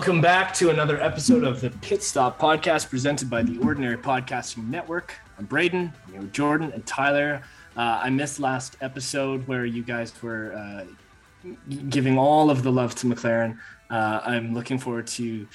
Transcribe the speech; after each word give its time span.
Welcome 0.00 0.22
back 0.22 0.54
to 0.54 0.70
another 0.70 0.98
episode 0.98 1.44
of 1.44 1.60
the 1.60 1.68
Pit 1.68 2.02
Stop 2.02 2.38
podcast 2.38 2.88
presented 2.88 3.28
by 3.28 3.42
the 3.42 3.58
Ordinary 3.58 3.98
Podcasting 3.98 4.66
Network. 4.66 5.14
I'm 5.38 5.44
Braden, 5.44 5.92
I'm 6.06 6.12
here 6.12 6.22
with 6.22 6.32
Jordan 6.32 6.72
and 6.72 6.86
Tyler. 6.86 7.42
Uh, 7.76 8.00
I 8.02 8.08
missed 8.08 8.40
last 8.40 8.78
episode 8.80 9.46
where 9.46 9.66
you 9.66 9.82
guys 9.82 10.14
were 10.22 10.54
uh, 10.54 11.50
giving 11.90 12.16
all 12.16 12.50
of 12.50 12.62
the 12.62 12.72
love 12.72 12.94
to 12.94 13.06
McLaren. 13.08 13.58
Uh, 13.90 14.22
I'm 14.24 14.54
looking 14.54 14.78
forward 14.78 15.06
to 15.08 15.46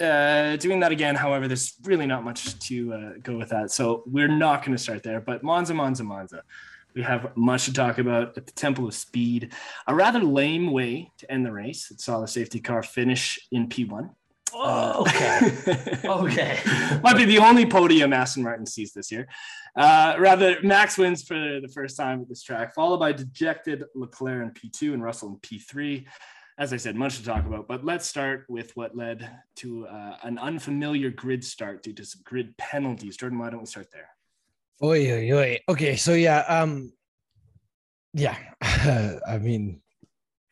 uh, 0.00 0.54
doing 0.54 0.78
that 0.78 0.92
again. 0.92 1.16
However, 1.16 1.48
there's 1.48 1.74
really 1.82 2.06
not 2.06 2.22
much 2.22 2.60
to 2.60 2.94
uh, 2.94 3.12
go 3.24 3.36
with 3.36 3.48
that. 3.48 3.72
So 3.72 4.04
we're 4.06 4.28
not 4.28 4.64
going 4.64 4.76
to 4.76 4.80
start 4.80 5.02
there. 5.02 5.20
But 5.20 5.42
Monza, 5.42 5.74
Monza, 5.74 6.04
Monza. 6.04 6.44
We 6.94 7.02
have 7.02 7.36
much 7.36 7.66
to 7.66 7.72
talk 7.72 7.98
about 7.98 8.36
at 8.36 8.46
the 8.46 8.52
Temple 8.52 8.86
of 8.86 8.94
Speed. 8.94 9.52
A 9.86 9.94
rather 9.94 10.20
lame 10.20 10.72
way 10.72 11.12
to 11.18 11.30
end 11.30 11.46
the 11.46 11.52
race. 11.52 11.90
It 11.90 12.00
saw 12.00 12.20
the 12.20 12.26
safety 12.26 12.60
car 12.60 12.82
finish 12.82 13.38
in 13.52 13.68
P1. 13.68 14.10
Oh, 14.52 15.02
okay. 15.02 15.56
okay. 16.04 16.58
Might 17.02 17.16
be 17.16 17.24
the 17.24 17.38
only 17.38 17.66
podium 17.66 18.12
Aston 18.12 18.42
Martin 18.42 18.66
sees 18.66 18.92
this 18.92 19.12
year. 19.12 19.28
Uh, 19.76 20.16
rather, 20.18 20.56
Max 20.62 20.98
wins 20.98 21.22
for 21.22 21.34
the 21.34 21.70
first 21.72 21.96
time 21.96 22.22
at 22.22 22.28
this 22.28 22.42
track, 22.42 22.74
followed 22.74 22.98
by 22.98 23.12
dejected 23.12 23.84
Leclerc 23.94 24.42
in 24.42 24.70
P2 24.70 24.94
and 24.94 25.02
Russell 25.02 25.28
in 25.28 25.36
P3. 25.36 26.04
As 26.58 26.72
I 26.72 26.76
said, 26.76 26.96
much 26.96 27.16
to 27.18 27.24
talk 27.24 27.46
about, 27.46 27.68
but 27.68 27.84
let's 27.84 28.06
start 28.06 28.44
with 28.48 28.76
what 28.76 28.94
led 28.94 29.30
to 29.56 29.86
uh, 29.86 30.16
an 30.22 30.36
unfamiliar 30.36 31.10
grid 31.10 31.42
start 31.42 31.82
due 31.82 31.94
to 31.94 32.04
some 32.04 32.20
grid 32.24 32.54
penalties. 32.58 33.16
Jordan, 33.16 33.38
why 33.38 33.48
don't 33.48 33.60
we 33.60 33.66
start 33.66 33.86
there? 33.92 34.10
Oi, 34.82 35.12
oi, 35.12 35.32
oi. 35.32 35.58
Okay, 35.68 35.94
so 35.94 36.14
yeah, 36.14 36.38
um, 36.48 36.90
yeah, 38.14 38.36
I 38.62 39.36
mean, 39.38 39.82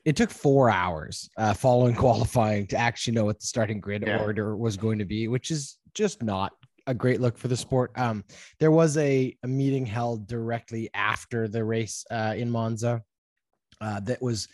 it 0.04 0.16
took 0.16 0.30
four 0.30 0.68
hours 0.68 1.30
uh, 1.38 1.54
following 1.54 1.94
qualifying 2.04 2.66
to 2.66 2.76
actually 2.76 3.14
know 3.14 3.24
what 3.24 3.40
the 3.40 3.46
starting 3.46 3.80
grid 3.80 4.04
yeah. 4.06 4.18
order 4.18 4.54
was 4.54 4.76
going 4.76 4.98
to 4.98 5.06
be, 5.06 5.28
which 5.28 5.50
is 5.50 5.78
just 5.94 6.22
not 6.22 6.52
a 6.86 6.92
great 6.92 7.22
look 7.22 7.38
for 7.38 7.48
the 7.48 7.56
sport. 7.56 7.90
Um, 7.96 8.22
there 8.60 8.70
was 8.70 8.98
a, 8.98 9.34
a 9.44 9.48
meeting 9.48 9.86
held 9.86 10.26
directly 10.26 10.90
after 10.92 11.48
the 11.48 11.64
race 11.64 12.04
uh, 12.10 12.34
in 12.36 12.50
Monza 12.50 13.02
uh, 13.80 14.00
that 14.00 14.20
was 14.20 14.46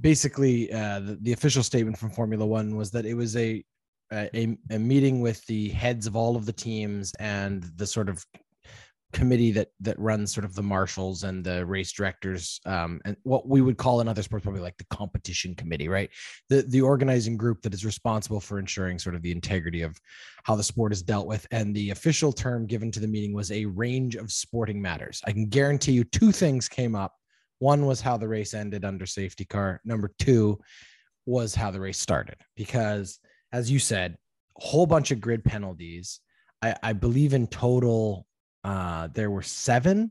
basically 0.00 0.72
uh, 0.72 1.00
the, 1.00 1.18
the 1.20 1.32
official 1.32 1.62
statement 1.62 1.98
from 1.98 2.10
Formula 2.10 2.46
One 2.46 2.76
was 2.76 2.90
that 2.92 3.04
it 3.04 3.14
was 3.14 3.36
a 3.36 3.62
a, 4.10 4.56
a 4.70 4.78
meeting 4.78 5.20
with 5.20 5.44
the 5.48 5.68
heads 5.68 6.06
of 6.06 6.16
all 6.16 6.34
of 6.34 6.46
the 6.46 6.52
teams 6.52 7.12
and 7.18 7.64
the 7.76 7.86
sort 7.86 8.08
of 8.08 8.24
committee 9.12 9.50
that 9.52 9.68
that 9.80 9.98
runs 9.98 10.32
sort 10.32 10.44
of 10.44 10.54
the 10.54 10.62
marshals 10.62 11.22
and 11.22 11.42
the 11.42 11.64
race 11.64 11.92
directors 11.92 12.60
um, 12.66 13.00
and 13.04 13.16
what 13.22 13.48
we 13.48 13.62
would 13.62 13.78
call 13.78 14.00
in 14.00 14.08
other 14.08 14.22
sports 14.22 14.42
probably 14.42 14.60
like 14.60 14.76
the 14.76 14.86
competition 14.90 15.54
committee 15.54 15.88
right? 15.88 16.10
The 16.48 16.62
the 16.62 16.82
organizing 16.82 17.36
group 17.36 17.62
that 17.62 17.74
is 17.74 17.84
responsible 17.84 18.40
for 18.40 18.58
ensuring 18.58 18.98
sort 18.98 19.14
of 19.14 19.22
the 19.22 19.32
integrity 19.32 19.82
of 19.82 19.98
how 20.44 20.56
the 20.56 20.62
sport 20.62 20.92
is 20.92 21.02
dealt 21.02 21.26
with. 21.26 21.46
And 21.50 21.74
the 21.74 21.90
official 21.90 22.32
term 22.32 22.66
given 22.66 22.90
to 22.92 23.00
the 23.00 23.08
meeting 23.08 23.32
was 23.32 23.50
a 23.50 23.64
range 23.64 24.14
of 24.14 24.30
sporting 24.30 24.80
matters. 24.80 25.22
I 25.26 25.32
can 25.32 25.46
guarantee 25.46 25.92
you 25.92 26.04
two 26.04 26.32
things 26.32 26.68
came 26.68 26.94
up. 26.94 27.14
One 27.60 27.86
was 27.86 28.00
how 28.00 28.16
the 28.16 28.28
race 28.28 28.54
ended 28.54 28.84
under 28.84 29.06
safety 29.06 29.44
car. 29.44 29.80
Number 29.84 30.12
two 30.18 30.60
was 31.26 31.54
how 31.54 31.70
the 31.70 31.80
race 31.80 31.98
started. 31.98 32.36
Because 32.56 33.18
as 33.52 33.70
you 33.70 33.78
said 33.78 34.16
a 34.58 34.66
whole 34.66 34.86
bunch 34.86 35.10
of 35.10 35.20
grid 35.20 35.44
penalties. 35.44 36.20
I, 36.62 36.74
I 36.82 36.92
believe 36.92 37.34
in 37.34 37.46
total 37.46 38.26
uh, 38.64 39.08
there 39.14 39.30
were 39.30 39.42
seven 39.42 40.10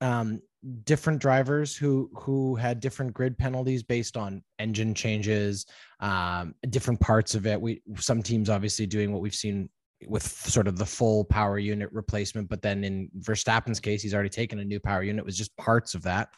um, 0.00 0.40
different 0.84 1.20
drivers 1.20 1.76
who 1.76 2.10
who 2.14 2.54
had 2.56 2.80
different 2.80 3.12
grid 3.14 3.36
penalties 3.38 3.82
based 3.82 4.16
on 4.16 4.42
engine 4.58 4.94
changes, 4.94 5.66
um, 6.00 6.54
different 6.70 7.00
parts 7.00 7.34
of 7.34 7.46
it. 7.46 7.60
We 7.60 7.82
some 7.96 8.22
teams 8.22 8.50
obviously 8.50 8.86
doing 8.86 9.12
what 9.12 9.22
we've 9.22 9.34
seen 9.34 9.68
with 10.08 10.24
sort 10.24 10.66
of 10.66 10.76
the 10.76 10.86
full 10.86 11.24
power 11.24 11.58
unit 11.58 11.88
replacement, 11.92 12.48
but 12.48 12.62
then 12.62 12.82
in 12.82 13.08
Verstappen's 13.20 13.78
case, 13.78 14.02
he's 14.02 14.14
already 14.14 14.28
taken 14.28 14.58
a 14.58 14.64
new 14.64 14.80
power 14.80 15.02
unit. 15.02 15.20
It 15.20 15.26
was 15.26 15.38
just 15.38 15.56
parts 15.56 15.94
of 15.94 16.02
that. 16.02 16.30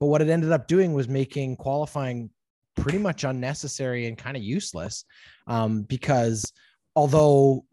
But 0.00 0.06
what 0.06 0.22
it 0.22 0.28
ended 0.28 0.50
up 0.50 0.66
doing 0.66 0.92
was 0.92 1.08
making 1.08 1.56
qualifying 1.56 2.30
pretty 2.74 2.98
much 2.98 3.22
unnecessary 3.22 4.06
and 4.06 4.18
kind 4.18 4.36
of 4.36 4.42
useless 4.42 5.04
um, 5.46 5.82
because 5.82 6.52
although 6.96 7.64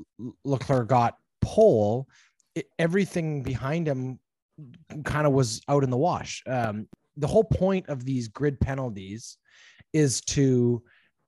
Leclerc 0.44 0.88
got 0.88 1.16
pole, 1.42 2.08
everything 2.78 3.44
behind 3.44 3.88
him 3.88 4.20
kind 5.04 5.26
of 5.26 5.34
was 5.34 5.62
out 5.68 5.84
in 5.84 5.90
the 5.90 5.98
wash. 5.98 6.44
Um, 6.48 6.88
the 7.18 7.28
whole 7.28 7.44
point 7.44 7.90
of 7.90 8.06
these 8.06 8.28
grid 8.28 8.60
penalties 8.60 9.38
is 9.94 10.22
to, 10.22 10.84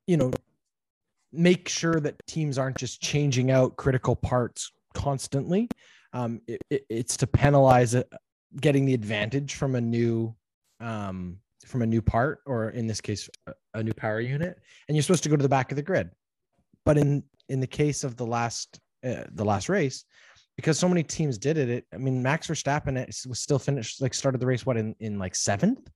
you 0.08 0.18
know, 0.18 0.31
make 1.31 1.70
sure 1.70 2.00
that 2.00 2.16
teams 2.28 2.58
aren't 2.58 2.78
just 2.78 3.02
changing 3.02 3.52
out 3.52 3.78
critical 3.78 4.16
parts 4.16 4.72
constantly. 4.94 5.70
Um, 6.14 6.41
it, 6.47 6.62
it, 6.70 6.86
it's 6.90 7.18
to 7.18 7.28
penalize 7.28 7.94
it, 7.94 8.09
getting 8.59 8.86
the 8.86 8.94
advantage 8.94 9.56
from 9.56 9.75
a 9.75 9.81
new 9.81 10.36
um, 10.80 11.38
from 11.66 11.84
a 11.84 11.86
new 11.86 12.02
part, 12.02 12.40
or 12.46 12.72
in 12.72 12.88
this 12.88 13.00
case, 13.00 13.30
a, 13.47 13.53
a 13.75 13.84
new 13.84 13.94
power 13.94 14.20
unit, 14.20 14.58
and 14.88 14.96
you're 14.96 15.03
supposed 15.03 15.24
to 15.24 15.30
go 15.30 15.38
to 15.38 15.44
the 15.44 15.50
back 15.50 15.72
of 15.72 15.75
the 15.75 15.84
grid. 15.84 16.09
But 16.86 16.97
in 16.97 17.24
in 17.50 17.59
the 17.59 17.68
case 17.68 18.03
of 18.03 18.18
the 18.18 18.25
last 18.25 18.80
uh, 19.06 19.24
the 19.34 19.46
last 19.46 19.70
race, 19.70 20.06
because 20.56 20.78
so 20.78 20.88
many 20.88 21.03
teams 21.03 21.38
did 21.38 21.57
it. 21.57 21.69
it 21.69 21.85
I 21.94 21.97
mean, 21.97 22.22
Max 22.22 22.47
Verstappen 22.47 22.95
was 23.28 23.39
still 23.39 23.59
finished, 23.59 24.01
like 24.01 24.13
started 24.13 24.39
the 24.39 24.45
race, 24.45 24.66
what 24.66 24.78
in, 24.78 24.95
in 25.00 25.17
like 25.17 25.35
seventh, 25.35 25.89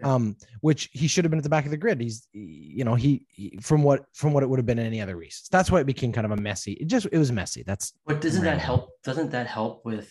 yeah. 0.00 0.14
um, 0.14 0.36
which 0.60 0.88
he 0.92 1.08
should 1.08 1.24
have 1.24 1.30
been 1.30 1.38
at 1.38 1.44
the 1.44 1.50
back 1.50 1.64
of 1.64 1.70
the 1.70 1.76
grid. 1.76 2.00
He's, 2.00 2.26
you 2.32 2.84
know, 2.84 2.94
he, 2.94 3.26
he, 3.28 3.58
from 3.60 3.82
what 3.82 4.04
from 4.14 4.32
what 4.32 4.42
it 4.42 4.48
would 4.48 4.58
have 4.58 4.66
been 4.66 4.78
in 4.78 4.86
any 4.86 5.00
other 5.00 5.16
race. 5.16 5.48
That's 5.50 5.70
why 5.70 5.80
it 5.80 5.86
became 5.86 6.12
kind 6.12 6.24
of 6.24 6.30
a 6.32 6.36
messy. 6.36 6.72
It 6.72 6.86
just 6.86 7.06
it 7.12 7.18
was 7.18 7.32
messy. 7.32 7.62
That's. 7.62 7.92
But 8.06 8.20
doesn't 8.20 8.42
random. 8.42 8.58
that 8.58 8.64
help? 8.64 8.90
Doesn't 9.02 9.30
that 9.30 9.46
help 9.46 9.84
with 9.84 10.10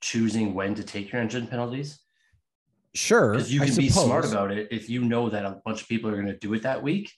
choosing 0.00 0.54
when 0.54 0.74
to 0.74 0.82
take 0.82 1.12
your 1.12 1.20
engine 1.20 1.46
penalties? 1.46 2.00
Sure, 2.94 3.32
because 3.32 3.52
you 3.52 3.60
can 3.60 3.74
be 3.74 3.88
smart 3.88 4.24
about 4.24 4.52
it 4.52 4.68
if 4.70 4.90
you 4.90 5.02
know 5.02 5.30
that 5.30 5.46
a 5.46 5.60
bunch 5.64 5.82
of 5.82 5.88
people 5.88 6.10
are 6.10 6.14
going 6.14 6.26
to 6.26 6.38
do 6.38 6.52
it 6.54 6.62
that 6.62 6.82
week. 6.82 7.10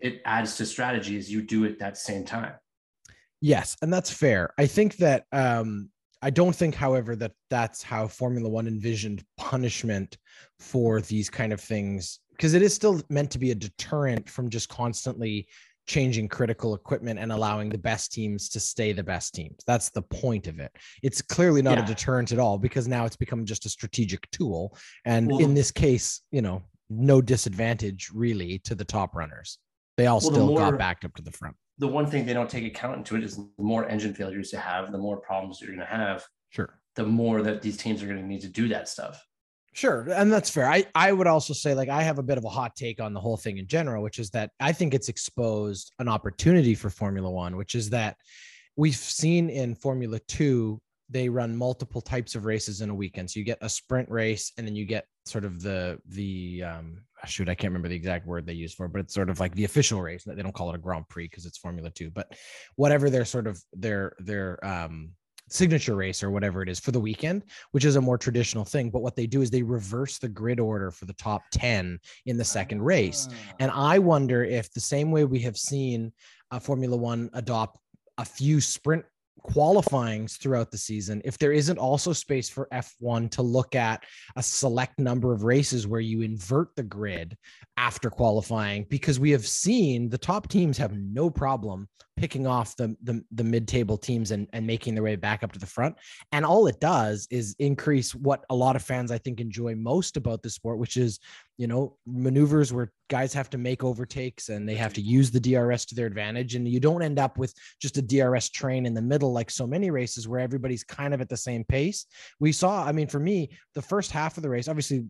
It 0.00 0.22
adds 0.24 0.56
to 0.56 0.64
strategy 0.64 1.18
as 1.18 1.30
you 1.30 1.42
do 1.42 1.64
it 1.64 1.78
that 1.80 1.98
same 1.98 2.24
time. 2.24 2.54
Yes, 3.40 3.76
and 3.82 3.92
that's 3.92 4.10
fair. 4.10 4.52
I 4.58 4.66
think 4.66 4.96
that 4.96 5.24
um, 5.32 5.90
I 6.22 6.30
don't 6.30 6.54
think, 6.54 6.74
however, 6.74 7.16
that 7.16 7.32
that's 7.48 7.82
how 7.82 8.06
Formula 8.06 8.48
One 8.48 8.66
envisioned 8.66 9.24
punishment 9.36 10.18
for 10.58 11.00
these 11.00 11.30
kind 11.30 11.52
of 11.52 11.60
things, 11.60 12.20
because 12.30 12.54
it 12.54 12.62
is 12.62 12.74
still 12.74 13.00
meant 13.08 13.30
to 13.30 13.38
be 13.38 13.50
a 13.50 13.54
deterrent 13.54 14.28
from 14.28 14.50
just 14.50 14.68
constantly 14.68 15.48
changing 15.86 16.28
critical 16.28 16.74
equipment 16.74 17.18
and 17.18 17.32
allowing 17.32 17.68
the 17.68 17.78
best 17.78 18.12
teams 18.12 18.48
to 18.50 18.60
stay 18.60 18.92
the 18.92 19.02
best 19.02 19.34
teams. 19.34 19.56
That's 19.66 19.90
the 19.90 20.02
point 20.02 20.46
of 20.46 20.60
it. 20.60 20.70
It's 21.02 21.22
clearly 21.22 21.62
not 21.62 21.78
yeah. 21.78 21.84
a 21.84 21.86
deterrent 21.86 22.32
at 22.32 22.38
all 22.38 22.58
because 22.58 22.86
now 22.86 23.06
it's 23.06 23.16
become 23.16 23.44
just 23.44 23.66
a 23.66 23.70
strategic 23.70 24.30
tool. 24.30 24.76
And 25.04 25.28
well, 25.28 25.40
in 25.40 25.54
this 25.54 25.70
case, 25.70 26.20
you 26.30 26.42
know, 26.42 26.62
no 26.90 27.20
disadvantage 27.20 28.10
really 28.14 28.58
to 28.60 28.74
the 28.74 28.84
top 28.84 29.16
runners. 29.16 29.58
They 29.96 30.06
all 30.06 30.20
well, 30.20 30.30
still 30.30 30.46
more, 30.46 30.58
got 30.58 30.78
backed 30.78 31.04
up 31.04 31.14
to 31.16 31.22
the 31.22 31.32
front 31.32 31.56
the 31.80 31.88
one 31.88 32.06
thing 32.06 32.26
they 32.26 32.34
don't 32.34 32.48
take 32.48 32.64
account 32.64 32.98
into 32.98 33.16
it 33.16 33.24
is 33.24 33.36
the 33.36 33.48
more 33.58 33.88
engine 33.88 34.14
failures 34.14 34.52
you 34.52 34.58
have, 34.58 34.92
the 34.92 34.98
more 34.98 35.16
problems 35.16 35.60
you're 35.60 35.74
going 35.74 35.80
to 35.80 35.86
have. 35.86 36.24
Sure. 36.50 36.78
The 36.94 37.06
more 37.06 37.40
that 37.42 37.62
these 37.62 37.78
teams 37.78 38.02
are 38.02 38.06
going 38.06 38.20
to 38.20 38.26
need 38.26 38.42
to 38.42 38.48
do 38.48 38.68
that 38.68 38.86
stuff. 38.88 39.26
Sure. 39.72 40.06
And 40.10 40.30
that's 40.30 40.50
fair. 40.50 40.66
I, 40.66 40.84
I 40.94 41.12
would 41.12 41.26
also 41.26 41.54
say, 41.54 41.74
like, 41.74 41.88
I 41.88 42.02
have 42.02 42.18
a 42.18 42.22
bit 42.22 42.36
of 42.36 42.44
a 42.44 42.50
hot 42.50 42.76
take 42.76 43.00
on 43.00 43.14
the 43.14 43.20
whole 43.20 43.38
thing 43.38 43.56
in 43.56 43.66
general, 43.66 44.02
which 44.02 44.18
is 44.18 44.28
that 44.30 44.50
I 44.60 44.72
think 44.72 44.92
it's 44.92 45.08
exposed 45.08 45.92
an 45.98 46.08
opportunity 46.08 46.74
for 46.74 46.90
Formula 46.90 47.30
One, 47.30 47.56
which 47.56 47.74
is 47.74 47.88
that 47.90 48.16
we've 48.76 48.94
seen 48.94 49.48
in 49.48 49.74
Formula 49.74 50.18
Two, 50.28 50.80
they 51.08 51.28
run 51.28 51.56
multiple 51.56 52.00
types 52.00 52.34
of 52.34 52.44
races 52.44 52.82
in 52.82 52.90
a 52.90 52.94
weekend. 52.94 53.30
So 53.30 53.38
you 53.38 53.44
get 53.44 53.58
a 53.62 53.68
sprint 53.68 54.10
race 54.10 54.52
and 54.58 54.66
then 54.66 54.76
you 54.76 54.84
get 54.84 55.06
sort 55.24 55.44
of 55.44 55.62
the, 55.62 55.98
the, 56.08 56.64
um, 56.64 57.02
shoot, 57.26 57.48
I 57.48 57.54
can't 57.54 57.70
remember 57.70 57.88
the 57.88 57.96
exact 57.96 58.26
word 58.26 58.46
they 58.46 58.52
use 58.52 58.74
for, 58.74 58.86
it, 58.86 58.92
but 58.92 59.00
it's 59.00 59.14
sort 59.14 59.30
of 59.30 59.40
like 59.40 59.54
the 59.54 59.64
official 59.64 60.00
race. 60.00 60.24
They 60.24 60.42
don't 60.42 60.54
call 60.54 60.70
it 60.70 60.76
a 60.76 60.78
Grand 60.78 61.08
Prix 61.08 61.26
because 61.26 61.46
it's 61.46 61.58
Formula 61.58 61.90
Two, 61.90 62.10
but 62.10 62.34
whatever 62.76 63.10
their 63.10 63.24
sort 63.24 63.46
of 63.46 63.62
their 63.72 64.14
their 64.18 64.64
um, 64.64 65.10
signature 65.50 65.96
race 65.96 66.22
or 66.22 66.30
whatever 66.30 66.62
it 66.62 66.68
is 66.68 66.80
for 66.80 66.92
the 66.92 67.00
weekend, 67.00 67.42
which 67.72 67.84
is 67.84 67.96
a 67.96 68.00
more 68.00 68.16
traditional 68.16 68.64
thing. 68.64 68.90
But 68.90 69.02
what 69.02 69.16
they 69.16 69.26
do 69.26 69.42
is 69.42 69.50
they 69.50 69.62
reverse 69.62 70.18
the 70.18 70.28
grid 70.28 70.60
order 70.60 70.90
for 70.90 71.04
the 71.04 71.12
top 71.14 71.42
10 71.52 71.98
in 72.26 72.36
the 72.36 72.44
second 72.44 72.82
race. 72.82 73.28
And 73.58 73.70
I 73.72 73.98
wonder 73.98 74.44
if 74.44 74.72
the 74.72 74.80
same 74.80 75.10
way 75.10 75.24
we 75.24 75.40
have 75.40 75.58
seen 75.58 76.12
uh, 76.50 76.60
Formula 76.60 76.96
One 76.96 77.30
adopt 77.34 77.78
a 78.18 78.24
few 78.24 78.60
sprint 78.60 79.04
qualifyings 79.42 80.36
throughout 80.36 80.70
the 80.70 80.78
season 80.78 81.20
if 81.24 81.38
there 81.38 81.52
isn't 81.52 81.78
also 81.78 82.12
space 82.12 82.48
for 82.48 82.68
F1 82.72 83.30
to 83.30 83.42
look 83.42 83.74
at 83.74 84.04
a 84.36 84.42
select 84.42 84.98
number 84.98 85.32
of 85.32 85.44
races 85.44 85.86
where 85.86 86.00
you 86.00 86.22
invert 86.22 86.74
the 86.76 86.82
grid 86.82 87.36
after 87.76 88.10
qualifying 88.10 88.86
because 88.88 89.18
we 89.18 89.30
have 89.30 89.46
seen 89.46 90.08
the 90.08 90.18
top 90.18 90.48
teams 90.48 90.76
have 90.78 90.92
no 90.92 91.30
problem 91.30 91.88
picking 92.20 92.46
off 92.46 92.76
the 92.76 92.94
the, 93.02 93.24
the 93.32 93.42
mid-table 93.42 93.96
teams 93.96 94.30
and, 94.30 94.46
and 94.52 94.66
making 94.66 94.94
their 94.94 95.02
way 95.02 95.16
back 95.16 95.42
up 95.42 95.52
to 95.52 95.58
the 95.58 95.66
front. 95.66 95.96
And 96.32 96.44
all 96.44 96.66
it 96.66 96.78
does 96.78 97.26
is 97.30 97.56
increase 97.58 98.14
what 98.14 98.44
a 98.50 98.54
lot 98.54 98.76
of 98.76 98.82
fans 98.82 99.10
I 99.10 99.16
think 99.16 99.40
enjoy 99.40 99.74
most 99.74 100.18
about 100.18 100.42
the 100.42 100.50
sport, 100.50 100.78
which 100.78 100.98
is, 100.98 101.18
you 101.60 101.66
know, 101.66 101.94
maneuvers 102.06 102.72
where 102.72 102.90
guys 103.10 103.34
have 103.34 103.50
to 103.50 103.58
make 103.58 103.84
overtakes 103.84 104.48
and 104.48 104.66
they 104.66 104.76
have 104.76 104.94
to 104.94 105.02
mm-hmm. 105.02 105.10
use 105.10 105.30
the 105.30 105.38
DRS 105.38 105.84
to 105.84 105.94
their 105.94 106.06
advantage. 106.06 106.54
And 106.54 106.66
you 106.66 106.80
don't 106.80 107.02
end 107.02 107.18
up 107.18 107.36
with 107.36 107.52
just 107.78 107.98
a 107.98 108.02
DRS 108.02 108.48
train 108.48 108.86
in 108.86 108.94
the 108.94 109.02
middle 109.02 109.30
like 109.30 109.50
so 109.50 109.66
many 109.66 109.90
races 109.90 110.26
where 110.26 110.40
everybody's 110.40 110.82
kind 110.82 111.12
of 111.12 111.20
at 111.20 111.28
the 111.28 111.36
same 111.36 111.62
pace. 111.64 112.06
We 112.40 112.52
saw, 112.52 112.82
I 112.82 112.92
mean, 112.92 113.08
for 113.08 113.20
me, 113.20 113.50
the 113.74 113.82
first 113.82 114.10
half 114.10 114.38
of 114.38 114.42
the 114.42 114.48
race, 114.48 114.68
obviously 114.68 115.04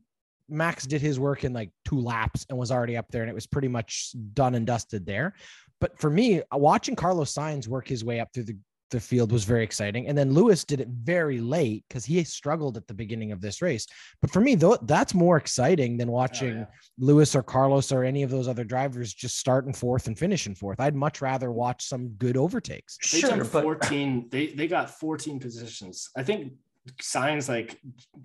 Max 0.49 0.89
did 0.89 1.01
his 1.01 1.21
work 1.21 1.45
in 1.45 1.53
like 1.53 1.71
two 1.85 2.01
laps 2.01 2.45
and 2.49 2.59
was 2.59 2.73
already 2.73 2.97
up 2.97 3.07
there, 3.13 3.23
and 3.23 3.31
it 3.31 3.35
was 3.35 3.47
pretty 3.47 3.69
much 3.69 4.13
done 4.35 4.57
and 4.57 4.67
dusted 4.67 5.07
there. 5.07 5.35
But 5.81 6.01
for 6.01 6.11
me, 6.11 6.43
watching 6.51 6.97
Carlos 6.97 7.33
Sainz 7.33 7.69
work 7.69 7.87
his 7.87 8.05
way 8.05 8.19
up 8.19 8.31
through 8.35 8.45
the, 8.45 8.59
the 8.91 9.01
field 9.01 9.33
was 9.33 9.45
very 9.45 9.63
exciting. 9.65 10.07
And 10.09 10.17
then 10.17 10.33
Lewis 10.33 10.65
did 10.65 10.81
it 10.81 10.89
very 10.89 11.41
late 11.41 11.85
because 11.89 12.05
he 12.05 12.23
struggled 12.25 12.77
at 12.77 12.87
the 12.87 12.95
beginning 12.95 13.33
of 13.33 13.41
this 13.41 13.63
race. 13.63 13.87
But 14.21 14.31
for 14.31 14.41
me, 14.41 14.55
though, 14.55 14.77
that's 14.83 15.15
more 15.15 15.37
exciting 15.37 15.97
than 15.97 16.09
oh, 16.09 16.13
watching 16.13 16.53
oh, 16.53 16.59
yeah. 16.61 16.67
Lewis 16.99 17.35
or 17.35 17.43
Carlos 17.43 17.93
or 17.93 18.05
any 18.05 18.23
of 18.23 18.31
those 18.31 18.49
other 18.49 18.65
drivers 18.65 19.15
just 19.15 19.39
starting 19.39 19.73
fourth 19.73 20.07
and 20.07 20.19
finishing 20.19 20.55
fourth. 20.55 20.81
I'd 20.81 20.95
much 20.95 21.21
rather 21.21 21.51
watch 21.51 21.85
some 21.85 22.09
good 22.11 22.37
overtakes. 22.37 22.99
They 23.13 23.21
sure, 23.21 23.45
14. 23.45 24.29
They 24.31 24.49
they 24.49 24.67
got 24.67 24.91
14 24.91 25.39
positions. 25.39 26.11
I 26.17 26.23
think 26.23 26.53
Sainz 27.01 27.49
like 27.49 27.81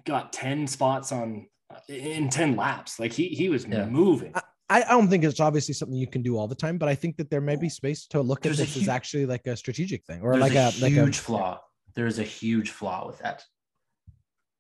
got 0.06 0.34
10 0.34 0.68
spots 0.68 1.12
on 1.12 1.48
in 1.88 2.30
10 2.30 2.56
laps. 2.56 3.00
Like 3.00 3.14
he 3.14 3.30
he 3.30 3.50
was 3.50 3.66
yeah. 3.66 3.86
moving. 3.86 4.32
I, 4.36 4.42
I 4.70 4.82
don't 4.82 5.08
think 5.10 5.24
it's 5.24 5.40
obviously 5.40 5.74
something 5.76 5.96
you 5.96 6.08
can 6.08 6.24
do 6.24 6.38
all 6.38 6.48
the 6.48 6.56
time, 6.56 6.78
but 6.78 6.90
I 6.90 6.96
think 6.96 7.18
that 7.18 7.30
there 7.30 7.42
may 7.42 7.56
be 7.56 7.70
space 7.70 8.08
to 8.08 8.22
look 8.22 8.42
there's 8.42 8.60
at 8.60 8.66
this 8.66 8.76
huge, 8.76 8.84
as 8.86 8.90
actually 8.90 9.26
like 9.28 9.46
a 9.46 9.56
strategic 9.56 10.04
thing 10.06 10.22
or 10.22 10.38
like 10.38 10.56
a, 10.56 10.68
a, 10.68 10.72
huge 10.72 10.82
like 10.82 11.08
a, 11.08 11.14
flaw. 11.14 11.60
There's 11.94 12.18
a 12.18 12.24
huge 12.24 12.72
flaw 12.72 13.06
with 13.06 13.20
that. 13.20 13.44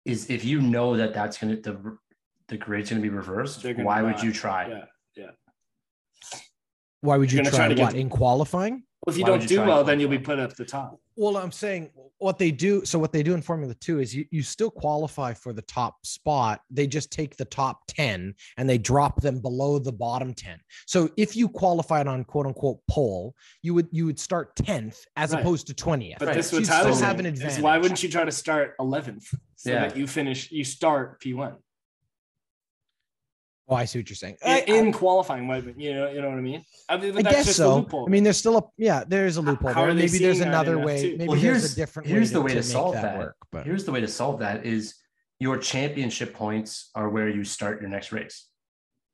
Is 0.05 0.29
if 0.29 0.45
you 0.45 0.61
know 0.61 0.95
that 0.97 1.15
that's 1.15 1.39
gonna 1.39 1.55
the 1.55 1.97
the 2.47 2.57
grade's 2.57 2.91
gonna 2.91 3.01
be 3.01 3.09
reversed, 3.09 3.63
gonna 3.63 3.83
why 3.83 4.03
would 4.03 4.21
you 4.21 4.31
try? 4.31 4.67
Yeah, 4.67 4.85
yeah. 5.15 6.39
Why 7.01 7.17
would 7.17 7.31
you 7.31 7.41
try, 7.41 7.51
try 7.51 7.67
to 7.69 7.81
what 7.81 7.93
get, 7.93 7.99
in 7.99 8.09
qualifying? 8.09 8.83
Well, 9.05 9.13
if 9.13 9.19
you 9.19 9.25
don't 9.25 9.41
you 9.41 9.47
do 9.47 9.61
well, 9.61 9.83
then 9.83 9.99
you'll 9.99 10.09
be 10.09 10.17
put 10.17 10.39
up 10.39 10.55
the 10.55 10.65
top. 10.65 10.99
Well, 11.15 11.37
I'm 11.37 11.51
saying 11.51 11.91
what 12.17 12.39
they 12.39 12.49
do. 12.51 12.83
So 12.85 12.97
what 12.97 13.13
they 13.13 13.21
do 13.21 13.35
in 13.35 13.41
Formula 13.41 13.73
Two 13.75 13.99
is 13.99 14.15
you, 14.15 14.25
you 14.31 14.41
still 14.41 14.71
qualify 14.71 15.33
for 15.33 15.53
the 15.53 15.61
top 15.61 16.05
spot. 16.05 16.61
They 16.71 16.87
just 16.87 17.11
take 17.11 17.37
the 17.37 17.45
top 17.45 17.81
10 17.87 18.33
and 18.57 18.69
they 18.69 18.77
drop 18.77 19.21
them 19.21 19.39
below 19.39 19.77
the 19.77 19.91
bottom 19.91 20.33
10. 20.33 20.59
So 20.87 21.09
if 21.17 21.35
you 21.35 21.47
qualified 21.47 22.07
on 22.07 22.23
quote 22.23 22.47
unquote 22.47 22.79
pole, 22.89 23.35
you 23.61 23.73
would 23.75 23.87
you 23.91 24.07
would 24.07 24.19
start 24.19 24.55
10th 24.55 25.01
as 25.15 25.31
right. 25.33 25.39
opposed 25.39 25.67
to 25.67 25.73
20th. 25.73 26.15
But 26.17 26.29
right. 26.29 26.37
this 26.37 26.51
would 26.51 26.67
have 26.67 27.19
an 27.19 27.27
advantage. 27.27 27.61
Why 27.61 27.77
wouldn't 27.77 28.01
you 28.01 28.09
try 28.09 28.25
to 28.25 28.31
start 28.31 28.75
11th 28.79 29.25
so 29.55 29.69
yeah. 29.69 29.87
that 29.87 29.95
you 29.95 30.07
finish 30.07 30.51
you 30.51 30.63
start 30.63 31.21
P1? 31.21 31.55
Oh, 33.67 33.75
I 33.75 33.85
see 33.85 33.97
what 33.97 34.09
you're 34.09 34.15
saying. 34.15 34.37
In, 34.45 34.87
I, 34.87 34.91
qualifying, 34.91 35.43
you 35.77 35.95
know, 35.95 36.11
you 36.11 36.21
know 36.21 36.29
what 36.29 36.37
I 36.37 36.41
mean. 36.41 36.63
I, 36.87 36.97
mean, 36.97 37.17
I 37.17 37.21
guess 37.23 37.55
so. 37.55 37.87
I 38.05 38.09
mean, 38.09 38.23
there's 38.23 38.37
still 38.37 38.57
a 38.57 38.63
yeah, 38.77 39.03
there's 39.07 39.37
a 39.37 39.41
loophole 39.41 39.73
there. 39.73 39.93
Maybe 39.93 40.19
there's 40.19 40.39
another 40.39 40.77
way. 40.77 41.15
Maybe 41.17 41.27
well, 41.27 41.37
here's 41.37 41.73
a 41.73 41.75
different. 41.75 42.07
Here's 42.07 42.29
way 42.29 42.33
the 42.33 42.41
way 42.41 42.49
to, 42.49 42.55
to, 42.57 42.63
solve 42.63 42.93
that. 42.93 43.01
that. 43.01 43.17
Work, 43.17 43.37
but 43.51 43.65
here's 43.65 43.83
the 43.83 43.91
way 43.91 44.01
to 44.01 44.07
solve 44.07 44.39
that 44.39 44.65
is 44.65 44.95
your 45.39 45.57
championship 45.57 46.33
points 46.35 46.91
are 46.93 47.09
where 47.09 47.27
you 47.27 47.43
start 47.43 47.81
your 47.81 47.89
next 47.89 48.11
race. 48.11 48.47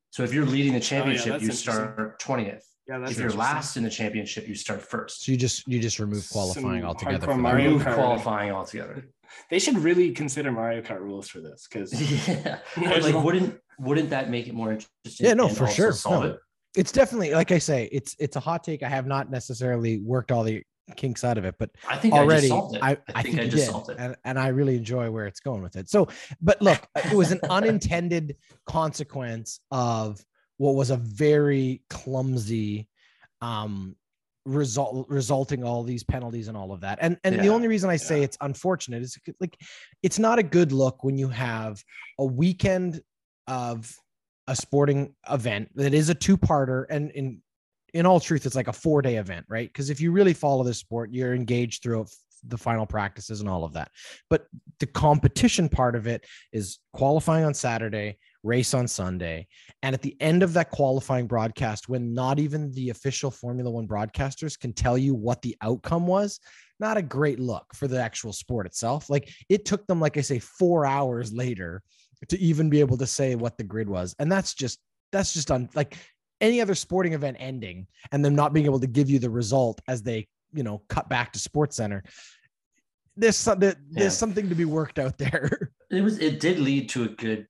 So 0.09 0.23
if 0.23 0.33
you're 0.33 0.45
leading 0.45 0.73
the 0.73 0.81
championship, 0.81 1.33
oh, 1.33 1.37
yeah, 1.37 1.43
you 1.43 1.51
start 1.53 2.19
twentieth. 2.19 2.67
Yeah, 2.87 3.07
if 3.07 3.17
you're 3.17 3.31
last 3.31 3.77
in 3.77 3.83
the 3.83 3.89
championship, 3.89 4.49
you 4.49 4.55
start 4.55 4.81
first. 4.81 5.23
So 5.23 5.31
you 5.31 5.37
just 5.37 5.65
you 5.65 5.79
just 5.79 5.97
remove 5.97 6.27
qualifying 6.29 6.81
Some 6.81 6.89
altogether. 6.89 7.27
Remove 7.27 7.83
qualifying 7.83 8.51
altogether. 8.51 9.07
They 9.49 9.59
should 9.59 9.77
really 9.77 10.11
consider 10.11 10.51
Mario 10.51 10.81
Kart 10.81 10.99
rules 10.99 11.29
for 11.29 11.39
this 11.39 11.65
because 11.65 11.93
yeah, 12.27 12.59
like 12.77 13.15
wouldn't 13.15 13.60
wouldn't 13.79 14.09
that 14.11 14.29
make 14.29 14.47
it 14.47 14.53
more 14.53 14.71
interesting? 14.71 15.27
Yeah, 15.27 15.33
no, 15.33 15.47
for 15.49 15.67
sure. 15.67 15.93
No. 16.05 16.23
It? 16.23 16.39
It's 16.75 16.91
definitely 16.91 17.31
like 17.33 17.51
I 17.51 17.57
say, 17.57 17.89
it's 17.91 18.15
it's 18.19 18.35
a 18.35 18.39
hot 18.39 18.63
take. 18.63 18.83
I 18.83 18.89
have 18.89 19.07
not 19.07 19.29
necessarily 19.29 19.99
worked 19.99 20.31
all 20.31 20.43
the 20.43 20.63
kinks 20.95 21.23
out 21.23 21.37
of 21.37 21.45
it, 21.45 21.55
but 21.57 21.71
I 21.87 21.97
think 21.97 22.13
already 22.13 22.51
I, 22.51 22.91
I, 22.91 22.97
I, 23.15 23.23
think, 23.23 23.39
I 23.39 23.43
just 23.45 23.55
did, 23.55 23.65
solved 23.71 23.91
it. 23.91 23.97
And, 23.99 24.15
and 24.23 24.39
I 24.39 24.49
really 24.49 24.75
enjoy 24.75 25.09
where 25.09 25.25
it's 25.25 25.39
going 25.39 25.61
with 25.61 25.75
it. 25.75 25.89
So, 25.89 26.07
but 26.41 26.61
look, 26.61 26.85
it 26.95 27.13
was 27.13 27.31
an 27.31 27.39
unintended 27.49 28.35
consequence 28.65 29.59
of 29.71 30.23
what 30.57 30.75
was 30.75 30.91
a 30.91 30.97
very 30.97 31.81
clumsy 31.89 32.87
um 33.41 33.95
result 34.45 35.07
resulting 35.09 35.63
all 35.63 35.83
these 35.83 36.03
penalties 36.03 36.47
and 36.47 36.57
all 36.57 36.71
of 36.71 36.81
that 36.81 36.97
and 37.01 37.17
and 37.23 37.35
yeah. 37.35 37.41
the 37.43 37.47
only 37.47 37.67
reason 37.67 37.89
i 37.89 37.95
say 37.95 38.17
yeah. 38.17 38.23
it's 38.23 38.37
unfortunate 38.41 39.01
is 39.03 39.17
like 39.39 39.55
it's 40.01 40.17
not 40.17 40.39
a 40.39 40.43
good 40.43 40.71
look 40.71 41.03
when 41.03 41.17
you 41.17 41.27
have 41.27 41.83
a 42.19 42.25
weekend 42.25 43.01
of 43.47 43.93
a 44.47 44.55
sporting 44.55 45.13
event 45.29 45.69
that 45.75 45.93
is 45.93 46.09
a 46.09 46.15
two-parter 46.15 46.85
and 46.89 47.11
in 47.11 47.41
in 47.93 48.05
all 48.05 48.19
truth 48.19 48.45
it's 48.45 48.55
like 48.55 48.67
a 48.67 48.73
four-day 48.73 49.17
event 49.17 49.45
right? 49.49 49.69
Because 49.69 49.89
if 49.89 49.99
you 49.99 50.11
really 50.11 50.33
follow 50.33 50.63
this 50.63 50.77
sport 50.77 51.11
you're 51.11 51.33
engaged 51.33 51.83
throughout 51.83 52.09
the 52.47 52.57
final 52.57 52.87
practices 52.87 53.39
and 53.39 53.47
all 53.47 53.63
of 53.63 53.73
that. 53.73 53.91
But 54.27 54.47
the 54.79 54.87
competition 54.87 55.69
part 55.69 55.95
of 55.95 56.07
it 56.07 56.25
is 56.51 56.79
qualifying 56.93 57.45
on 57.45 57.53
saturday 57.53 58.17
race 58.43 58.73
on 58.73 58.87
sunday 58.87 59.47
and 59.83 59.93
at 59.93 60.01
the 60.01 60.17
end 60.19 60.41
of 60.41 60.53
that 60.53 60.71
qualifying 60.71 61.27
broadcast 61.27 61.87
when 61.87 62.11
not 62.11 62.39
even 62.39 62.71
the 62.71 62.89
official 62.89 63.29
formula 63.29 63.69
one 63.69 63.87
broadcasters 63.87 64.59
can 64.59 64.73
tell 64.73 64.97
you 64.97 65.13
what 65.13 65.43
the 65.43 65.55
outcome 65.61 66.07
was 66.07 66.39
not 66.81 66.97
a 66.97 67.01
great 67.01 67.39
look 67.39 67.65
for 67.75 67.87
the 67.87 68.01
actual 68.01 68.33
sport 68.33 68.65
itself. 68.65 69.09
Like 69.09 69.31
it 69.47 69.63
took 69.63 69.85
them 69.87 70.01
like 70.01 70.17
i 70.17 70.21
say 70.21 70.39
four 70.39 70.85
hours 70.85 71.31
later 71.31 71.83
to 72.29 72.39
even 72.39 72.69
be 72.69 72.79
able 72.79 72.97
to 72.97 73.07
say 73.07 73.35
what 73.35 73.57
the 73.57 73.63
grid 73.63 73.89
was. 73.89 74.15
And 74.19 74.31
that's 74.31 74.53
just 74.53 74.79
that's 75.11 75.33
just 75.33 75.51
on 75.51 75.69
like 75.75 75.97
any 76.39 76.61
other 76.61 76.75
sporting 76.75 77.13
event 77.13 77.37
ending 77.39 77.87
and 78.11 78.23
them 78.25 78.35
not 78.35 78.53
being 78.53 78.65
able 78.65 78.79
to 78.79 78.87
give 78.87 79.09
you 79.09 79.19
the 79.19 79.29
result 79.29 79.79
as 79.87 80.01
they, 80.01 80.27
you 80.53 80.63
know, 80.63 80.81
cut 80.89 81.07
back 81.07 81.31
to 81.33 81.39
Sports 81.39 81.75
Center. 81.75 82.03
There's 83.15 83.35
some, 83.35 83.59
there's 83.59 83.75
yeah. 83.91 84.09
something 84.09 84.49
to 84.49 84.55
be 84.55 84.65
worked 84.65 84.99
out 84.99 85.17
there. 85.17 85.71
It 85.91 86.01
was 86.01 86.19
it 86.19 86.39
did 86.39 86.57
lead 86.57 86.87
to 86.91 87.03
a 87.03 87.09
good 87.09 87.47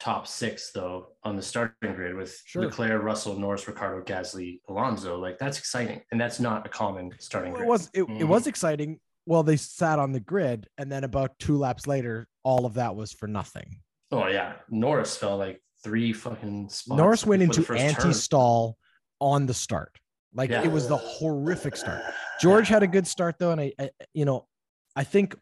top 0.00 0.26
six 0.26 0.70
though 0.70 1.12
on 1.24 1.34
the 1.34 1.40
starting 1.40 1.94
grid 1.94 2.14
with 2.14 2.38
sure. 2.44 2.66
Leclerc, 2.66 3.02
Russell, 3.02 3.38
Norris, 3.38 3.66
Ricciardo, 3.66 4.02
Gasly, 4.04 4.60
Alonso. 4.68 5.18
Like 5.18 5.38
that's 5.38 5.58
exciting, 5.58 6.02
and 6.12 6.20
that's 6.20 6.40
not 6.40 6.66
a 6.66 6.68
common 6.68 7.10
starting 7.18 7.52
well, 7.52 7.60
grid. 7.60 7.66
It 7.66 7.70
was 7.70 7.90
it, 7.94 8.02
mm. 8.02 8.20
it 8.20 8.24
was 8.24 8.46
exciting. 8.46 9.00
Well, 9.24 9.42
they 9.42 9.56
sat 9.56 9.98
on 9.98 10.12
the 10.12 10.20
grid, 10.20 10.66
and 10.76 10.92
then 10.92 11.04
about 11.04 11.38
two 11.38 11.56
laps 11.56 11.86
later, 11.86 12.26
all 12.42 12.66
of 12.66 12.74
that 12.74 12.94
was 12.94 13.14
for 13.14 13.26
nothing. 13.26 13.80
Oh 14.12 14.26
yeah, 14.26 14.54
Norris 14.68 15.16
fell 15.16 15.36
like 15.36 15.62
three 15.82 16.12
fucking 16.12 16.68
spots. 16.68 16.98
Norris 16.98 17.26
went 17.26 17.42
into 17.42 17.72
anti-stall 17.72 18.76
on 19.20 19.46
the 19.46 19.54
start. 19.54 19.98
Like 20.34 20.50
yeah. 20.50 20.62
it 20.62 20.70
was 20.70 20.88
the 20.88 20.96
horrific 20.96 21.76
start. 21.76 22.02
George 22.40 22.68
had 22.68 22.82
a 22.82 22.86
good 22.86 23.06
start 23.06 23.36
though, 23.38 23.50
and 23.50 23.60
I, 23.60 23.72
I 23.78 23.90
you 24.14 24.24
know, 24.24 24.46
I 24.94 25.04
think 25.04 25.36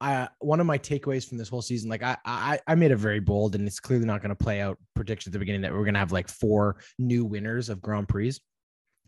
I 0.00 0.28
one 0.40 0.60
of 0.60 0.66
my 0.66 0.78
takeaways 0.78 1.28
from 1.28 1.38
this 1.38 1.48
whole 1.48 1.62
season, 1.62 1.90
like 1.90 2.02
I 2.02 2.16
I, 2.24 2.58
I 2.66 2.74
made 2.74 2.92
a 2.92 2.96
very 2.96 3.20
bold, 3.20 3.54
and 3.54 3.66
it's 3.66 3.80
clearly 3.80 4.06
not 4.06 4.20
going 4.20 4.30
to 4.30 4.44
play 4.44 4.60
out 4.60 4.78
prediction 4.94 5.30
at 5.30 5.32
the 5.32 5.38
beginning 5.38 5.62
that 5.62 5.72
we're 5.72 5.84
going 5.84 5.94
to 5.94 6.00
have 6.00 6.12
like 6.12 6.28
four 6.28 6.76
new 6.98 7.24
winners 7.24 7.68
of 7.68 7.82
Grand 7.82 8.08
Prix. 8.08 8.34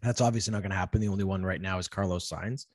That's 0.02 0.20
obviously 0.20 0.52
not 0.52 0.62
going 0.62 0.70
to 0.70 0.76
happen. 0.76 1.00
The 1.00 1.08
only 1.08 1.24
one 1.24 1.42
right 1.42 1.60
now 1.60 1.78
is 1.78 1.88
Carlos 1.88 2.28
Sainz. 2.28 2.66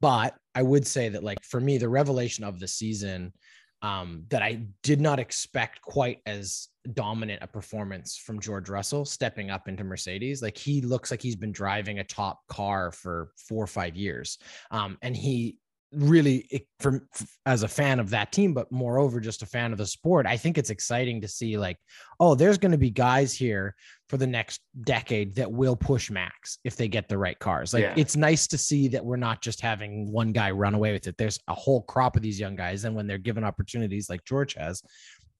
But 0.00 0.34
I 0.54 0.62
would 0.62 0.86
say 0.86 1.10
that, 1.10 1.24
like 1.24 1.42
for 1.42 1.60
me, 1.60 1.78
the 1.78 1.88
revelation 1.88 2.44
of 2.44 2.60
the 2.60 2.68
season 2.68 3.32
um, 3.82 4.24
that 4.28 4.42
I 4.42 4.66
did 4.82 5.00
not 5.00 5.18
expect 5.18 5.80
quite 5.82 6.18
as 6.26 6.68
dominant 6.94 7.42
a 7.42 7.46
performance 7.46 8.16
from 8.16 8.40
George 8.40 8.68
Russell 8.68 9.04
stepping 9.04 9.50
up 9.50 9.68
into 9.68 9.84
Mercedes. 9.84 10.42
Like 10.42 10.56
he 10.56 10.80
looks 10.80 11.10
like 11.10 11.22
he's 11.22 11.36
been 11.36 11.52
driving 11.52 11.98
a 11.98 12.04
top 12.04 12.46
car 12.48 12.90
for 12.90 13.30
four 13.36 13.64
or 13.64 13.68
five 13.68 13.96
years. 13.96 14.38
Um, 14.70 14.98
and 15.02 15.16
he 15.16 15.58
really 15.92 16.68
from 16.78 17.02
as 17.46 17.64
a 17.64 17.68
fan 17.68 17.98
of 17.98 18.10
that 18.10 18.30
team 18.30 18.54
but 18.54 18.70
moreover 18.70 19.18
just 19.18 19.42
a 19.42 19.46
fan 19.46 19.72
of 19.72 19.78
the 19.78 19.86
sport 19.86 20.24
i 20.24 20.36
think 20.36 20.56
it's 20.56 20.70
exciting 20.70 21.20
to 21.20 21.26
see 21.26 21.58
like 21.58 21.76
oh 22.20 22.36
there's 22.36 22.58
going 22.58 22.70
to 22.70 22.78
be 22.78 22.90
guys 22.90 23.34
here 23.34 23.74
for 24.08 24.16
the 24.16 24.26
next 24.26 24.60
decade 24.82 25.34
that 25.34 25.50
will 25.50 25.74
push 25.74 26.08
max 26.08 26.58
if 26.64 26.76
they 26.76 26.86
get 26.86 27.08
the 27.08 27.18
right 27.18 27.38
cars 27.40 27.74
like 27.74 27.82
yeah. 27.82 27.94
it's 27.96 28.16
nice 28.16 28.46
to 28.46 28.56
see 28.56 28.86
that 28.86 29.04
we're 29.04 29.16
not 29.16 29.42
just 29.42 29.60
having 29.60 30.10
one 30.12 30.30
guy 30.30 30.50
run 30.50 30.74
away 30.74 30.92
with 30.92 31.08
it 31.08 31.16
there's 31.18 31.40
a 31.48 31.54
whole 31.54 31.82
crop 31.82 32.14
of 32.14 32.22
these 32.22 32.38
young 32.38 32.54
guys 32.54 32.84
and 32.84 32.94
when 32.94 33.08
they're 33.08 33.18
given 33.18 33.42
opportunities 33.42 34.08
like 34.08 34.24
george 34.24 34.54
has 34.54 34.82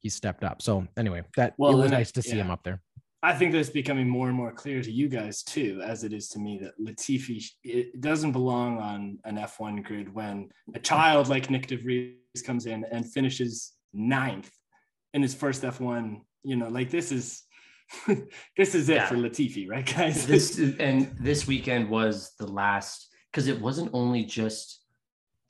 he 0.00 0.08
stepped 0.08 0.42
up 0.42 0.60
so 0.60 0.84
anyway 0.96 1.22
that 1.36 1.54
well, 1.58 1.72
it 1.72 1.82
was 1.82 1.92
nice 1.92 2.10
to 2.10 2.22
see 2.22 2.36
yeah. 2.36 2.42
him 2.42 2.50
up 2.50 2.64
there 2.64 2.82
I 3.22 3.34
think 3.34 3.52
that's 3.52 3.70
becoming 3.70 4.08
more 4.08 4.28
and 4.28 4.36
more 4.36 4.52
clear 4.52 4.82
to 4.82 4.90
you 4.90 5.08
guys 5.08 5.42
too, 5.42 5.82
as 5.84 6.04
it 6.04 6.12
is 6.12 6.28
to 6.30 6.38
me 6.38 6.58
that 6.62 6.78
Latifi 6.80 7.44
it 7.62 8.00
doesn't 8.00 8.32
belong 8.32 8.78
on 8.78 9.18
an 9.24 9.36
F1 9.36 9.84
grid 9.84 10.12
when 10.14 10.48
a 10.74 10.78
child 10.78 11.28
like 11.28 11.48
Nyck 11.48 11.66
de 11.66 11.76
Vries 11.76 12.42
comes 12.44 12.64
in 12.64 12.84
and 12.90 13.10
finishes 13.12 13.72
ninth 13.92 14.50
in 15.12 15.20
his 15.20 15.34
first 15.34 15.62
F1. 15.62 16.20
You 16.44 16.56
know, 16.56 16.68
like 16.68 16.90
this 16.90 17.12
is 17.12 17.42
this 18.56 18.74
is 18.74 18.88
it 18.88 18.96
yeah. 18.96 19.06
for 19.06 19.16
Latifi, 19.16 19.68
right, 19.68 19.94
guys? 19.94 20.26
this 20.26 20.58
and 20.80 21.14
this 21.20 21.46
weekend 21.46 21.90
was 21.90 22.32
the 22.38 22.46
last 22.46 23.08
because 23.30 23.48
it 23.48 23.60
wasn't 23.60 23.90
only 23.92 24.24
just 24.24 24.80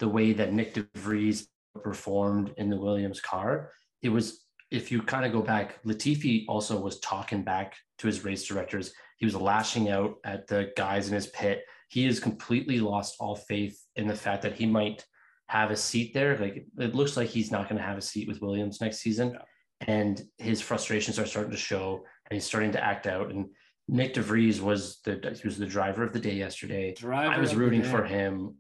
the 0.01 0.09
way 0.09 0.33
that 0.33 0.51
Nyck 0.51 0.73
de 0.73 0.87
Vries 0.97 1.47
performed 1.83 2.53
in 2.57 2.69
the 2.69 2.77
Williams 2.77 3.21
car. 3.21 3.71
It 4.03 4.09
was 4.09 4.45
if 4.71 4.93
you 4.93 5.03
kind 5.03 5.25
of 5.25 5.33
go 5.33 5.43
back, 5.43 5.83
Latifi 5.85 6.45
also 6.49 6.81
was 6.81 7.01
talking 7.01 7.43
back 7.43 7.77
to 7.99 8.07
his 8.07 8.25
race 8.25 8.45
directors. 8.45 8.93
He 9.19 9.27
was 9.27 9.35
lashing 9.35 9.89
out 9.91 10.17
at 10.25 10.47
the 10.47 10.73
guys 10.77 11.09
in 11.09 11.15
his 11.15 11.27
pit. 11.29 11.65
He 11.89 12.07
has 12.07 12.21
completely 12.21 12.81
lost 12.81 13.17
all 13.19 13.35
faith 13.35 13.79
in 13.97 14.07
the 14.07 14.15
fact 14.15 14.43
that 14.43 14.55
he 14.55 14.67
might 14.67 15.05
have 15.49 15.73
a 15.73 15.77
seat 15.77 16.15
there. 16.15 16.39
Like 16.39 16.67
it 16.79 16.95
looks 16.95 17.17
like 17.17 17.29
he's 17.29 17.51
not 17.51 17.69
going 17.69 17.81
to 17.81 17.87
have 17.87 17.99
a 17.99 18.03
seat 18.03 18.29
with 18.29 18.41
Williams 18.41 18.81
next 18.81 18.99
season. 18.99 19.33
Yeah. 19.33 19.43
And 19.89 20.23
his 20.39 20.61
frustrations 20.61 21.19
are 21.19 21.27
starting 21.27 21.51
to 21.51 21.59
show 21.59 22.05
and 22.31 22.37
he's 22.37 22.45
starting 22.45 22.71
to 22.73 22.85
act 22.85 23.07
out. 23.07 23.31
And 23.31 23.47
Nyck 23.91 24.13
de 24.13 24.23
Vries 24.23 24.61
was 24.61 25.01
the 25.05 25.37
he 25.41 25.49
was 25.49 25.59
the 25.59 25.67
driver 25.67 26.05
of 26.05 26.13
the 26.13 26.21
day 26.21 26.35
yesterday. 26.35 26.95
Driver 26.95 27.35
I 27.35 27.39
was 27.39 27.57
rooting 27.57 27.83
for 27.83 28.05
him 28.05 28.57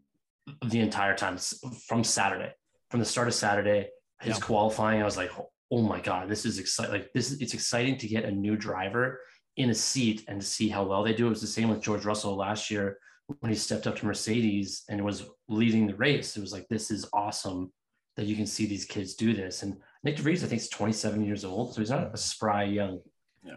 the 0.66 0.80
entire 0.80 1.14
time 1.14 1.38
from 1.86 2.02
Saturday, 2.02 2.52
from 2.90 2.98
the 2.98 3.06
start 3.06 3.28
of 3.28 3.34
Saturday. 3.34 3.88
His 4.20 4.38
yeah. 4.38 4.44
qualifying, 4.44 5.00
I 5.00 5.04
was 5.04 5.16
like, 5.16 5.30
oh 5.70 5.82
my 5.82 6.00
god, 6.00 6.28
this 6.28 6.44
is 6.44 6.58
exciting! 6.58 6.92
Like 6.92 7.12
this, 7.12 7.30
is, 7.30 7.40
it's 7.40 7.54
exciting 7.54 7.96
to 7.98 8.08
get 8.08 8.24
a 8.24 8.30
new 8.30 8.56
driver 8.56 9.20
in 9.56 9.70
a 9.70 9.74
seat 9.74 10.24
and 10.28 10.40
to 10.40 10.46
see 10.46 10.68
how 10.68 10.84
well 10.84 11.02
they 11.02 11.14
do. 11.14 11.26
It 11.26 11.30
was 11.30 11.40
the 11.40 11.46
same 11.46 11.68
with 11.68 11.82
George 11.82 12.04
Russell 12.04 12.36
last 12.36 12.70
year 12.70 12.98
when 13.40 13.50
he 13.50 13.56
stepped 13.58 13.86
up 13.86 13.96
to 13.96 14.06
Mercedes 14.06 14.84
and 14.88 15.04
was 15.04 15.24
leading 15.48 15.86
the 15.86 15.96
race. 15.96 16.36
It 16.36 16.40
was 16.40 16.52
like 16.52 16.66
this 16.68 16.90
is 16.90 17.08
awesome 17.12 17.72
that 18.16 18.26
you 18.26 18.36
can 18.36 18.46
see 18.46 18.66
these 18.66 18.84
kids 18.84 19.14
do 19.14 19.32
this. 19.34 19.62
And 19.62 19.76
Nyck 20.06 20.16
de 20.16 20.22
Vries, 20.22 20.44
I 20.44 20.46
think, 20.46 20.60
is 20.60 20.68
27 20.68 21.24
years 21.24 21.44
old, 21.44 21.74
so 21.74 21.80
he's 21.80 21.90
not 21.90 22.12
a 22.12 22.16
spry 22.16 22.64
young 22.64 23.00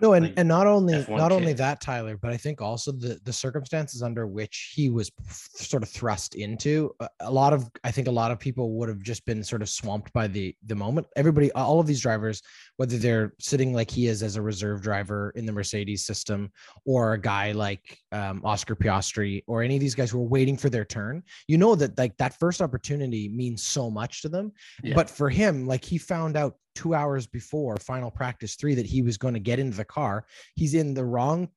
no, 0.01 0.13
and, 0.13 0.33
and 0.37 0.47
not 0.47 0.65
only 0.65 0.93
F1 0.93 1.17
not 1.17 1.29
kid. 1.29 1.35
only 1.35 1.53
that, 1.53 1.81
Tyler, 1.81 2.15
but 2.15 2.31
I 2.31 2.37
think 2.37 2.61
also 2.61 2.91
the 2.91 3.19
the 3.25 3.33
circumstances 3.33 4.01
under 4.01 4.25
which 4.27 4.71
he 4.73 4.89
was 4.89 5.11
sort 5.29 5.83
of 5.83 5.89
thrust 5.89 6.35
into. 6.35 6.95
A 7.19 7.31
lot 7.31 7.51
of 7.51 7.69
I 7.83 7.91
think 7.91 8.07
a 8.07 8.11
lot 8.11 8.31
of 8.31 8.39
people 8.39 8.71
would 8.73 8.87
have 8.87 9.01
just 9.01 9.25
been 9.25 9.43
sort 9.43 9.61
of 9.61 9.69
swamped 9.69 10.13
by 10.13 10.27
the 10.27 10.55
the 10.65 10.75
moment. 10.75 11.07
Everybody, 11.17 11.51
all 11.51 11.81
of 11.81 11.87
these 11.87 12.01
drivers, 12.01 12.41
whether 12.77 12.97
they're 12.97 13.33
sitting 13.39 13.73
like 13.73 13.91
he 13.91 14.07
is 14.07 14.23
as 14.23 14.37
a 14.37 14.41
reserve 14.41 14.81
driver 14.81 15.33
in 15.35 15.45
the 15.45 15.51
Mercedes 15.51 16.05
system, 16.05 16.51
or 16.85 17.13
a 17.13 17.19
guy 17.19 17.51
like 17.51 17.97
um, 18.13 18.41
Oscar 18.45 18.75
Piastri, 18.75 19.43
or 19.47 19.63
any 19.63 19.75
of 19.75 19.81
these 19.81 19.95
guys 19.95 20.11
who 20.11 20.19
are 20.19 20.27
waiting 20.27 20.55
for 20.55 20.69
their 20.69 20.85
turn, 20.85 21.21
you 21.47 21.57
know 21.57 21.75
that 21.75 21.97
like 21.97 22.15
that 22.17 22.39
first 22.39 22.61
opportunity 22.61 23.27
means 23.27 23.63
so 23.63 23.89
much 23.89 24.21
to 24.21 24.29
them. 24.29 24.53
Yeah. 24.81 24.95
But 24.95 25.09
for 25.09 25.29
him, 25.29 25.67
like 25.67 25.83
he 25.83 25.97
found 25.97 26.37
out 26.37 26.55
two 26.75 26.93
hours 26.93 27.27
before 27.27 27.77
final 27.77 28.11
practice 28.11 28.55
three 28.55 28.75
that 28.75 28.85
he 28.85 29.01
was 29.01 29.17
going 29.17 29.33
to 29.33 29.39
get 29.39 29.59
into 29.59 29.77
the 29.77 29.85
car. 29.85 30.25
He's 30.55 30.73
in 30.73 30.93
the 30.93 31.05
wrong 31.05 31.49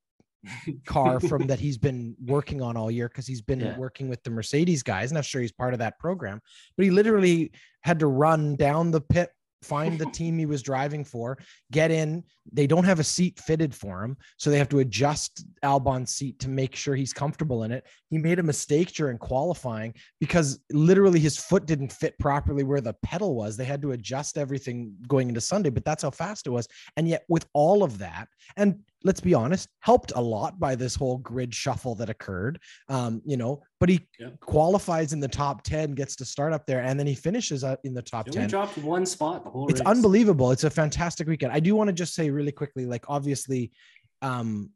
car 0.85 1.21
from 1.29 1.47
that 1.47 1.59
he's 1.59 1.79
been 1.79 2.15
working 2.25 2.63
on 2.63 2.77
all 2.77 2.91
year 2.91 3.09
because 3.09 3.27
he's 3.27 3.43
been 3.43 3.61
yeah. 3.61 3.77
working 3.77 4.09
with 4.09 4.23
the 4.23 4.31
Mercedes 4.31 4.83
guys. 4.83 5.13
I'm 5.13 5.23
sure 5.23 5.41
he's 5.41 5.53
part 5.53 5.73
of 5.73 5.79
that 5.81 5.99
program, 5.99 6.41
but 6.77 6.85
he 6.85 6.91
literally 6.91 7.53
had 7.83 7.99
to 8.01 8.07
run 8.07 8.57
down 8.57 8.91
the 8.91 9.01
pit 9.01 9.31
find 9.63 9.99
the 9.99 10.07
team 10.13 10.39
he 10.39 10.47
was 10.47 10.63
driving 10.63 11.05
for, 11.05 11.39
get 11.73 11.91
in. 11.91 12.25
They 12.53 12.67
don't 12.67 12.85
have 12.85 13.01
a 13.01 13.05
seat 13.05 13.39
fitted 13.41 13.75
for 13.75 14.03
him, 14.03 14.17
so 14.37 14.51
they 14.51 14.59
have 14.59 14.69
to 14.69 14.79
adjust 14.79 15.45
Albon's 15.63 16.13
seat 16.13 16.39
to 16.41 16.49
make 16.49 16.77
sure 16.77 16.95
he's 16.95 17.13
comfortable 17.13 17.65
in 17.65 17.73
it. 17.73 17.87
He 18.09 18.19
made 18.19 18.39
a 18.39 18.43
mistake 18.43 18.93
during 18.93 19.19
qualifying 19.19 19.95
because 20.21 20.61
literally 20.71 21.19
his 21.19 21.37
foot 21.37 21.67
didn't 21.67 21.93
fit 21.93 22.19
properly 22.19 22.63
where 22.63 22.81
the 22.81 22.95
pedal 23.03 23.35
was. 23.35 23.57
They 23.57 23.65
had 23.65 23.83
to 23.83 23.93
adjust 23.93 24.39
everything 24.39 24.95
going 25.09 25.29
into 25.29 25.41
Sunday, 25.41 25.71
but 25.71 25.85
that's 25.85 26.03
how 26.03 26.11
fast 26.11 26.47
it 26.47 26.51
was. 26.51 26.69
And 26.97 27.09
yet, 27.09 27.25
with 27.29 27.47
all 27.53 27.83
of 27.83 27.99
that, 27.99 28.29
and 28.57 28.81
let's 29.05 29.21
be 29.21 29.35
honest, 29.35 29.69
helped 29.81 30.13
a 30.17 30.21
lot 30.21 30.59
by 30.59 30.75
this 30.75 30.95
whole 30.95 31.19
grid 31.19 31.55
shuffle 31.55 31.95
that 31.95 32.11
occurred. 32.11 32.59
Um, 32.89 33.23
you 33.25 33.37
know, 33.37 33.63
but 33.79 33.89
he 33.89 34.07
yeah. 34.19 34.31
qualifies 34.41 35.13
in 35.13 35.21
the 35.21 35.29
top 35.29 35.63
10, 35.63 35.95
gets 35.95 36.17
to 36.17 36.25
start 36.25 36.53
up 36.53 36.67
there, 36.67 36.81
and 36.83 36.99
then 36.99 37.07
he 37.07 37.15
finishes 37.15 37.65
in 37.85 37.95
the 37.95 38.03
top 38.03 38.27
10. 38.27 38.49
dropped 38.49 38.79
one 38.79 39.07
spot 39.07 39.45
the 39.45 39.51
whole 39.51 39.69
It's 39.69 39.81
race. 39.81 39.87
unbelievable. 39.87 40.51
It's 40.51 40.65
a 40.65 40.71
fantastic 40.71 41.29
weekend. 41.29 41.53
I 41.53 41.61
do 41.61 41.75
want 41.75 41.89
to 41.89 41.93
just 41.93 42.15
say 42.15 42.31
really 42.31 42.53
quickly, 42.53 42.87
like 42.87 43.05
obviously, 43.09 43.71
um, 44.23 44.71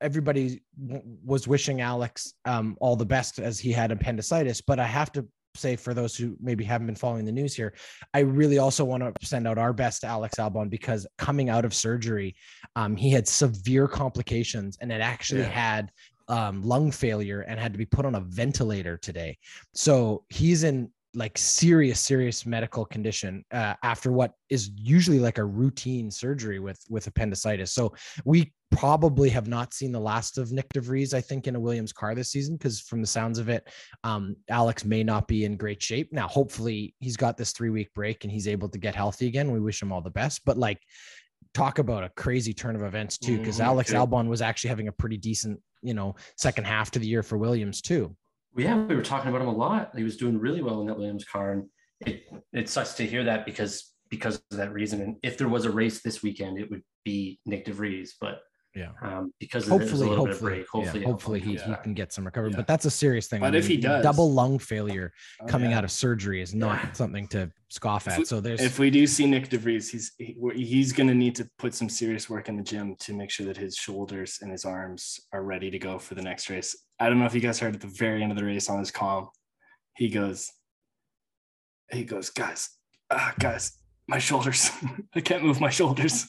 everybody 0.00 0.60
w- 0.80 1.02
was 1.24 1.48
wishing 1.48 1.80
Alex 1.80 2.34
um, 2.44 2.76
all 2.80 2.96
the 2.96 3.06
best 3.06 3.38
as 3.38 3.58
he 3.58 3.72
had 3.72 3.90
appendicitis, 3.90 4.60
but 4.60 4.78
I 4.78 4.84
have 4.86 5.10
to 5.12 5.26
say 5.56 5.76
for 5.76 5.94
those 5.94 6.16
who 6.16 6.36
maybe 6.40 6.64
haven't 6.64 6.86
been 6.86 6.96
following 6.96 7.24
the 7.24 7.32
news 7.32 7.54
here, 7.54 7.74
I 8.12 8.20
really 8.20 8.58
also 8.58 8.84
want 8.84 9.02
to 9.02 9.26
send 9.26 9.46
out 9.46 9.58
our 9.58 9.72
best 9.72 10.02
to 10.02 10.06
Alex 10.06 10.36
Albon 10.36 10.68
because 10.68 11.06
coming 11.18 11.48
out 11.48 11.64
of 11.64 11.74
surgery, 11.74 12.34
um, 12.76 12.96
he 12.96 13.10
had 13.10 13.26
severe 13.28 13.88
complications 13.88 14.76
and 14.80 14.90
it 14.90 15.00
actually 15.00 15.42
yeah. 15.42 15.48
had 15.48 15.92
um, 16.28 16.62
lung 16.62 16.90
failure 16.90 17.42
and 17.42 17.60
had 17.60 17.72
to 17.72 17.78
be 17.78 17.86
put 17.86 18.04
on 18.04 18.14
a 18.14 18.20
ventilator 18.20 18.96
today. 18.96 19.36
So 19.74 20.24
he's 20.28 20.64
in 20.64 20.90
like 21.16 21.38
serious 21.38 22.00
serious 22.00 22.44
medical 22.44 22.84
condition 22.84 23.44
uh, 23.52 23.74
after 23.82 24.10
what 24.10 24.32
is 24.50 24.70
usually 24.76 25.20
like 25.20 25.38
a 25.38 25.44
routine 25.44 26.10
surgery 26.10 26.58
with 26.58 26.80
with 26.88 27.06
appendicitis 27.06 27.72
so 27.72 27.94
we 28.24 28.52
probably 28.76 29.28
have 29.30 29.48
not 29.48 29.74
seen 29.74 29.92
the 29.92 30.00
last 30.00 30.38
of 30.38 30.50
Nyck 30.50 30.68
de 30.72 30.80
Vries, 30.80 31.14
I 31.14 31.20
think, 31.20 31.46
in 31.46 31.56
a 31.56 31.60
Williams 31.60 31.92
car 31.92 32.14
this 32.14 32.30
season, 32.30 32.56
because 32.56 32.80
from 32.80 33.00
the 33.00 33.06
sounds 33.06 33.38
of 33.38 33.48
it, 33.48 33.68
um, 34.02 34.36
Alex 34.48 34.84
may 34.84 35.02
not 35.02 35.28
be 35.28 35.44
in 35.44 35.56
great 35.56 35.82
shape. 35.82 36.12
Now, 36.12 36.28
hopefully, 36.28 36.94
he's 37.00 37.16
got 37.16 37.36
this 37.36 37.52
three 37.52 37.70
week 37.70 37.92
break 37.94 38.24
and 38.24 38.32
he's 38.32 38.48
able 38.48 38.68
to 38.68 38.78
get 38.78 38.94
healthy 38.94 39.26
again. 39.26 39.52
We 39.52 39.60
wish 39.60 39.80
him 39.80 39.92
all 39.92 40.02
the 40.02 40.10
best. 40.10 40.42
But 40.44 40.58
like, 40.58 40.80
talk 41.52 41.78
about 41.78 42.04
a 42.04 42.10
crazy 42.10 42.52
turn 42.52 42.76
of 42.76 42.82
events, 42.82 43.18
too, 43.18 43.38
because 43.38 43.56
mm-hmm. 43.56 43.66
Alex 43.66 43.92
Albon 43.92 44.28
was 44.28 44.42
actually 44.42 44.70
having 44.70 44.88
a 44.88 44.92
pretty 44.92 45.16
decent, 45.16 45.60
you 45.82 45.94
know, 45.94 46.16
second 46.36 46.64
half 46.64 46.90
to 46.92 46.98
the 46.98 47.06
year 47.06 47.22
for 47.22 47.38
Williams, 47.38 47.80
too 47.80 48.16
yeah, 48.56 48.76
we 48.76 48.94
were 48.94 49.02
talking 49.02 49.30
about 49.30 49.42
him 49.42 49.48
a 49.48 49.54
lot. 49.54 49.90
He 49.96 50.04
was 50.04 50.16
doing 50.16 50.38
really 50.38 50.62
well 50.62 50.80
in 50.80 50.86
that 50.86 50.96
Williams 50.96 51.24
car, 51.24 51.52
and 51.52 51.64
it 52.00 52.24
it 52.52 52.68
sucks 52.68 52.94
to 52.94 53.06
hear 53.06 53.24
that 53.24 53.44
because 53.44 53.92
because 54.10 54.36
of 54.50 54.58
that 54.58 54.72
reason. 54.72 55.00
And 55.00 55.16
if 55.22 55.38
there 55.38 55.48
was 55.48 55.64
a 55.64 55.70
race 55.70 56.02
this 56.02 56.22
weekend, 56.22 56.58
it 56.58 56.70
would 56.70 56.82
be 57.04 57.40
Nyck 57.48 57.64
de 57.64 57.72
Vries, 57.72 58.14
but 58.20 58.40
yeah, 58.74 58.90
um, 59.02 59.32
because 59.38 59.68
hopefully, 59.68 60.08
hopefully, 60.08 60.56
break, 60.56 60.68
hopefully, 60.68 61.00
yeah, 61.02 61.06
hopefully 61.06 61.40
he, 61.40 61.54
yeah. 61.54 61.68
he 61.68 61.74
can 61.82 61.94
get 61.94 62.12
some 62.12 62.24
recovery. 62.24 62.50
Yeah. 62.50 62.56
But 62.56 62.66
that's 62.66 62.84
a 62.84 62.90
serious 62.90 63.28
thing. 63.28 63.40
But 63.40 63.46
I 63.46 63.50
mean, 63.50 63.60
if 63.60 63.68
he 63.68 63.76
does, 63.76 64.02
double 64.02 64.32
lung 64.32 64.58
failure 64.58 65.12
oh, 65.40 65.46
coming 65.46 65.72
out 65.72 65.84
of 65.84 65.92
surgery 65.92 66.42
is 66.42 66.54
not 66.54 66.96
something 66.96 67.28
to 67.28 67.52
scoff 67.68 68.08
at. 68.08 68.26
So 68.26 68.40
there's 68.40 68.60
if 68.60 68.80
we 68.80 68.90
do 68.90 69.06
see 69.06 69.26
Nyck 69.26 69.48
de 69.48 69.58
Vries, 69.58 69.90
he's 69.90 70.12
he, 70.18 70.36
he's 70.54 70.92
going 70.92 71.08
to 71.08 71.14
need 71.14 71.36
to 71.36 71.48
put 71.58 71.72
some 71.72 71.88
serious 71.88 72.28
work 72.28 72.48
in 72.48 72.56
the 72.56 72.64
gym 72.64 72.96
to 73.00 73.12
make 73.12 73.30
sure 73.30 73.46
that 73.46 73.56
his 73.56 73.76
shoulders 73.76 74.38
and 74.42 74.50
his 74.50 74.64
arms 74.64 75.20
are 75.32 75.44
ready 75.44 75.70
to 75.70 75.78
go 75.78 75.98
for 75.98 76.16
the 76.16 76.22
next 76.22 76.50
race. 76.50 76.76
I 76.98 77.08
don't 77.08 77.20
know 77.20 77.26
if 77.26 77.34
you 77.34 77.40
guys 77.40 77.60
heard 77.60 77.74
at 77.74 77.80
the 77.80 77.86
very 77.86 78.22
end 78.22 78.32
of 78.32 78.38
the 78.38 78.44
race 78.44 78.68
on 78.68 78.80
his 78.80 78.90
calm, 78.90 79.28
he 79.96 80.08
goes, 80.08 80.50
he 81.92 82.04
goes, 82.04 82.30
guys, 82.30 82.70
uh, 83.10 83.32
guys, 83.38 83.78
my 84.08 84.18
shoulders. 84.18 84.70
I 85.14 85.20
can't 85.20 85.42
move 85.42 85.60
my 85.60 85.70
shoulders. 85.70 86.26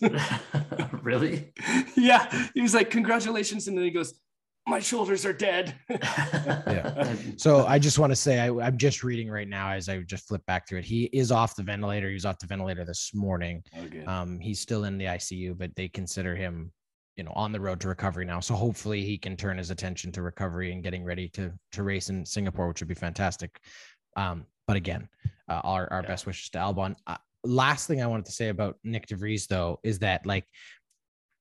really? 1.02 1.54
Yeah. 1.96 2.50
He 2.54 2.62
was 2.62 2.74
like, 2.74 2.90
congratulations. 2.90 3.68
And 3.68 3.78
then 3.78 3.86
he 3.86 3.92
goes, 3.92 4.14
my 4.68 4.80
shoulders 4.80 5.26
are 5.26 5.34
dead. 5.34 5.76
yeah. 5.90 7.16
So 7.38 7.68
I 7.68 7.78
just 7.78 8.00
want 8.00 8.12
to 8.12 8.16
say, 8.16 8.40
I, 8.40 8.68
am 8.68 8.78
just 8.78 9.04
reading 9.04 9.30
right 9.30 9.48
now 9.48 9.72
as 9.72 9.90
I 9.90 10.00
just 10.00 10.28
flip 10.28 10.44
back 10.48 10.68
through 10.68 10.80
it. 10.80 10.86
He 10.86 11.04
is 11.06 11.32
off 11.32 11.56
the 11.56 11.64
ventilator. 11.64 12.08
He 12.08 12.16
was 12.16 12.26
off 12.26 12.40
the 12.40 12.48
ventilator 12.48 12.84
this 12.84 13.12
morning. 13.14 13.62
Okay. 13.78 14.04
Oh, 14.08 14.12
um, 14.12 14.40
he's 14.40 14.60
still 14.60 14.86
in 14.86 14.98
the 14.98 15.06
ICU, 15.06 15.56
but 15.58 15.76
they 15.76 15.88
consider 15.88 16.36
him, 16.36 16.72
you 17.16 17.24
know, 17.24 17.32
on 17.36 17.52
the 17.52 17.60
road 17.60 17.80
to 17.82 17.88
recovery 17.88 18.26
now. 18.26 18.40
So 18.40 18.56
hopefully 18.56 19.04
he 19.04 19.20
can 19.20 19.38
turn 19.38 19.60
his 19.60 19.70
attention 19.70 20.12
to 20.14 20.24
recovery 20.24 20.72
and 20.72 20.82
getting 20.82 21.04
ready 21.04 21.30
to 21.30 21.52
to 21.74 21.84
race 21.84 22.10
in 22.10 22.26
Singapore, 22.26 22.68
which 22.68 22.82
would 22.82 22.90
be 22.90 22.96
fantastic. 22.96 23.60
Um, 24.18 24.48
but 24.68 24.78
again, 24.78 25.08
uh, 25.48 25.62
our, 25.64 25.88
our 25.92 26.02
yeah. 26.02 26.08
best 26.08 26.26
wishes 26.26 26.50
to 26.50 26.58
Albon. 26.58 26.96
Uh, 27.06 27.18
last 27.46 27.88
thing 27.88 28.02
I 28.02 28.08
wanted 28.08 28.26
to 28.26 28.32
say 28.32 28.50
about 28.50 28.78
Nyck 28.86 29.06
de 29.06 29.16
Vries, 29.16 29.48
though, 29.48 29.80
is 29.84 30.00
that 30.00 30.26
like 30.26 30.46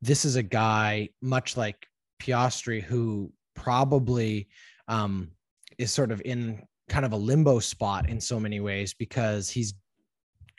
this 0.03 0.25
is 0.25 0.37
a 0.37 0.43
guy 0.43 1.09
much 1.23 1.57
like 1.57 1.87
Piastri 2.21 2.83
who 2.83 3.33
probably 3.55 4.49
um, 4.89 5.31
is 5.79 5.93
sort 5.93 6.13
of 6.13 6.21
in 6.25 6.63
kind 6.89 7.05
of 7.05 7.13
a 7.13 7.17
limbo 7.17 7.59
spot 7.59 8.09
in 8.09 8.21
so 8.21 8.39
many 8.39 8.61
ways 8.61 8.95
because 8.95 9.49
he's 9.49 9.75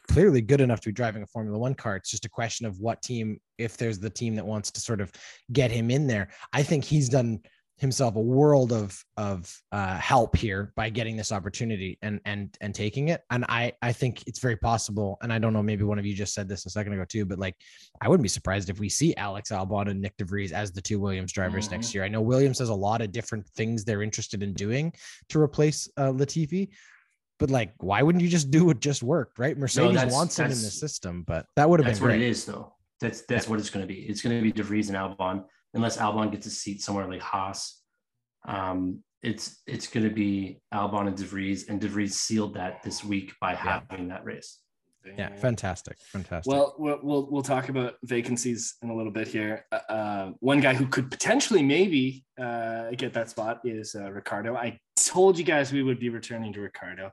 clearly 0.08 0.42
good 0.42 0.62
enough 0.62 0.82
to 0.82 0.90
be 0.90 0.94
driving 0.94 1.24
a 1.24 1.28
Formula 1.28 1.58
One 1.58 1.76
car. 1.76 1.96
It's 1.96 2.10
just 2.10 2.26
a 2.26 2.30
question 2.30 2.66
of 2.66 2.80
what 2.80 3.02
team, 3.02 3.40
if 3.58 3.78
there's 3.78 4.00
the 4.00 4.10
team 4.10 4.36
that 4.36 4.46
wants 4.46 4.72
to 4.72 4.80
sort 4.80 5.02
of 5.02 5.12
get 5.52 5.72
him 5.72 5.92
in 5.92 6.08
there. 6.08 6.30
I 6.54 6.64
think 6.64 6.84
he's 6.84 7.10
done 7.10 7.40
himself 7.78 8.16
a 8.16 8.22
world 8.22 8.72
of 8.72 9.04
of 9.18 9.54
uh, 9.72 9.98
help 9.98 10.36
here 10.36 10.72
by 10.76 10.90
getting 10.90 11.18
this 11.18 11.32
opportunity 11.32 11.98
and 12.02 12.22
and 12.26 12.56
and 12.62 12.74
taking 12.74 13.10
it. 13.10 13.22
And 13.30 13.46
I 13.50 13.74
I 13.82 13.92
think 13.92 14.24
it's 14.28 14.40
very 14.40 14.56
possible. 14.56 15.18
And 15.22 15.32
I 15.32 15.40
don't 15.40 15.54
know, 15.54 15.64
maybe 15.64 15.84
one 15.84 16.00
of 16.00 16.06
you 16.06 16.14
just 16.14 16.34
said 16.34 16.48
this 16.48 16.66
a 16.66 16.70
second 16.70 16.94
ago 16.94 17.06
too, 17.06 17.26
but 17.26 17.38
like 17.38 17.56
I 18.02 18.08
wouldn't 18.08 18.24
be 18.24 18.30
surprised 18.30 18.70
if 18.70 18.80
we 18.80 18.90
see 18.90 19.16
Alex 19.16 19.52
Albon 19.52 19.90
and 19.90 20.04
Nyck 20.04 20.16
de 20.18 20.26
Vries 20.26 20.54
as 20.54 20.72
the 20.72 20.82
two 20.82 21.00
Williams 21.00 21.34
drivers 21.34 21.66
mm-hmm. 21.66 21.76
next 21.76 21.94
year. 21.94 22.04
I 22.04 22.08
know 22.08 22.22
Williams 22.22 22.60
has 22.60 22.70
a 22.70 22.76
lot 22.76 23.02
of 23.02 23.12
different 23.12 23.48
things 23.50 23.84
they're 23.84 24.04
interested 24.04 24.42
in 24.42 24.54
doing 24.54 24.94
to 25.30 25.42
replace 25.42 25.90
uh, 25.98 26.12
Latifi. 26.12 26.70
But 27.38 27.50
like, 27.50 27.74
why 27.80 28.02
wouldn't 28.02 28.24
you 28.24 28.30
just 28.30 28.50
do 28.50 28.64
what 28.64 28.80
just 28.80 29.04
worked, 29.04 29.38
right? 29.40 29.58
Mercedes 29.58 29.94
no, 29.94 30.08
wants 30.08 30.40
him 30.40 30.46
in 30.46 30.52
the 30.52 30.56
system, 30.56 31.24
but 31.28 31.46
that 31.58 31.70
would 31.70 31.82
have 31.82 31.86
been 31.86 32.02
great. 32.02 32.20
That's 32.20 32.20
what 32.20 32.22
it 32.22 32.30
is, 32.30 32.46
though 32.46 32.74
That's 33.02 33.24
that's 33.24 33.50
what 33.50 33.60
it's 33.60 33.70
going 33.70 33.86
to 33.86 33.94
be. 33.94 34.02
It's 34.04 34.22
going 34.22 34.38
to 34.38 34.42
be 34.42 34.54
De 34.54 34.64
Vries 34.64 34.90
and 34.90 34.98
Albon, 34.98 35.44
unless 35.76 35.98
Albon 35.98 36.32
gets 36.32 36.48
a 36.48 36.50
seat 36.50 36.82
somewhere 36.82 37.08
like 37.08 37.22
Haas. 37.22 37.82
Um, 38.48 39.04
it's 39.22 39.62
it's 39.68 39.88
going 39.88 40.08
to 40.08 40.14
be 40.14 40.62
Albon 40.74 41.08
and 41.08 41.18
De 41.18 41.24
Vries, 41.24 41.68
and 41.68 41.80
De 41.80 41.88
Vries 41.88 42.16
sealed 42.16 42.56
that 42.56 42.82
this 42.84 43.04
week 43.04 43.34
by 43.40 43.52
yeah. 43.52 43.82
having 43.90 44.08
that 44.08 44.24
race. 44.26 44.60
Yeah, 45.18 45.36
fantastic, 45.36 45.98
fantastic. 46.00 46.52
Well, 46.52 46.76
we'll 46.80 47.28
we'll 47.30 47.44
talk 47.44 47.70
about 47.70 47.96
vacancies 48.04 48.76
in 48.82 48.90
a 48.90 48.96
little 48.96 49.12
bit 49.12 49.28
here. 49.28 49.66
Uh, 49.72 49.76
uh, 49.90 50.32
one 50.40 50.62
guy 50.62 50.74
who 50.74 50.88
could 50.88 51.12
potentially 51.12 51.62
maybe 51.62 52.24
uh, 52.42 52.90
get 52.92 53.14
that 53.14 53.30
spot 53.30 53.60
is 53.64 53.96
uh, 53.96 54.12
Ricciardo. 54.12 54.56
I 54.56 54.80
told 54.96 55.38
you 55.38 55.44
guys 55.44 55.72
we 55.72 55.84
would 55.84 56.00
be 56.00 56.10
returning 56.10 56.54
to 56.54 56.62
Ricciardo. 56.62 57.12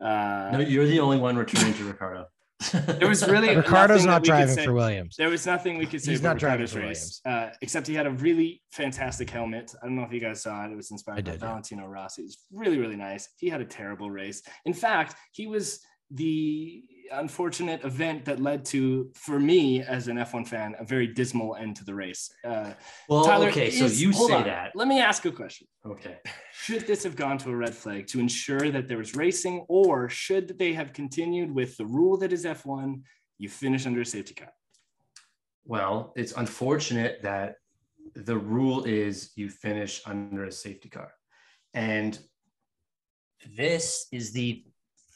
Uh, 0.00 0.50
no, 0.52 0.60
you're 0.60 0.86
the 0.86 0.98
only 0.98 1.18
one 1.18 1.36
returning 1.36 1.74
to 1.74 1.84
Ricciardo. 1.84 2.26
There 2.72 3.08
was 3.08 3.26
really 3.26 3.56
Ricciardo's 3.56 4.04
not 4.04 4.22
driving 4.22 4.56
for 4.56 4.74
Williams. 4.74 5.16
There 5.16 5.30
was 5.30 5.46
nothing 5.46 5.78
we 5.78 5.86
could 5.86 6.02
say 6.02 6.12
He's 6.12 6.22
not 6.22 6.34
Ricciardo's 6.34 6.76
race, 6.76 7.20
uh, 7.24 7.50
except 7.62 7.86
he 7.86 7.94
had 7.94 8.06
a 8.06 8.10
really 8.10 8.62
fantastic 8.70 9.30
helmet. 9.30 9.74
I 9.82 9.86
don't 9.86 9.96
know 9.96 10.04
if 10.04 10.12
you 10.12 10.20
guys 10.20 10.42
saw 10.42 10.64
it. 10.66 10.72
It 10.72 10.76
was 10.76 10.90
inspired 10.90 11.24
by 11.24 11.36
Valentino 11.36 11.86
Rossi. 11.86 12.22
It 12.22 12.26
was 12.26 12.38
really, 12.52 12.78
really 12.78 12.96
nice. 12.96 13.28
He 13.38 13.48
had 13.48 13.60
a 13.60 13.64
terrible 13.64 14.10
race. 14.10 14.42
In 14.66 14.74
fact, 14.74 15.14
he 15.32 15.46
was 15.46 15.80
the 16.10 16.82
unfortunate 17.12 17.84
event 17.84 18.24
that 18.24 18.40
led 18.40 18.64
to, 18.66 19.10
for 19.14 19.38
me 19.38 19.82
as 19.82 20.08
an 20.08 20.16
F1 20.16 20.46
fan, 20.46 20.74
a 20.78 20.84
very 20.84 21.06
dismal 21.06 21.56
end 21.56 21.76
to 21.76 21.84
the 21.84 21.94
race. 21.94 22.30
Uh, 22.44 22.72
well, 23.08 23.24
Tyler, 23.24 23.48
okay, 23.48 23.68
is, 23.68 23.78
so 23.78 23.86
you 23.86 24.12
say 24.12 24.34
on. 24.34 24.44
that. 24.44 24.72
Let 24.74 24.88
me 24.88 25.00
ask 25.00 25.24
a 25.24 25.32
question. 25.32 25.66
Okay. 25.84 26.18
Should 26.52 26.86
this 26.86 27.02
have 27.04 27.16
gone 27.16 27.38
to 27.38 27.50
a 27.50 27.56
red 27.56 27.74
flag 27.74 28.06
to 28.08 28.20
ensure 28.20 28.70
that 28.70 28.88
there 28.88 28.98
was 28.98 29.14
racing, 29.14 29.64
or 29.68 30.08
should 30.08 30.58
they 30.58 30.72
have 30.74 30.92
continued 30.92 31.54
with 31.54 31.76
the 31.76 31.86
rule 31.86 32.16
that 32.18 32.32
is 32.32 32.44
F1? 32.44 33.02
You 33.38 33.48
finish 33.48 33.86
under 33.86 34.02
a 34.02 34.06
safety 34.06 34.34
car. 34.34 34.52
Well, 35.64 36.12
it's 36.16 36.32
unfortunate 36.32 37.22
that 37.22 37.56
the 38.14 38.36
rule 38.36 38.84
is 38.84 39.30
you 39.36 39.48
finish 39.48 40.02
under 40.06 40.44
a 40.44 40.52
safety 40.52 40.88
car. 40.88 41.12
And 41.74 42.18
this 43.56 44.06
is 44.12 44.32
the 44.32 44.64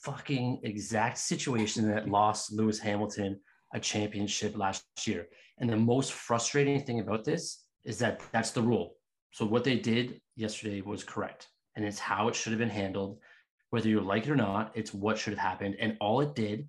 fucking 0.05 0.61
exact 0.63 1.19
situation 1.19 1.89
that 1.89 2.09
lost 2.09 2.53
Lewis 2.53 2.79
Hamilton 2.79 3.41
a 3.73 3.81
championship 3.81 4.57
last 4.57 4.85
year. 5.07 5.27
And 5.59 5.69
the 5.69 5.77
most 5.77 6.13
frustrating 6.13 6.81
thing 6.81 7.01
about 7.01 7.25
this 7.25 7.65
is 7.85 7.99
that 7.99 8.21
that's 8.33 8.51
the 8.51 8.63
rule. 8.63 8.97
So 9.33 9.45
what 9.45 9.65
they 9.65 9.77
did 9.77 10.21
yesterday 10.37 10.81
was 10.81 11.03
correct. 11.03 11.49
And 11.75 11.85
it's 11.85 11.99
how 11.99 12.29
it 12.29 12.35
should 12.35 12.53
have 12.53 12.61
been 12.61 12.69
handled. 12.69 13.19
Whether 13.71 13.89
you 13.89 14.01
like 14.01 14.27
it 14.27 14.31
or 14.31 14.37
not, 14.37 14.71
it's 14.75 14.95
what 14.95 15.19
should 15.19 15.33
have 15.33 15.51
happened. 15.51 15.77
And 15.81 15.97
all 16.01 16.21
it 16.21 16.35
did 16.35 16.69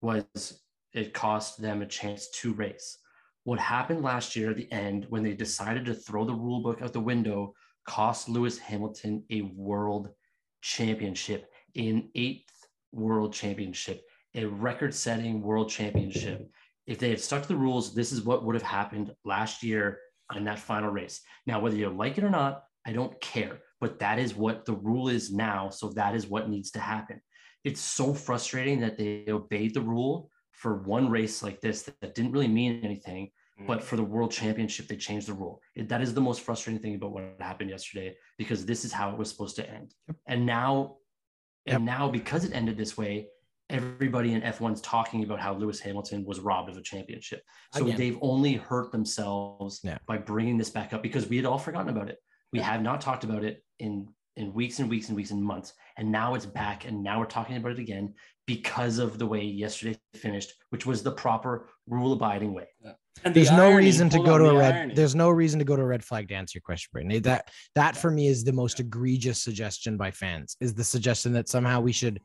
was 0.00 0.62
it 0.92 1.12
cost 1.12 1.60
them 1.60 1.82
a 1.82 1.86
chance 1.86 2.30
to 2.40 2.52
race. 2.52 2.98
What 3.44 3.58
happened 3.58 4.02
last 4.02 4.36
year 4.36 4.50
at 4.50 4.56
the 4.56 4.70
end 4.70 5.06
when 5.08 5.22
they 5.22 5.34
decided 5.34 5.84
to 5.86 5.94
throw 5.94 6.24
the 6.24 6.32
rule 6.32 6.62
book 6.62 6.82
out 6.82 6.92
the 6.92 7.00
window 7.00 7.54
cost 7.86 8.28
Lewis 8.28 8.58
Hamilton 8.58 9.24
a 9.30 9.42
world 9.42 10.08
championship 10.62 11.50
in 11.74 12.08
eighth 12.14 12.63
world 12.94 13.32
championship, 13.32 14.02
a 14.34 14.44
record 14.44 14.94
setting 14.94 15.42
world 15.42 15.70
championship. 15.70 16.48
If 16.86 16.98
they 16.98 17.10
had 17.10 17.20
stuck 17.20 17.42
to 17.42 17.48
the 17.48 17.56
rules, 17.56 17.94
this 17.94 18.12
is 18.12 18.22
what 18.22 18.44
would 18.44 18.54
have 18.54 18.62
happened 18.62 19.14
last 19.24 19.62
year 19.62 19.98
in 20.34 20.44
that 20.44 20.58
final 20.58 20.90
race. 20.90 21.20
Now, 21.46 21.60
whether 21.60 21.76
you 21.76 21.88
like 21.88 22.18
it 22.18 22.24
or 22.24 22.30
not, 22.30 22.64
I 22.86 22.92
don't 22.92 23.18
care, 23.20 23.60
but 23.80 23.98
that 24.00 24.18
is 24.18 24.34
what 24.34 24.66
the 24.66 24.74
rule 24.74 25.08
is 25.08 25.32
now. 25.32 25.70
So 25.70 25.90
that 25.90 26.14
is 26.14 26.26
what 26.26 26.50
needs 26.50 26.70
to 26.72 26.80
happen. 26.80 27.20
It's 27.64 27.80
so 27.80 28.12
frustrating 28.12 28.80
that 28.80 28.98
they 28.98 29.24
obeyed 29.28 29.72
the 29.74 29.80
rule 29.80 30.30
for 30.52 30.82
one 30.82 31.08
race 31.08 31.42
like 31.42 31.60
this 31.60 31.82
that, 31.82 32.00
that 32.00 32.14
didn't 32.14 32.32
really 32.32 32.48
mean 32.48 32.80
anything. 32.84 33.30
Mm. 33.60 33.66
But 33.66 33.82
for 33.82 33.96
the 33.96 34.02
world 34.02 34.32
championship, 34.32 34.86
they 34.86 34.96
changed 34.96 35.28
the 35.28 35.32
rule. 35.32 35.60
It, 35.74 35.88
that 35.88 36.02
is 36.02 36.12
the 36.12 36.20
most 36.20 36.42
frustrating 36.42 36.82
thing 36.82 36.94
about 36.96 37.12
what 37.12 37.36
happened 37.40 37.70
yesterday 37.70 38.16
because 38.36 38.66
this 38.66 38.84
is 38.84 38.92
how 38.92 39.10
it 39.10 39.16
was 39.16 39.30
supposed 39.30 39.56
to 39.56 39.70
end. 39.70 39.94
And 40.26 40.44
now 40.44 40.96
and 41.66 41.86
yep. 41.86 41.98
now, 41.98 42.10
because 42.10 42.44
it 42.44 42.52
ended 42.54 42.76
this 42.76 42.96
way, 42.96 43.28
everybody 43.70 44.34
in 44.34 44.42
F1's 44.42 44.80
talking 44.82 45.24
about 45.24 45.40
how 45.40 45.54
Lewis 45.54 45.80
Hamilton 45.80 46.24
was 46.24 46.40
robbed 46.40 46.70
of 46.70 46.76
a 46.76 46.82
championship. 46.82 47.42
So 47.74 47.84
Again. 47.84 47.96
they've 47.96 48.18
only 48.20 48.54
hurt 48.54 48.92
themselves 48.92 49.80
yeah. 49.82 49.98
by 50.06 50.18
bringing 50.18 50.58
this 50.58 50.70
back 50.70 50.92
up 50.92 51.02
because 51.02 51.26
we 51.28 51.36
had 51.36 51.46
all 51.46 51.58
forgotten 51.58 51.88
about 51.88 52.08
it. 52.08 52.18
We 52.52 52.58
yeah. 52.58 52.66
have 52.66 52.82
not 52.82 53.00
talked 53.00 53.24
about 53.24 53.42
it 53.44 53.64
in 53.78 54.08
in 54.36 54.52
weeks 54.52 54.78
and 54.78 54.90
weeks 54.90 55.08
and 55.08 55.16
weeks 55.16 55.30
and 55.30 55.42
months, 55.42 55.74
and 55.96 56.10
now 56.10 56.34
it's 56.34 56.46
back, 56.46 56.86
and 56.86 57.02
now 57.02 57.20
we're 57.20 57.26
talking 57.26 57.56
about 57.56 57.72
it 57.72 57.78
again 57.78 58.14
because 58.46 58.98
of 58.98 59.18
the 59.18 59.26
way 59.26 59.42
yesterday 59.42 59.98
finished, 60.14 60.52
which 60.70 60.84
was 60.84 61.02
the 61.02 61.12
proper 61.12 61.68
rule-abiding 61.86 62.52
way. 62.52 62.66
Yeah. 62.84 62.92
And 63.24 63.32
there's 63.32 63.48
the 63.48 63.56
no 63.56 63.68
irony, 63.68 63.86
reason 63.86 64.08
to 64.10 64.18
go 64.18 64.36
to 64.36 64.46
a 64.46 64.58
red. 64.58 64.74
Irony. 64.74 64.94
There's 64.94 65.14
no 65.14 65.30
reason 65.30 65.58
to 65.60 65.64
go 65.64 65.76
to 65.76 65.82
a 65.82 65.86
red 65.86 66.04
flag 66.04 66.28
to 66.28 66.34
answer 66.34 66.56
your 66.56 66.62
question, 66.62 66.90
Braden. 66.92 67.22
That 67.22 67.48
that 67.76 67.96
for 67.96 68.10
me 68.10 68.26
is 68.26 68.42
the 68.42 68.52
most 68.52 68.80
egregious 68.80 69.40
suggestion 69.40 69.96
by 69.96 70.10
fans. 70.10 70.56
Is 70.60 70.74
the 70.74 70.84
suggestion 70.84 71.32
that 71.34 71.48
somehow 71.48 71.80
we 71.80 71.92
should 71.92 72.20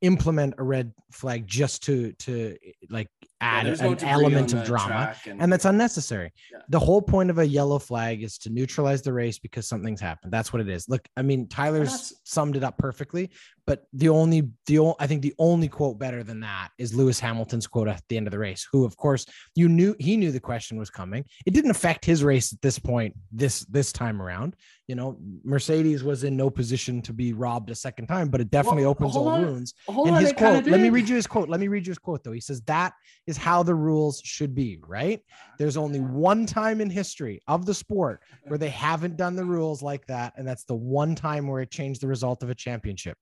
implement 0.00 0.54
a 0.58 0.62
red 0.62 0.92
flag 1.12 1.46
just 1.46 1.82
to 1.84 2.12
to 2.12 2.56
like 2.90 3.08
add 3.40 3.66
yeah, 3.66 3.86
an 3.86 4.04
element 4.04 4.52
of 4.52 4.64
drama 4.64 5.14
and, 5.26 5.42
and, 5.42 5.52
that's 5.52 5.64
unnecessary. 5.64 6.32
Yeah. 6.52 6.60
the 6.68 6.78
whole 6.78 7.02
point 7.02 7.30
of 7.30 7.38
a 7.38 7.46
yellow 7.46 7.78
flag 7.78 8.22
is 8.22 8.38
to 8.38 8.50
neutralize 8.50 9.02
the 9.02 9.12
race 9.12 9.38
because 9.38 9.66
something's 9.66 10.00
happened. 10.00 10.32
That's 10.32 10.52
what 10.52 10.60
it 10.60 10.68
is. 10.68 10.88
Look 10.88 11.06
i 11.16 11.22
mean 11.22 11.48
tyler's 11.48 12.12
summed 12.24 12.56
it 12.56 12.64
up 12.64 12.78
perfectly 12.78 13.30
but 13.66 13.84
the 13.92 14.08
only 14.08 14.50
the 14.66 14.78
only, 14.78 14.94
i 14.98 15.06
think 15.06 15.22
the 15.22 15.34
only 15.38 15.68
quote 15.68 15.98
better 15.98 16.22
than 16.22 16.40
that 16.40 16.68
is 16.78 16.94
lewis 16.94 17.18
hamilton's 17.18 17.66
quote 17.66 17.88
at 17.88 18.02
the 18.08 18.16
end 18.16 18.26
of 18.26 18.30
the 18.30 18.38
race 18.38 18.66
who 18.70 18.84
of 18.84 18.96
course 18.96 19.26
you 19.54 19.68
knew 19.68 19.94
he 19.98 20.16
knew 20.16 20.32
the 20.32 20.40
question 20.40 20.78
was 20.78 20.90
coming. 20.90 21.24
It 21.46 21.52
didn't 21.52 21.70
affect 21.70 22.04
his 22.04 22.22
race 22.22 22.52
at 22.52 22.60
this 22.60 22.78
point 22.78 23.14
this 23.32 23.60
this 23.66 23.92
time 23.92 24.20
around. 24.20 24.56
You 24.86 24.94
know 24.94 25.18
mercedes 25.44 26.04
was 26.04 26.24
in 26.24 26.36
no 26.36 26.50
position 26.50 27.00
to 27.02 27.12
be 27.12 27.32
robbed 27.32 27.70
a 27.70 27.74
second 27.74 28.06
time 28.06 28.28
but 28.28 28.40
it 28.40 28.50
definitely 28.50 28.82
well, 28.82 28.90
opens 28.90 29.16
all 29.16 29.38
wounds. 29.38 29.74
And 29.88 30.16
his 30.16 30.32
quote 30.32 30.66
let 30.66 30.80
me 30.80 30.90
read 30.90 31.08
you 31.08 31.16
his 31.16 31.26
quote 31.26 31.48
let 31.48 31.60
me 31.60 31.68
read 31.68 31.86
you 31.86 31.90
his 31.90 31.98
quote 31.98 32.22
though. 32.22 32.32
He 32.32 32.40
says 32.40 32.60
that 32.62 32.92
is 33.26 33.36
how 33.36 33.62
the 33.62 33.74
rules 33.74 34.20
should 34.24 34.54
be 34.54 34.78
right? 34.86 35.20
There's 35.58 35.76
only 35.76 36.00
one 36.00 36.46
time 36.46 36.80
in 36.80 36.90
history 36.90 37.40
of 37.48 37.66
the 37.66 37.74
sport 37.74 38.20
where 38.46 38.58
they 38.58 38.68
haven't 38.68 39.16
done 39.16 39.36
the 39.36 39.44
rules 39.44 39.82
like 39.82 40.06
that 40.06 40.34
and 40.36 40.46
that's 40.46 40.64
the 40.64 40.74
one 40.74 41.14
time 41.14 41.46
where 41.46 41.62
it 41.62 41.70
changed 41.70 42.00
the 42.00 42.08
result 42.08 42.42
of 42.42 42.50
a 42.50 42.54
championship 42.54 43.16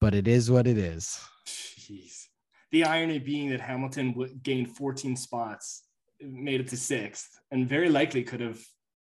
but 0.00 0.14
it 0.14 0.26
is 0.26 0.50
what 0.50 0.66
it 0.66 0.78
is. 0.78 1.20
Jeez. 1.46 2.26
The 2.72 2.84
irony 2.84 3.18
being 3.18 3.50
that 3.50 3.60
Hamilton 3.60 4.14
gained 4.42 4.76
14 4.76 5.16
spots, 5.16 5.82
made 6.20 6.60
it 6.60 6.68
to 6.68 6.76
sixth, 6.76 7.40
and 7.50 7.68
very 7.68 7.88
likely 7.88 8.22
could 8.22 8.40
have, 8.40 8.60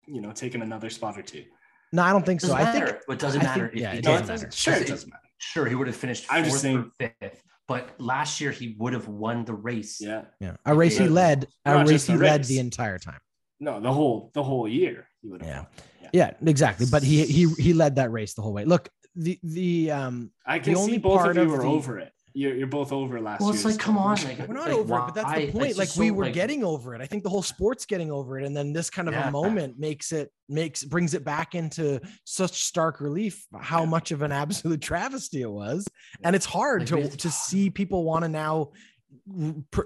you 0.07 0.21
know, 0.21 0.33
taken 0.33 0.63
another 0.63 0.91
spot 0.91 1.19
or 1.19 1.23
two. 1.23 1.45
No, 1.93 2.03
I 2.03 2.13
don't 2.13 2.25
think 2.25 2.41
so. 2.41 2.55
I 2.55 2.71
think 2.71 2.85
it 3.09 3.19
doesn't 3.19 3.41
I 3.41 3.45
matter. 3.45 3.69
Think, 3.69 3.81
yeah, 3.81 3.93
it, 3.93 4.05
doesn't 4.05 4.29
matter. 4.29 4.51
Sure, 4.53 4.75
it 4.75 4.87
doesn't 4.87 5.11
matter. 5.11 5.23
Sure, 5.39 5.67
he 5.67 5.75
would 5.75 5.89
have 5.89 5.97
finished 5.97 6.27
I'm 6.31 6.45
fourth 6.45 6.61
saying, 6.61 6.79
or 6.79 6.91
fifth, 7.21 7.43
but 7.67 8.01
last 8.01 8.41
year 8.41 8.53
he 8.53 8.77
would 8.79 8.93
have 8.93 9.09
won 9.09 9.45
the 9.45 9.55
race. 9.55 10.01
Yeah, 10.01 10.23
yeah, 10.39 10.57
a 10.65 10.75
race 10.75 10.97
he 10.97 11.09
led, 11.09 11.49
a 11.65 11.85
race 11.85 12.07
he 12.07 12.17
led 12.17 12.45
the 12.45 12.61
entire 12.61 12.99
time. 12.99 13.19
No, 13.59 13.81
the 13.81 13.93
whole 13.93 14.31
the 14.35 14.43
whole 14.43 14.69
year 14.69 15.09
he 15.21 15.29
would 15.29 15.43
have. 15.43 15.67
Yeah. 16.03 16.09
yeah, 16.13 16.31
yeah, 16.41 16.49
exactly. 16.49 16.87
But 16.89 17.03
he 17.03 17.25
he 17.25 17.49
he 17.59 17.73
led 17.73 17.97
that 17.97 18.13
race 18.13 18.35
the 18.35 18.43
whole 18.43 18.53
way. 18.53 18.65
Look, 18.65 18.89
the 19.15 19.39
the 19.43 19.91
um 19.91 20.31
I 20.47 20.59
can 20.59 20.75
the 20.75 20.81
see 20.81 20.99
both 20.99 21.27
of 21.27 21.37
you 21.37 21.55
are 21.55 21.59
the, 21.59 21.65
over 21.65 21.99
it. 21.99 22.13
You're, 22.33 22.55
you're 22.55 22.69
both 22.69 22.93
over 22.93 23.21
last 23.21 23.41
well, 23.41 23.51
it's 23.51 23.65
like, 23.65 23.79
come 23.79 23.99
on, 23.99 24.15
like, 24.23 24.39
we're 24.47 24.55
not 24.55 24.69
like, 24.69 24.77
over 24.77 24.99
it, 24.99 25.03
but 25.07 25.15
that's 25.15 25.35
the 25.35 25.51
point. 25.51 25.77
Like 25.77 25.89
we 25.97 26.09
so, 26.09 26.15
were 26.15 26.25
like, 26.27 26.35
getting 26.35 26.63
over 26.63 26.95
it. 26.95 27.01
I 27.01 27.07
think 27.07 27.25
the 27.25 27.29
whole 27.29 27.43
sport's 27.43 27.85
getting 27.87 28.13
over 28.13 28.39
it, 28.39 28.47
and 28.47 28.57
then 28.57 28.73
this 28.73 28.89
kind 28.89 29.09
of 29.09 29.15
yeah. 29.15 29.29
a 29.29 29.31
moment 29.33 29.81
makes 29.81 30.13
it 30.13 30.31
makes 30.49 30.85
brings 30.85 31.15
it 31.15 31.25
back 31.25 31.57
into 31.57 32.01
such 32.25 32.63
stark 32.63 33.01
relief 33.01 33.45
how 33.61 33.81
yeah. 33.81 33.87
much 33.87 34.13
of 34.13 34.23
an 34.23 34.31
absolute 34.43 34.81
travesty 34.81 35.43
it 35.43 35.51
was, 35.51 35.85
and 36.23 36.37
it's 36.37 36.47
hard 36.47 36.87
to 36.87 37.09
to 37.09 37.31
see 37.31 37.69
people 37.69 38.05
want 38.05 38.25
to 38.25 38.29
now 38.29 38.71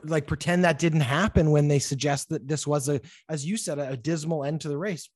like 0.05 0.27
pretend 0.27 0.65
that 0.65 0.79
didn't 0.79 1.01
happen 1.01 1.51
when 1.51 1.69
they 1.69 1.79
suggest 1.79 2.29
that 2.29 2.47
this 2.47 2.67
was 2.67 2.89
a 2.89 3.01
as 3.29 3.45
you 3.45 3.57
said 3.57 3.79
a, 3.79 3.97
dismal 3.97 4.45
end 4.45 4.61
to 4.61 4.69
the 4.69 4.77
race 4.77 5.09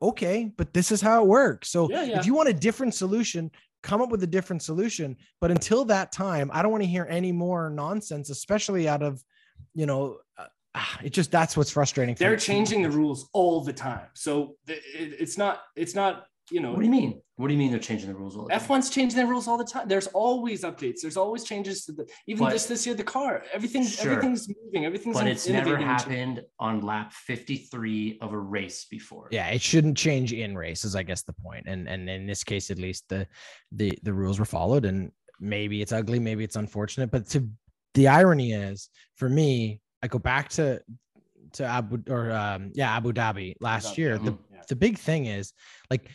okay, 0.00 0.52
but 0.56 0.72
this 0.72 0.92
is 0.92 1.00
how 1.00 1.22
it 1.22 1.26
works. 1.26 1.70
So 1.70 1.90
yeah, 1.90 2.04
yeah. 2.04 2.18
if 2.18 2.26
you 2.26 2.34
want 2.34 2.48
a 2.48 2.54
different 2.54 2.94
solution, 2.94 3.50
come 3.82 4.00
up 4.00 4.10
with 4.10 4.22
a 4.22 4.26
different 4.26 4.62
solution. 4.62 5.16
But 5.40 5.50
until 5.50 5.84
that 5.86 6.12
time, 6.12 6.50
I 6.52 6.62
don't 6.62 6.72
want 6.72 6.82
to 6.82 6.88
hear 6.88 7.06
any 7.08 7.32
more 7.32 7.70
nonsense, 7.70 8.30
especially 8.30 8.88
out 8.88 9.02
of, 9.02 9.22
you 9.74 9.86
know, 9.86 10.18
uh, 10.36 10.46
it 11.02 11.12
just 11.12 11.30
that's 11.30 11.56
what's 11.56 11.70
frustrating. 11.70 12.14
They're 12.14 12.36
changing 12.36 12.82
the 12.82 12.90
rules 12.90 13.28
all 13.32 13.62
the 13.62 13.72
time, 13.72 14.06
so 14.14 14.56
it, 14.66 14.80
it's 14.94 15.38
not 15.38 15.62
it's 15.76 15.94
not 15.94 16.26
you 16.50 16.60
know. 16.60 16.70
What 16.72 16.80
do 16.80 16.84
you 16.84 16.90
mean? 16.90 17.20
What 17.36 17.48
do 17.48 17.52
you 17.52 17.58
mean 17.58 17.70
they're 17.70 17.80
changing 17.80 18.08
the 18.08 18.16
rules 18.16 18.36
all 18.36 18.46
the 18.46 18.50
time? 18.50 18.60
F1's 18.60 18.90
changing 18.90 19.16
their 19.16 19.26
rules 19.26 19.46
all 19.46 19.56
the 19.56 19.64
time. 19.64 19.86
There's 19.86 20.08
always 20.08 20.64
updates. 20.64 21.00
There's 21.02 21.16
always 21.16 21.44
changes 21.44 21.84
to 21.84 21.92
the 21.92 22.08
even 22.26 22.44
but, 22.44 22.50
just 22.50 22.68
this 22.68 22.84
year 22.84 22.94
the 22.94 23.04
car. 23.04 23.44
Everything 23.52 23.86
sure. 23.86 24.12
everything's 24.12 24.48
moving. 24.48 24.84
Everything's 24.84 25.16
But 25.16 25.26
it's 25.28 25.48
never 25.48 25.76
happened 25.76 26.42
on 26.58 26.80
lap 26.80 27.12
53 27.12 28.18
of 28.20 28.32
a 28.32 28.38
race 28.38 28.86
before. 28.90 29.28
Yeah, 29.30 29.48
it 29.48 29.62
shouldn't 29.62 29.96
change 29.96 30.32
in 30.32 30.56
races, 30.56 30.96
I 30.96 31.02
guess 31.02 31.22
the 31.22 31.32
point. 31.32 31.66
And 31.68 31.88
and 31.88 32.08
in 32.08 32.26
this 32.26 32.42
case 32.42 32.70
at 32.70 32.78
least 32.78 33.08
the 33.08 33.26
the 33.72 33.96
the 34.02 34.12
rules 34.12 34.38
were 34.38 34.44
followed 34.44 34.84
and 34.84 35.12
maybe 35.40 35.82
it's 35.82 35.92
ugly, 35.92 36.18
maybe 36.18 36.44
it's 36.44 36.56
unfortunate, 36.56 37.10
but 37.10 37.28
to 37.30 37.48
the 37.94 38.08
irony 38.08 38.52
is 38.52 38.90
for 39.16 39.28
me, 39.28 39.80
I 40.02 40.08
go 40.08 40.18
back 40.18 40.48
to 40.50 40.80
to 41.52 41.64
Abu 41.64 42.02
or 42.08 42.30
um, 42.30 42.72
yeah 42.74 42.96
Abu 42.96 43.12
Dhabi 43.12 43.54
last 43.60 43.92
Abu 43.92 44.00
year. 44.00 44.18
The 44.18 44.36
yeah. 44.52 44.62
the 44.68 44.76
big 44.76 44.98
thing 44.98 45.26
is 45.26 45.52
like 45.90 46.10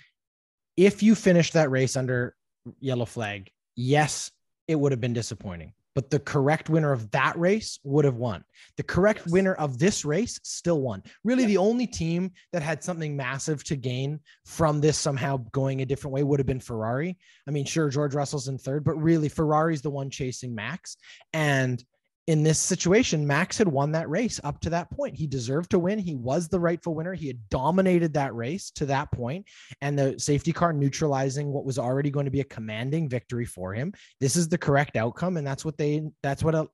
if 0.78 1.04
you 1.04 1.16
finished 1.16 1.54
that 1.54 1.72
race 1.72 1.96
under 1.96 2.36
yellow 2.80 3.06
flag, 3.06 3.52
yes, 3.76 4.32
it 4.68 4.76
would 4.76 4.92
have 4.92 5.02
been 5.02 5.14
disappointing 5.14 5.74
but 5.96 6.10
the 6.10 6.20
correct 6.20 6.70
winner 6.70 6.92
of 6.92 7.10
that 7.12 7.38
race 7.38 7.80
would 7.84 8.06
have 8.06 8.16
won. 8.16 8.44
The 8.78 8.84
correct 8.84 9.22
yes. 9.26 9.32
winner 9.32 9.54
of 9.54 9.78
this 9.78 10.04
race 10.04 10.40
still 10.44 10.82
won. 10.82 11.04
Really, 11.24 11.44
yeah. 11.44 11.50
the 11.50 11.58
only 11.58 11.88
team 11.88 12.32
that 12.52 12.62
had 12.62 12.84
something 12.84 13.16
massive 13.16 13.64
to 13.66 13.76
gain 13.76 14.20
from 14.46 14.82
this 14.82 14.98
somehow 14.98 15.38
going 15.52 15.82
a 15.82 15.86
different 15.86 16.14
way 16.14 16.24
would 16.24 16.40
have 16.40 16.48
been 16.48 16.60
Ferrari. 16.60 17.18
I 17.48 17.52
mean, 17.52 17.66
sure, 17.66 17.90
George 17.90 18.16
Russell's 18.16 18.48
in 18.48 18.58
third, 18.58 18.84
but 18.84 18.96
really, 18.96 19.30
Ferrari's 19.30 19.82
the 19.82 19.90
one 19.90 20.10
chasing 20.10 20.56
Max. 20.56 20.98
And 21.32 21.84
in 22.28 22.42
this 22.42 22.60
situation, 22.60 23.28
Max 23.28 23.58
had 23.58 23.68
won 23.68 23.92
that 23.92 24.10
race 24.10 24.40
up 24.44 24.60
to 24.62 24.70
that 24.70 24.90
point. 24.92 25.16
He 25.16 25.28
deserved 25.28 25.72
to 25.72 25.80
win. 25.80 26.00
He 26.00 26.16
was 26.16 26.48
the 26.48 26.60
rightful 26.60 26.96
winner. 26.96 27.14
He 27.14 27.28
had 27.28 27.50
dominated 27.50 28.14
that 28.14 28.34
race 28.34 28.72
to 28.72 28.86
that 28.86 29.12
point, 29.12 29.46
and 29.82 30.00
the 30.00 30.18
safety 30.18 30.54
car 30.54 30.72
neutralizing 30.72 31.52
what 31.52 31.66
was 31.66 31.78
already 31.78 32.10
going 32.10 32.26
to 32.26 32.32
be 32.32 32.40
a 32.40 32.46
commanding 32.46 33.10
victory 33.10 33.46
for 33.46 33.74
him. 33.74 33.94
This 34.22 34.38
is 34.38 34.48
the 34.48 34.58
correct 34.58 34.96
outcome, 34.96 35.36
and 35.36 35.46
that's 35.46 35.66
what 35.66 35.78
they 35.78 36.04
that's 36.22 36.44
what 36.44 36.56
uh, 36.56 36.66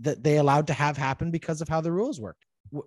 that 0.00 0.22
they 0.22 0.36
allowed 0.36 0.66
to 0.66 0.74
have 0.74 0.98
happen 0.98 1.30
because 1.30 1.62
of 1.62 1.68
how 1.68 1.80
the 1.80 1.92
rules 1.92 2.20
worked. 2.20 2.44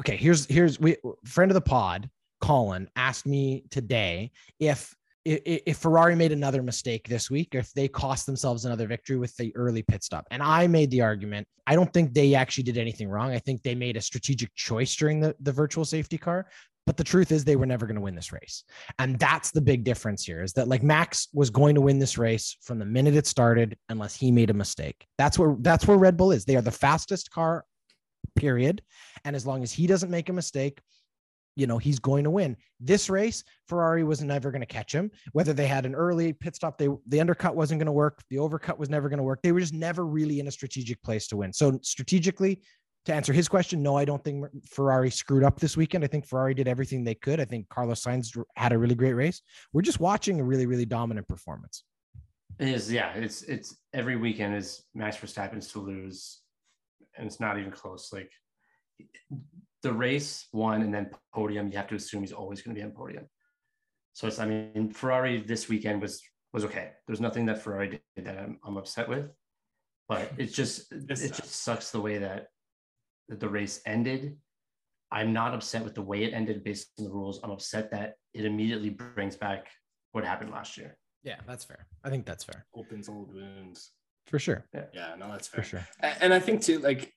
Okay, 0.00 0.16
here's 0.16 0.46
here's 0.46 0.80
we 0.80 0.96
friend 1.24 1.48
of 1.50 1.54
the 1.54 1.60
pod, 1.60 2.10
Colin 2.40 2.88
asked 2.96 3.24
me 3.24 3.64
today 3.70 4.32
if 4.58 4.95
if 5.26 5.78
Ferrari 5.78 6.14
made 6.14 6.32
another 6.32 6.62
mistake 6.62 7.08
this 7.08 7.30
week, 7.30 7.54
if 7.54 7.72
they 7.72 7.88
cost 7.88 8.26
themselves 8.26 8.64
another 8.64 8.86
victory 8.86 9.16
with 9.16 9.36
the 9.36 9.54
early 9.56 9.82
pit 9.82 10.04
stop. 10.04 10.26
And 10.30 10.42
I 10.42 10.66
made 10.68 10.90
the 10.90 11.02
argument, 11.02 11.48
I 11.66 11.74
don't 11.74 11.92
think 11.92 12.14
they 12.14 12.34
actually 12.34 12.64
did 12.64 12.78
anything 12.78 13.08
wrong. 13.08 13.32
I 13.32 13.38
think 13.40 13.62
they 13.62 13.74
made 13.74 13.96
a 13.96 14.00
strategic 14.00 14.54
choice 14.54 14.94
during 14.94 15.20
the, 15.20 15.34
the 15.40 15.52
virtual 15.52 15.84
safety 15.84 16.16
car. 16.16 16.46
But 16.86 16.96
the 16.96 17.02
truth 17.02 17.32
is, 17.32 17.44
they 17.44 17.56
were 17.56 17.66
never 17.66 17.84
going 17.84 17.96
to 17.96 18.00
win 18.00 18.14
this 18.14 18.32
race. 18.32 18.62
And 19.00 19.18
that's 19.18 19.50
the 19.50 19.60
big 19.60 19.82
difference 19.82 20.24
here 20.24 20.44
is 20.44 20.52
that 20.52 20.68
like 20.68 20.84
Max 20.84 21.26
was 21.32 21.50
going 21.50 21.74
to 21.74 21.80
win 21.80 21.98
this 21.98 22.16
race 22.16 22.56
from 22.62 22.78
the 22.78 22.84
minute 22.84 23.16
it 23.16 23.26
started, 23.26 23.76
unless 23.88 24.14
he 24.14 24.30
made 24.30 24.50
a 24.50 24.54
mistake. 24.54 25.04
That's 25.18 25.36
where 25.36 25.56
that's 25.58 25.88
where 25.88 25.98
Red 25.98 26.16
Bull 26.16 26.30
is. 26.30 26.44
They 26.44 26.54
are 26.54 26.62
the 26.62 26.70
fastest 26.70 27.32
car, 27.32 27.64
period. 28.36 28.82
And 29.24 29.34
as 29.34 29.44
long 29.44 29.64
as 29.64 29.72
he 29.72 29.88
doesn't 29.88 30.10
make 30.10 30.28
a 30.28 30.32
mistake, 30.32 30.80
you 31.56 31.66
know 31.66 31.78
he's 31.78 31.98
going 31.98 32.22
to 32.22 32.30
win. 32.30 32.56
This 32.78 33.10
race 33.10 33.42
ferrari 33.66 34.04
was 34.04 34.22
never 34.22 34.50
going 34.50 34.60
to 34.60 34.66
catch 34.66 34.94
him. 34.94 35.10
Whether 35.32 35.52
they 35.52 35.66
had 35.66 35.86
an 35.86 35.94
early 35.94 36.32
pit 36.32 36.54
stop 36.54 36.78
they 36.78 36.88
the 37.08 37.20
undercut 37.20 37.56
wasn't 37.56 37.80
going 37.80 37.86
to 37.86 37.92
work 37.92 38.22
the 38.30 38.36
overcut 38.36 38.78
was 38.78 38.90
never 38.90 39.08
going 39.08 39.18
to 39.18 39.24
work. 39.24 39.40
They 39.42 39.52
were 39.52 39.60
just 39.60 39.74
never 39.74 40.06
really 40.06 40.38
in 40.38 40.46
a 40.46 40.52
strategic 40.52 41.02
place 41.02 41.26
to 41.28 41.38
win. 41.38 41.52
So 41.52 41.80
strategically 41.82 42.62
to 43.06 43.14
answer 43.14 43.32
his 43.32 43.48
question 43.48 43.84
no 43.84 43.96
i 43.96 44.04
don't 44.04 44.24
think 44.24 44.44
ferrari 44.68 45.10
screwed 45.10 45.42
up 45.42 45.58
this 45.58 45.76
weekend. 45.76 46.04
I 46.04 46.08
think 46.08 46.26
ferrari 46.26 46.54
did 46.54 46.68
everything 46.68 47.02
they 47.02 47.14
could. 47.14 47.40
I 47.40 47.44
think 47.46 47.68
carlos 47.68 48.04
sainz 48.04 48.36
had 48.56 48.72
a 48.72 48.78
really 48.78 48.94
great 48.94 49.14
race. 49.14 49.40
We're 49.72 49.82
just 49.82 50.00
watching 50.00 50.40
a 50.40 50.44
really 50.44 50.66
really 50.66 50.86
dominant 50.86 51.26
performance. 51.26 51.82
It 52.58 52.68
is 52.68 52.92
yeah 52.92 53.12
it's 53.14 53.42
it's 53.42 53.76
every 53.94 54.16
weekend 54.16 54.56
is 54.56 54.84
max 54.94 55.16
verstappen's 55.16 55.68
to 55.72 55.80
lose 55.80 56.40
and 57.16 57.26
it's 57.26 57.40
not 57.40 57.58
even 57.58 57.70
close 57.70 58.12
like 58.12 58.30
the 59.82 59.92
race 59.92 60.46
one 60.52 60.82
and 60.82 60.92
then 60.92 61.10
podium, 61.32 61.70
you 61.70 61.76
have 61.76 61.88
to 61.88 61.94
assume 61.94 62.22
he's 62.22 62.32
always 62.32 62.62
going 62.62 62.74
to 62.74 62.80
be 62.80 62.84
on 62.84 62.92
podium. 62.92 63.26
So 64.14 64.26
it's, 64.26 64.38
I 64.38 64.46
mean, 64.46 64.90
Ferrari 64.90 65.40
this 65.40 65.68
weekend 65.68 66.00
was 66.02 66.22
was 66.52 66.64
okay. 66.64 66.92
There's 67.06 67.20
nothing 67.20 67.46
that 67.46 67.60
Ferrari 67.60 68.00
did 68.16 68.24
that 68.24 68.38
I'm, 68.38 68.58
I'm 68.64 68.78
upset 68.78 69.08
with, 69.08 69.30
but 70.08 70.32
it's 70.38 70.54
just 70.54 70.90
it 70.92 71.06
just 71.06 71.54
sucks 71.62 71.90
the 71.90 72.00
way 72.00 72.18
that, 72.18 72.46
that 73.28 73.40
the 73.40 73.48
race 73.48 73.80
ended. 73.86 74.36
I'm 75.12 75.32
not 75.32 75.54
upset 75.54 75.84
with 75.84 75.94
the 75.94 76.02
way 76.02 76.24
it 76.24 76.32
ended 76.32 76.64
based 76.64 76.88
on 76.98 77.04
the 77.04 77.10
rules. 77.10 77.40
I'm 77.44 77.50
upset 77.50 77.90
that 77.92 78.14
it 78.34 78.44
immediately 78.44 78.90
brings 78.90 79.36
back 79.36 79.68
what 80.12 80.24
happened 80.24 80.50
last 80.50 80.76
year. 80.76 80.96
Yeah, 81.22 81.36
that's 81.46 81.64
fair. 81.64 81.86
I 82.02 82.10
think 82.10 82.26
that's 82.26 82.44
fair. 82.44 82.66
Opens 82.74 83.08
old 83.08 83.32
wounds. 83.32 83.92
For 84.26 84.38
sure. 84.38 84.66
Yeah, 84.74 84.84
yeah 84.92 85.14
no, 85.16 85.30
that's 85.30 85.46
fair. 85.46 85.62
For 85.62 85.68
sure. 85.68 85.88
And 86.00 86.34
I 86.34 86.40
think 86.40 86.62
too, 86.62 86.78
like 86.80 87.12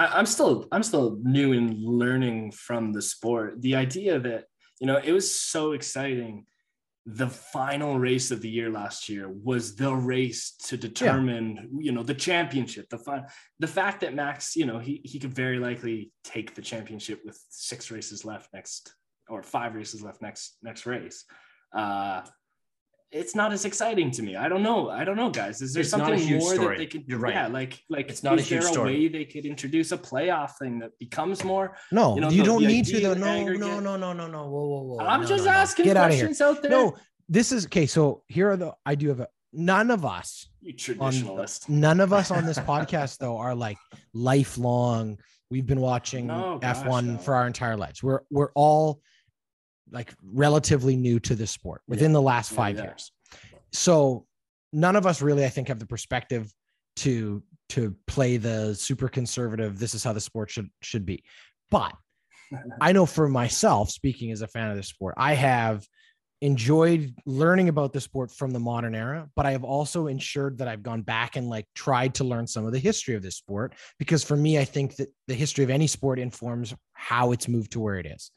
I, 0.00 0.18
am 0.18 0.26
still 0.26 0.66
I'm 0.72 0.82
still 0.82 1.18
new 1.22 1.52
in 1.52 1.84
learning 1.84 2.52
from 2.52 2.92
the 2.92 3.02
sport. 3.02 3.60
The 3.60 3.76
idea 3.76 4.18
that 4.18 4.44
you 4.80 4.86
know 4.86 4.96
it 4.96 5.12
was 5.12 5.30
so 5.34 5.72
exciting. 5.72 6.46
The 7.06 7.28
final 7.28 7.98
race 7.98 8.30
of 8.30 8.40
the 8.40 8.48
year 8.48 8.70
last 8.70 9.08
year 9.08 9.28
was 9.28 9.74
the 9.74 9.92
race 9.94 10.52
to 10.68 10.76
determine 10.76 11.56
yeah. 11.56 11.86
you 11.86 11.92
know 11.92 12.02
the 12.02 12.14
championship. 12.14 12.88
The 12.88 12.98
fun, 12.98 13.26
the 13.58 13.66
fact 13.66 14.00
that 14.00 14.14
Max 14.14 14.56
you 14.56 14.66
know 14.66 14.78
he 14.78 15.00
he 15.04 15.18
could 15.18 15.34
very 15.34 15.58
likely 15.58 16.12
take 16.24 16.54
the 16.54 16.62
championship 16.62 17.20
with 17.24 17.38
six 17.50 17.90
races 17.90 18.24
left 18.24 18.48
next 18.54 18.94
or 19.28 19.42
five 19.42 19.74
races 19.74 20.02
left 20.02 20.22
next 20.22 20.56
next 20.62 20.86
race. 20.86 21.24
Uh, 21.74 22.22
it's 23.12 23.34
not 23.34 23.52
as 23.52 23.64
exciting 23.64 24.10
to 24.12 24.22
me. 24.22 24.36
I 24.36 24.48
don't 24.48 24.62
know. 24.62 24.88
I 24.88 25.04
don't 25.04 25.16
know, 25.16 25.30
guys. 25.30 25.60
Is 25.60 25.72
there 25.72 25.80
it's 25.80 25.90
something 25.90 26.38
more 26.38 26.54
story. 26.54 26.76
that 26.76 26.78
they 26.78 26.86
could? 26.86 27.04
You're 27.08 27.18
right. 27.18 27.34
Yeah, 27.34 27.48
like 27.48 27.82
like 27.88 28.08
it's 28.08 28.22
not 28.22 28.38
is 28.38 28.46
a 28.46 28.54
huge 28.54 28.60
there 28.62 28.70
a 28.70 28.72
story. 28.72 28.92
way 28.92 29.08
they 29.08 29.24
could 29.24 29.46
introduce 29.46 29.90
a 29.90 29.98
playoff 29.98 30.52
thing 30.58 30.78
that 30.78 30.96
becomes 30.98 31.42
more? 31.42 31.76
No, 31.90 32.14
you, 32.14 32.20
know, 32.20 32.30
you 32.30 32.44
don't 32.44 32.62
need 32.62 32.86
to. 32.86 33.00
Though. 33.00 33.14
No, 33.14 33.44
no, 33.44 33.80
no, 33.80 33.96
no, 33.96 34.12
no, 34.12 34.26
no. 34.26 34.48
Whoa, 34.48 34.66
whoa, 34.66 34.82
whoa. 34.82 34.98
I'm 35.00 35.22
no, 35.22 35.26
just 35.26 35.44
no, 35.44 35.50
asking 35.50 35.86
Get 35.86 35.96
questions 35.96 36.40
out, 36.40 36.58
out, 36.58 36.62
there. 36.62 36.70
No, 36.70 36.96
this 37.28 37.50
is 37.50 37.66
okay. 37.66 37.86
So 37.86 38.22
here 38.28 38.50
are 38.50 38.56
the. 38.56 38.74
I 38.86 38.94
do 38.94 39.08
have 39.08 39.20
a. 39.20 39.28
None 39.52 39.90
of 39.90 40.04
us. 40.04 40.48
You 40.60 40.74
traditionalist. 40.74 41.68
On, 41.68 41.80
none 41.80 41.98
of 41.98 42.12
us 42.12 42.30
on 42.30 42.46
this 42.46 42.58
podcast 42.60 43.18
though 43.18 43.38
are 43.38 43.56
like 43.56 43.78
lifelong. 44.14 45.18
We've 45.50 45.66
been 45.66 45.80
watching 45.80 46.28
no, 46.28 46.60
F1 46.62 47.04
no. 47.04 47.18
for 47.18 47.34
our 47.34 47.48
entire 47.48 47.76
lives. 47.76 48.04
We're 48.04 48.20
we're 48.30 48.52
all 48.54 49.00
like 49.90 50.14
relatively 50.32 50.96
new 50.96 51.18
to 51.20 51.34
the 51.34 51.46
sport 51.46 51.82
within 51.88 52.10
yeah. 52.10 52.14
the 52.14 52.22
last 52.22 52.52
five 52.52 52.76
yeah, 52.76 52.82
yeah. 52.82 52.88
years 52.90 53.12
so 53.72 54.26
none 54.72 54.96
of 54.96 55.06
us 55.06 55.22
really, 55.22 55.44
I 55.44 55.48
think, 55.48 55.68
have 55.68 55.78
the 55.78 55.86
perspective 55.86 56.52
to 56.96 57.42
to 57.70 57.94
play 58.06 58.36
the 58.36 58.74
super 58.74 59.08
conservative. 59.08 59.78
This 59.78 59.94
is 59.94 60.02
how 60.02 60.12
the 60.12 60.20
sport 60.20 60.50
should 60.50 60.68
should 60.82 61.06
be. 61.06 61.22
But 61.70 61.94
I 62.80 62.92
know 62.92 63.06
for 63.06 63.28
myself, 63.28 63.90
speaking 63.90 64.32
as 64.32 64.42
a 64.42 64.48
fan 64.48 64.70
of 64.70 64.76
the 64.76 64.82
sport, 64.82 65.14
I 65.16 65.34
have 65.34 65.86
enjoyed 66.42 67.14
learning 67.26 67.68
about 67.68 67.92
the 67.92 68.00
sport 68.00 68.30
from 68.30 68.50
the 68.50 68.58
modern 68.58 68.94
era, 68.94 69.28
but 69.36 69.44
I 69.44 69.52
have 69.52 69.62
also 69.62 70.06
ensured 70.06 70.56
that 70.58 70.68
I've 70.68 70.82
gone 70.82 71.02
back 71.02 71.36
and 71.36 71.50
like 71.50 71.66
tried 71.74 72.14
to 72.14 72.24
learn 72.24 72.46
some 72.46 72.64
of 72.64 72.72
the 72.72 72.78
history 72.78 73.14
of 73.14 73.22
this 73.22 73.36
sport 73.36 73.74
because 73.98 74.24
for 74.24 74.36
me, 74.36 74.58
I 74.58 74.64
think 74.64 74.96
that 74.96 75.08
the 75.28 75.34
history 75.34 75.64
of 75.64 75.70
any 75.70 75.86
sport 75.86 76.18
informs 76.18 76.74
how 76.94 77.32
it's 77.32 77.46
moved 77.46 77.72
to 77.72 77.80
where 77.80 77.96
it 77.96 78.06
is. 78.06 78.30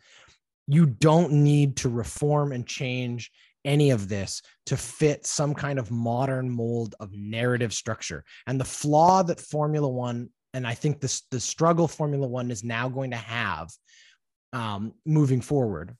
You 0.67 0.85
don't 0.85 1.31
need 1.31 1.77
to 1.77 1.89
reform 1.89 2.51
and 2.51 2.65
change 2.65 3.31
any 3.65 3.91
of 3.91 4.09
this 4.09 4.41
to 4.65 4.77
fit 4.77 5.25
some 5.25 5.53
kind 5.53 5.79
of 5.79 5.91
modern 5.91 6.49
mold 6.49 6.95
of 6.99 7.13
narrative 7.13 7.73
structure. 7.73 8.23
And 8.47 8.59
the 8.59 8.65
flaw 8.65 9.23
that 9.23 9.39
Formula 9.39 9.87
One, 9.87 10.29
and 10.53 10.67
I 10.67 10.73
think 10.73 10.99
this 10.99 11.23
the 11.31 11.39
struggle 11.39 11.87
Formula 11.87 12.27
One 12.27 12.51
is 12.51 12.63
now 12.63 12.89
going 12.89 13.11
to 13.11 13.17
have 13.17 13.69
um, 14.51 14.93
moving 15.05 15.41
forward, 15.41 15.95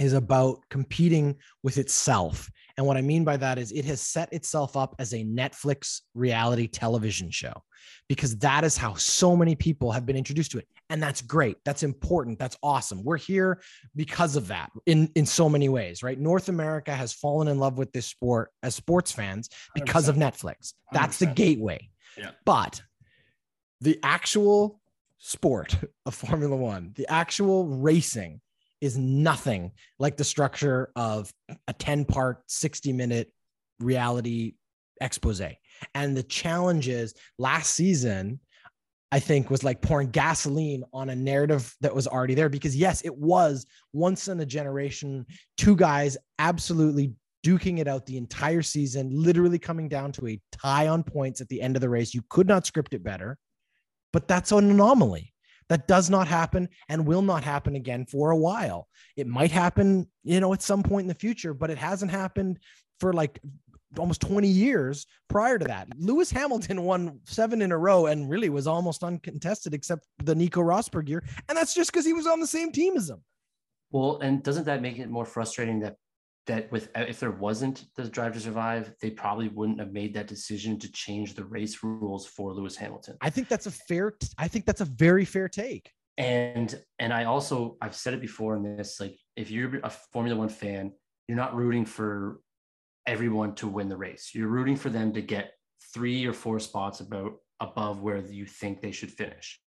is 0.00 0.12
about 0.12 0.60
competing 0.68 1.36
with 1.62 1.78
itself. 1.78 2.50
And 2.80 2.86
what 2.86 2.96
I 2.96 3.02
mean 3.02 3.24
by 3.24 3.36
that 3.36 3.58
is 3.58 3.72
it 3.72 3.84
has 3.84 4.00
set 4.00 4.32
itself 4.32 4.74
up 4.74 4.96
as 4.98 5.12
a 5.12 5.22
Netflix 5.22 6.00
reality 6.14 6.66
television 6.66 7.30
show 7.30 7.52
because 8.08 8.38
that 8.38 8.64
is 8.64 8.74
how 8.74 8.94
so 8.94 9.36
many 9.36 9.54
people 9.54 9.92
have 9.92 10.06
been 10.06 10.16
introduced 10.16 10.52
to 10.52 10.58
it. 10.60 10.66
And 10.88 11.02
that's 11.02 11.20
great. 11.20 11.58
That's 11.62 11.82
important. 11.82 12.38
That's 12.38 12.56
awesome. 12.62 13.04
We're 13.04 13.18
here 13.18 13.60
because 13.94 14.34
of 14.34 14.48
that 14.48 14.70
in, 14.86 15.10
in 15.14 15.26
so 15.26 15.46
many 15.46 15.68
ways, 15.68 16.02
right? 16.02 16.18
North 16.18 16.48
America 16.48 16.94
has 16.94 17.12
fallen 17.12 17.48
in 17.48 17.58
love 17.58 17.76
with 17.76 17.92
this 17.92 18.06
sport 18.06 18.50
as 18.62 18.76
sports 18.76 19.12
fans 19.12 19.50
because 19.74 20.06
100%. 20.06 20.08
of 20.08 20.16
Netflix. 20.16 20.72
That's 20.90 21.16
100%. 21.16 21.18
the 21.18 21.26
gateway. 21.26 21.90
Yeah. 22.16 22.30
But 22.46 22.80
the 23.82 24.00
actual 24.02 24.80
sport 25.18 25.76
of 26.06 26.14
Formula 26.14 26.56
One, 26.56 26.94
the 26.96 27.06
actual 27.12 27.66
racing 27.66 28.40
is 28.80 28.96
nothing 28.96 29.72
like 29.98 30.16
the 30.16 30.24
structure 30.24 30.90
of 30.96 31.32
a 31.68 31.72
10 31.72 32.04
part, 32.04 32.42
60 32.48 32.92
minute 32.92 33.32
reality 33.78 34.54
expose. 35.00 35.42
And 35.94 36.16
the 36.16 36.22
challenge 36.22 36.88
is 36.88 37.14
last 37.38 37.74
season, 37.74 38.40
I 39.12 39.18
think 39.18 39.50
was 39.50 39.64
like 39.64 39.82
pouring 39.82 40.10
gasoline 40.10 40.84
on 40.92 41.10
a 41.10 41.16
narrative 41.16 41.74
that 41.80 41.94
was 41.94 42.06
already 42.06 42.34
there 42.34 42.48
because 42.48 42.76
yes, 42.76 43.02
it 43.02 43.16
was 43.16 43.66
once 43.92 44.28
in 44.28 44.38
a 44.40 44.46
generation, 44.46 45.26
two 45.56 45.74
guys 45.74 46.16
absolutely 46.38 47.14
duking 47.44 47.78
it 47.78 47.88
out 47.88 48.06
the 48.06 48.18
entire 48.18 48.62
season, 48.62 49.10
literally 49.12 49.58
coming 49.58 49.88
down 49.88 50.12
to 50.12 50.28
a 50.28 50.40
tie 50.52 50.88
on 50.88 51.02
points 51.02 51.40
at 51.40 51.48
the 51.48 51.60
end 51.60 51.76
of 51.76 51.80
the 51.80 51.88
race. 51.88 52.14
You 52.14 52.22
could 52.28 52.46
not 52.46 52.66
script 52.66 52.94
it 52.94 53.02
better, 53.02 53.36
but 54.12 54.28
that's 54.28 54.52
an 54.52 54.70
anomaly. 54.70 55.29
That 55.70 55.86
does 55.86 56.10
not 56.10 56.26
happen 56.26 56.68
and 56.88 57.06
will 57.06 57.22
not 57.22 57.44
happen 57.44 57.76
again 57.76 58.04
for 58.04 58.32
a 58.32 58.36
while. 58.36 58.88
It 59.16 59.28
might 59.28 59.52
happen, 59.52 60.08
you 60.24 60.40
know, 60.40 60.52
at 60.52 60.62
some 60.62 60.82
point 60.82 61.04
in 61.04 61.08
the 61.08 61.14
future, 61.14 61.54
but 61.54 61.70
it 61.70 61.78
hasn't 61.78 62.10
happened 62.10 62.58
for 62.98 63.12
like 63.12 63.40
almost 63.96 64.20
20 64.20 64.48
years 64.48 65.06
prior 65.28 65.60
to 65.60 65.64
that. 65.66 65.86
Lewis 65.96 66.32
Hamilton 66.32 66.82
won 66.82 67.20
seven 67.24 67.62
in 67.62 67.70
a 67.70 67.78
row 67.78 68.06
and 68.06 68.28
really 68.28 68.48
was 68.48 68.66
almost 68.66 69.04
uncontested 69.04 69.72
except 69.72 70.06
the 70.24 70.34
Nico 70.34 70.60
Rosberg 70.60 71.08
year. 71.08 71.22
And 71.48 71.56
that's 71.56 71.72
just 71.72 71.92
because 71.92 72.04
he 72.04 72.14
was 72.14 72.26
on 72.26 72.40
the 72.40 72.48
same 72.48 72.72
team 72.72 72.96
as 72.96 73.08
him. 73.08 73.22
Well, 73.92 74.18
and 74.18 74.42
doesn't 74.42 74.64
that 74.64 74.82
make 74.82 74.98
it 74.98 75.08
more 75.08 75.24
frustrating 75.24 75.78
that 75.80 75.96
that 76.46 76.70
with 76.72 76.88
uh, 76.96 77.04
if 77.08 77.20
there 77.20 77.30
wasn't 77.30 77.84
the 77.96 78.04
drive 78.04 78.32
to 78.34 78.40
survive, 78.40 78.92
they 79.00 79.10
probably 79.10 79.48
wouldn't 79.48 79.78
have 79.78 79.92
made 79.92 80.14
that 80.14 80.26
decision 80.26 80.78
to 80.80 80.90
change 80.92 81.34
the 81.34 81.44
race 81.44 81.82
rules 81.82 82.26
for 82.26 82.52
Lewis 82.52 82.76
Hamilton. 82.76 83.16
I 83.20 83.30
think 83.30 83.48
that's 83.48 83.66
a 83.66 83.70
fair. 83.70 84.14
I 84.38 84.48
think 84.48 84.64
that's 84.66 84.80
a 84.80 84.86
very 84.86 85.24
fair 85.24 85.48
take. 85.48 85.92
And 86.18 86.78
and 86.98 87.12
I 87.12 87.24
also 87.24 87.76
I've 87.80 87.94
said 87.94 88.14
it 88.14 88.20
before 88.20 88.56
in 88.56 88.76
this 88.76 89.00
like 89.00 89.16
if 89.36 89.50
you're 89.50 89.80
a 89.82 89.90
Formula 89.90 90.36
One 90.38 90.48
fan, 90.48 90.92
you're 91.28 91.36
not 91.36 91.54
rooting 91.54 91.84
for 91.84 92.40
everyone 93.06 93.54
to 93.56 93.68
win 93.68 93.88
the 93.88 93.96
race. 93.96 94.30
You're 94.34 94.48
rooting 94.48 94.76
for 94.76 94.90
them 94.90 95.12
to 95.12 95.22
get 95.22 95.52
three 95.94 96.26
or 96.26 96.32
four 96.32 96.60
spots 96.60 97.00
about 97.00 97.34
above 97.60 98.00
where 98.00 98.18
you 98.18 98.46
think 98.46 98.80
they 98.80 98.92
should 98.92 99.10
finish. 99.10 99.60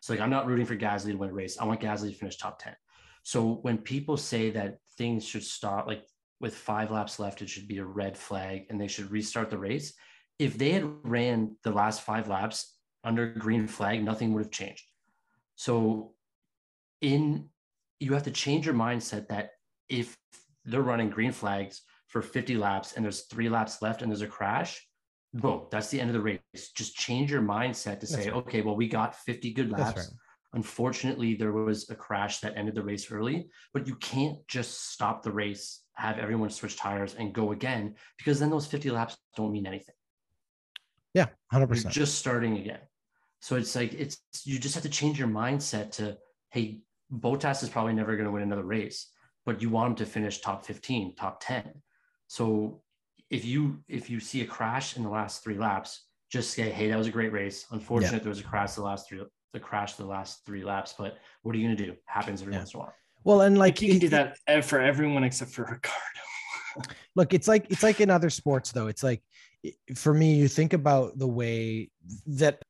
So 0.00 0.12
like 0.12 0.20
I'm 0.20 0.30
not 0.30 0.46
rooting 0.46 0.66
for 0.66 0.76
Gasly 0.76 1.12
to 1.12 1.18
win 1.18 1.30
a 1.30 1.34
race. 1.34 1.58
I 1.58 1.64
want 1.64 1.80
Gasly 1.80 2.10
to 2.10 2.16
finish 2.16 2.36
top 2.36 2.58
10. 2.62 2.74
So 3.22 3.58
when 3.62 3.78
people 3.78 4.16
say 4.16 4.50
that 4.50 4.78
things 4.96 5.24
should 5.24 5.42
stop, 5.42 5.86
like 5.86 6.04
with 6.40 6.54
five 6.54 6.90
laps 6.90 7.18
left, 7.18 7.42
it 7.42 7.48
should 7.48 7.68
be 7.68 7.78
a 7.78 7.84
red 7.84 8.16
flag 8.16 8.66
and 8.70 8.80
they 8.80 8.88
should 8.88 9.10
restart 9.10 9.50
the 9.50 9.58
race. 9.58 9.94
If 10.38 10.56
they 10.56 10.70
had 10.70 10.88
ran 11.02 11.56
the 11.64 11.72
last 11.72 12.02
five 12.02 12.28
laps 12.28 12.76
under 13.04 13.32
green 13.32 13.66
flag, 13.66 14.04
nothing 14.04 14.32
would 14.32 14.44
have 14.44 14.52
changed. 14.52 14.84
So 15.56 16.12
in 17.00 17.48
you 18.00 18.12
have 18.14 18.22
to 18.24 18.30
change 18.30 18.66
your 18.66 18.74
mindset 18.74 19.28
that 19.28 19.50
if 19.88 20.16
they're 20.64 20.82
running 20.82 21.10
green 21.10 21.32
flags 21.32 21.82
for 22.06 22.22
50 22.22 22.56
laps 22.56 22.94
and 22.94 23.04
there's 23.04 23.22
three 23.22 23.48
laps 23.48 23.82
left 23.82 24.02
and 24.02 24.10
there's 24.10 24.22
a 24.22 24.26
crash, 24.26 24.86
boom, 25.34 25.66
that's 25.70 25.88
the 25.88 26.00
end 26.00 26.10
of 26.10 26.14
the 26.14 26.20
race. 26.20 26.70
Just 26.74 26.96
change 26.96 27.30
your 27.30 27.42
mindset 27.42 28.00
to 28.00 28.06
say, 28.06 28.26
right. 28.26 28.34
okay, 28.34 28.60
well, 28.60 28.76
we 28.76 28.88
got 28.88 29.16
50 29.16 29.52
good 29.52 29.70
laps. 29.70 30.14
Unfortunately, 30.54 31.34
there 31.34 31.52
was 31.52 31.90
a 31.90 31.94
crash 31.94 32.40
that 32.40 32.56
ended 32.56 32.74
the 32.74 32.82
race 32.82 33.10
early, 33.10 33.50
but 33.74 33.86
you 33.86 33.96
can't 33.96 34.38
just 34.48 34.92
stop 34.92 35.22
the 35.22 35.32
race, 35.32 35.82
have 35.98 36.18
everyone 36.18 36.48
switch 36.48 36.76
tires 36.76 37.14
and 37.16 37.32
go 37.32 37.52
again, 37.52 37.94
because 38.16 38.38
then 38.38 38.50
those 38.50 38.66
50 38.66 38.90
laps 38.90 39.16
don't 39.36 39.52
mean 39.52 39.66
anything. 39.66 39.94
Yeah, 41.12 41.26
100%. 41.52 41.82
You're 41.82 41.90
just 41.90 42.18
starting 42.18 42.56
again. 42.58 42.78
So 43.40 43.56
it's 43.56 43.74
like, 43.74 43.92
it's, 43.94 44.18
you 44.44 44.58
just 44.58 44.74
have 44.74 44.84
to 44.84 44.88
change 44.88 45.18
your 45.18 45.28
mindset 45.28 45.90
to, 45.92 46.16
hey, 46.50 46.80
Bottas 47.12 47.62
is 47.62 47.68
probably 47.68 47.94
never 47.94 48.14
going 48.14 48.26
to 48.26 48.30
win 48.30 48.42
another 48.42 48.62
race, 48.62 49.08
but 49.44 49.60
you 49.60 49.70
want 49.70 49.90
him 49.90 49.96
to 49.96 50.06
finish 50.06 50.40
top 50.40 50.64
15, 50.64 51.16
top 51.16 51.42
10. 51.42 51.64
So 52.28 52.82
if 53.30 53.44
you, 53.44 53.82
if 53.88 54.08
you 54.08 54.20
see 54.20 54.42
a 54.42 54.46
crash 54.46 54.96
in 54.96 55.02
the 55.02 55.10
last 55.10 55.42
three 55.42 55.58
laps, 55.58 56.04
just 56.30 56.52
say, 56.52 56.70
hey, 56.70 56.88
that 56.90 56.98
was 56.98 57.08
a 57.08 57.12
great 57.12 57.32
race. 57.32 57.66
Unfortunate 57.72 58.12
yeah. 58.12 58.18
there 58.20 58.28
was 58.28 58.40
a 58.40 58.44
crash 58.44 58.74
the 58.74 58.82
last 58.82 59.08
three 59.08 59.22
the 59.54 59.60
crash 59.60 59.94
the 59.94 60.04
last 60.04 60.44
three 60.44 60.62
laps, 60.62 60.94
but 60.96 61.16
what 61.42 61.54
are 61.54 61.58
you 61.58 61.66
going 61.66 61.76
to 61.76 61.86
do? 61.86 61.94
Happens 62.04 62.42
every 62.42 62.52
yeah. 62.52 62.60
once 62.60 62.74
in 62.74 62.80
a 62.80 62.82
while. 62.82 62.94
Well, 63.24 63.42
and 63.42 63.58
like 63.58 63.82
you 63.82 63.90
can 63.90 63.98
do 63.98 64.08
that 64.08 64.36
for 64.64 64.80
everyone 64.80 65.24
except 65.24 65.50
for 65.50 65.62
Ricciardo. 65.62 66.94
look, 67.14 67.34
it's 67.34 67.48
like 67.48 67.66
it's 67.70 67.82
like 67.82 68.00
in 68.00 68.10
other 68.10 68.30
sports 68.30 68.72
though. 68.72 68.86
It's 68.86 69.02
like 69.02 69.22
for 69.94 70.14
me, 70.14 70.34
you 70.34 70.48
think 70.48 70.72
about 70.72 71.18
the 71.18 71.26
way 71.26 71.90
that 72.26 72.62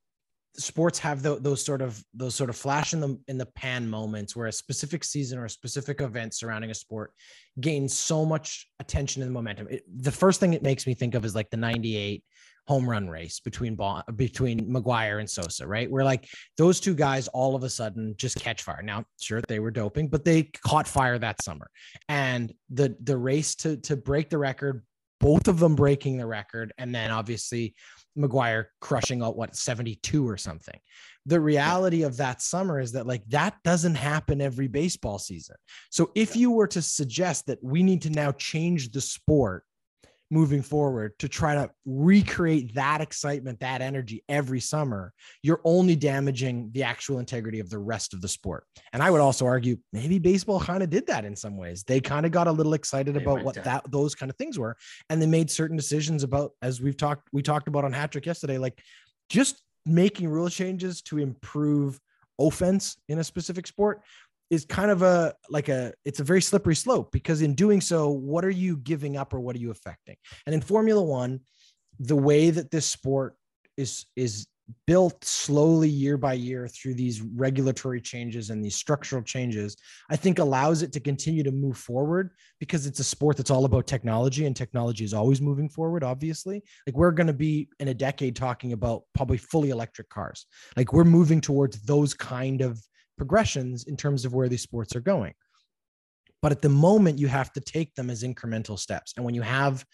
sports 0.57 0.99
have 0.99 1.23
the, 1.23 1.37
those 1.37 1.65
sort 1.65 1.81
of 1.81 2.03
those 2.15 2.35
sort 2.35 2.51
of 2.51 2.57
flash 2.57 2.93
in 2.93 3.01
the 3.01 3.19
in 3.29 3.39
the 3.39 3.47
pan 3.47 3.89
moments 3.89 4.35
where 4.35 4.49
a 4.49 4.53
specific 4.53 5.05
season 5.05 5.39
or 5.39 5.45
a 5.45 5.51
specific 5.51 6.01
event 6.01 6.35
surrounding 6.35 6.71
a 6.71 6.75
sport 6.75 7.13
gains 7.61 7.97
so 7.97 8.25
much 8.25 8.67
attention 8.81 9.23
and 9.23 9.33
momentum. 9.33 9.69
It, 9.71 9.85
the 10.03 10.13
first 10.13 10.41
thing 10.41 10.55
it 10.55 10.63
makes 10.63 10.87
me 10.87 10.95
think 10.95 11.15
of 11.15 11.25
is 11.25 11.35
like 11.35 11.51
the 11.51 11.57
98 11.57 12.25
home 12.69 12.89
run 12.89 13.09
race 13.09 13.41
between 13.41 13.79
between 14.15 14.71
McGwire 14.71 15.21
and 15.21 15.29
Sosa, 15.29 15.67
right? 15.67 15.91
Where 15.91 16.05
like 16.05 16.29
those 16.59 16.81
two 16.81 16.95
guys 16.95 17.27
all 17.29 17.57
of 17.57 17.65
a 17.65 17.71
sudden 17.71 18.15
just 18.19 18.39
catch 18.39 18.63
fire. 18.63 18.83
Now, 18.83 19.05
sure, 19.19 19.41
they 19.49 19.59
were 19.59 19.71
doping, 19.71 20.09
but 20.09 20.23
they 20.23 20.43
caught 20.43 20.87
fire 20.87 21.19
that 21.19 21.43
summer. 21.43 21.71
And 22.11 22.53
the 22.69 22.95
the 23.03 23.17
race 23.17 23.55
to 23.57 23.79
to 23.79 23.97
break 23.97 24.29
the 24.29 24.37
record, 24.37 24.85
both 25.19 25.49
of 25.49 25.59
them 25.59 25.77
breaking 25.77 26.19
the 26.19 26.27
record, 26.27 26.75
and 26.77 26.95
then 26.95 27.11
obviously 27.11 27.75
McGwire 28.19 28.67
crushing 28.83 29.23
out 29.23 29.37
what 29.37 29.57
72 29.57 30.29
or 30.29 30.37
something. 30.37 30.79
The 31.25 31.41
reality 31.41 32.03
of 32.03 32.19
that 32.19 32.43
summer 32.43 32.81
is 32.81 32.93
that 32.93 33.07
like 33.07 33.25
that 33.29 33.55
doesn't 33.65 33.95
happen 33.95 34.43
every 34.43 34.69
baseball 34.69 35.19
season. 35.19 35.57
So 35.89 36.11
if 36.15 36.37
you 36.37 36.51
were 36.51 36.67
to 36.69 36.83
suggest 36.83 37.47
that 37.47 37.63
we 37.63 37.83
need 37.83 38.03
to 38.03 38.11
now 38.11 38.33
change 38.33 38.91
the 38.91 39.01
sport 39.01 39.65
moving 40.31 40.63
forward 40.63 41.19
to 41.19 41.29
try 41.29 41.55
to 41.55 41.71
recreate 41.87 42.75
that 42.75 43.01
excitement, 43.01 43.61
that 43.61 43.81
energy 43.81 44.23
every 44.29 44.61
summer, 44.61 45.13
you're 45.43 45.61
only 45.65 45.97
damaging 45.97 46.71
the 46.73 46.83
actual 46.83 47.19
integrity 47.19 47.61
of 47.61 47.71
the 47.71 47.79
rest 47.79 48.13
of 48.13 48.21
the 48.21 48.29
sport. 48.29 48.65
And 48.93 49.03
I 49.03 49.11
would 49.11 49.21
also 49.21 49.47
argue 49.47 49.79
maybe 49.93 50.19
baseball 50.19 50.61
kind 50.61 50.83
of 50.83 50.91
did 50.91 51.07
that 51.07 51.25
in 51.25 51.35
some 51.35 51.57
ways. 51.57 51.83
They 51.83 52.01
kind 52.01 52.27
of 52.27 52.33
got 52.33 52.47
a 52.47 52.53
little 52.53 52.75
excited 52.75 53.15
they 53.15 53.23
about 53.23 53.43
what 53.43 53.55
down. 53.55 53.65
that 53.65 53.91
those 53.91 54.15
kind 54.15 54.31
of 54.31 54.37
things 54.37 54.59
were, 54.59 54.77
and 55.09 55.21
they 55.21 55.27
made 55.27 55.51
certain 55.51 55.77
decisions 55.77 56.23
about 56.23 56.53
as 56.63 56.81
we've 56.81 56.97
talked 56.97 57.29
we 57.33 57.43
talked 57.43 57.69
about 57.69 57.85
on 57.85 57.93
Hattrick 57.93 58.27
yesterday, 58.27 58.59
like 58.59 58.83
just 59.31 59.63
making 59.87 60.29
rule 60.29 60.49
changes 60.51 61.01
to 61.03 61.19
improve 61.19 61.99
offense 62.39 62.97
in 63.09 63.19
a 63.19 63.25
specific 63.25 63.67
sport 63.67 64.03
is 64.51 64.65
kind 64.65 64.91
of 64.91 65.03
a 65.03 65.35
like 65.51 65.69
a 65.69 65.93
it's 66.05 66.21
a 66.21 66.25
very 66.25 66.43
slippery 66.43 66.77
slope 66.77 67.11
because 67.13 67.43
in 67.43 67.55
doing 67.55 67.81
so 67.81 68.11
what 68.11 68.45
are 68.45 68.51
you 68.51 68.77
giving 68.79 69.17
up 69.17 69.33
or 69.35 69.41
what 69.41 69.55
are 69.57 69.61
you 69.61 69.71
affecting? 69.71 70.17
And 70.47 70.55
in 70.55 70.61
formula 70.61 71.03
1 71.03 71.41
the 72.01 72.17
way 72.17 72.51
that 72.51 72.71
this 72.71 72.87
sport 72.87 73.35
is 73.77 74.07
is 74.17 74.47
built 74.87 75.25
slowly 75.25 75.89
year 75.89 76.19
by 76.19 76.35
year 76.35 76.69
through 76.69 76.95
these 76.95 77.23
regulatory 77.23 78.01
changes 78.01 78.51
and 78.51 78.63
these 78.63 78.77
structural 78.77 79.23
changes 79.23 79.75
i 80.11 80.15
think 80.15 80.39
allows 80.39 80.83
it 80.83 80.93
to 80.93 81.01
continue 81.01 81.43
to 81.43 81.51
move 81.51 81.79
forward 81.79 82.33
because 82.61 82.87
it's 82.87 83.01
a 83.01 83.05
sport 83.05 83.39
that's 83.39 83.51
all 83.51 83.65
about 83.65 83.87
technology 83.87 84.45
and 84.45 84.55
technology 84.55 85.05
is 85.05 85.15
always 85.15 85.41
moving 85.41 85.69
forward 85.69 86.05
obviously. 86.09 86.63
Like 86.87 86.97
we're 86.97 87.13
going 87.13 87.27
to 87.29 87.33
be 87.33 87.69
in 87.79 87.89
a 87.89 87.95
decade 87.95 88.35
talking 88.35 88.73
about 88.73 89.03
probably 89.15 89.37
fully 89.39 89.71
electric 89.71 90.09
cars. 90.09 90.47
Like 90.77 90.93
we're 90.93 91.05
moving 91.05 91.41
towards 91.41 91.81
those 91.83 92.15
kind 92.15 92.61
of 92.63 92.81
progressions 93.19 93.85
in 93.85 93.97
terms 93.97 94.25
of 94.25 94.33
where 94.33 94.49
these 94.49 94.63
sports 94.63 94.97
are 94.97 95.01
going. 95.01 95.35
But 96.41 96.53
at 96.53 96.63
the 96.63 96.69
moment, 96.69 97.19
you 97.19 97.27
have 97.29 97.53
to 97.55 97.61
take 97.61 97.95
them 97.95 98.11
as 98.11 98.23
incremental 98.23 98.79
steps. 98.79 99.13
And 99.17 99.25
when 99.25 99.35
you 99.35 99.43
have 99.43 99.85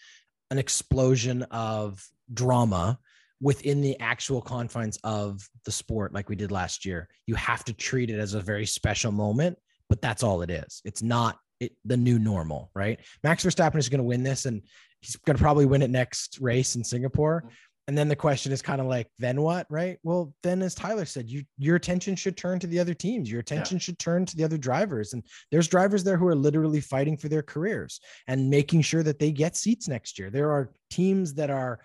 an 0.51 0.57
explosion 0.57 1.43
of 1.43 2.05
drama 2.33 2.99
within 3.41 3.81
the 3.81 3.99
actual 3.99 4.41
confines 4.41 4.97
of 5.03 5.47
the 5.65 5.71
sport, 5.71 6.13
like 6.13 6.29
we 6.29 6.35
did 6.35 6.51
last 6.51 6.85
year, 6.85 7.09
you 7.25 7.35
have 7.35 7.65
to 7.65 7.73
treat 7.73 8.09
it 8.09 8.19
as 8.19 8.35
a 8.35 8.39
very 8.41 8.65
special 8.65 9.11
moment. 9.11 9.57
But 9.89 10.01
that's 10.01 10.23
all 10.23 10.41
it 10.41 10.49
is. 10.49 10.81
It's 10.85 11.01
not 11.01 11.39
it, 11.59 11.73
the 11.83 11.97
new 11.97 12.19
normal, 12.19 12.71
right? 12.73 12.99
Max 13.23 13.43
Verstappen 13.43 13.77
is 13.77 13.89
going 13.89 13.99
to 13.99 14.03
win 14.03 14.23
this, 14.23 14.45
and 14.45 14.61
he's 15.01 15.15
going 15.15 15.37
to 15.37 15.41
probably 15.41 15.65
win 15.65 15.81
it 15.81 15.89
next 15.89 16.39
race 16.41 16.75
in 16.75 16.83
Singapore 16.83 17.49
and 17.87 17.97
then 17.97 18.07
the 18.07 18.15
question 18.15 18.51
is 18.51 18.61
kind 18.61 18.81
of 18.81 18.87
like 18.87 19.07
then 19.19 19.41
what? 19.41 19.67
Right? 19.69 19.97
Well 20.03 20.33
then 20.43 20.61
as 20.61 20.73
tyler 20.73 21.05
said 21.05 21.29
you 21.29 21.43
your 21.57 21.75
attention 21.75 22.15
should 22.15 22.37
turn 22.37 22.59
to 22.59 22.67
the 22.67 22.79
other 22.79 22.93
teams. 22.93 23.29
Your 23.29 23.41
attention 23.41 23.77
yeah. 23.77 23.81
should 23.81 23.99
turn 23.99 24.25
to 24.25 24.35
the 24.35 24.43
other 24.43 24.57
drivers. 24.57 25.13
And 25.13 25.23
there's 25.51 25.67
drivers 25.67 26.03
there 26.03 26.17
who 26.17 26.27
are 26.27 26.35
literally 26.35 26.81
fighting 26.81 27.17
for 27.17 27.29
their 27.29 27.43
careers 27.43 27.99
and 28.27 28.49
making 28.49 28.81
sure 28.81 29.03
that 29.03 29.19
they 29.19 29.31
get 29.31 29.55
seats 29.55 29.87
next 29.87 30.17
year. 30.17 30.29
There 30.29 30.51
are 30.51 30.71
teams 30.89 31.33
that 31.35 31.49
are 31.49 31.79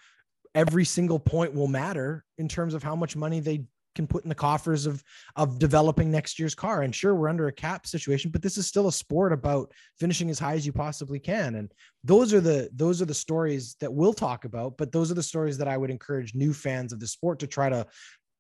every 0.54 0.84
single 0.84 1.18
point 1.18 1.54
will 1.54 1.68
matter 1.68 2.24
in 2.38 2.48
terms 2.48 2.74
of 2.74 2.82
how 2.82 2.96
much 2.96 3.14
money 3.14 3.40
they 3.40 3.64
can 3.94 4.06
put 4.06 4.22
in 4.24 4.28
the 4.28 4.34
coffers 4.34 4.86
of 4.86 5.02
of 5.36 5.58
developing 5.58 6.10
next 6.10 6.38
year's 6.38 6.54
car. 6.54 6.82
And 6.82 6.94
sure, 6.94 7.14
we're 7.14 7.28
under 7.28 7.48
a 7.48 7.52
cap 7.52 7.86
situation, 7.86 8.30
but 8.30 8.42
this 8.42 8.56
is 8.56 8.66
still 8.66 8.88
a 8.88 8.92
sport 8.92 9.32
about 9.32 9.72
finishing 9.98 10.30
as 10.30 10.38
high 10.38 10.54
as 10.54 10.66
you 10.66 10.72
possibly 10.72 11.18
can. 11.18 11.56
And 11.56 11.72
those 12.04 12.32
are 12.32 12.40
the 12.40 12.70
those 12.72 13.02
are 13.02 13.06
the 13.06 13.14
stories 13.14 13.76
that 13.80 13.92
we'll 13.92 14.14
talk 14.14 14.44
about. 14.44 14.76
But 14.76 14.92
those 14.92 15.10
are 15.10 15.14
the 15.14 15.22
stories 15.22 15.58
that 15.58 15.68
I 15.68 15.76
would 15.76 15.90
encourage 15.90 16.34
new 16.34 16.52
fans 16.52 16.92
of 16.92 17.00
the 17.00 17.06
sport 17.06 17.38
to 17.40 17.46
try 17.46 17.68
to 17.68 17.86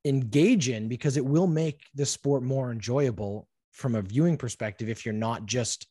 engage 0.04 0.68
in 0.68 0.88
because 0.88 1.16
it 1.16 1.24
will 1.24 1.46
make 1.46 1.82
the 1.94 2.06
sport 2.06 2.42
more 2.42 2.72
enjoyable 2.72 3.46
from 3.72 3.94
a 3.94 4.02
viewing 4.02 4.36
perspective. 4.36 4.88
If 4.88 5.04
you're 5.04 5.12
not 5.12 5.46
just, 5.46 5.86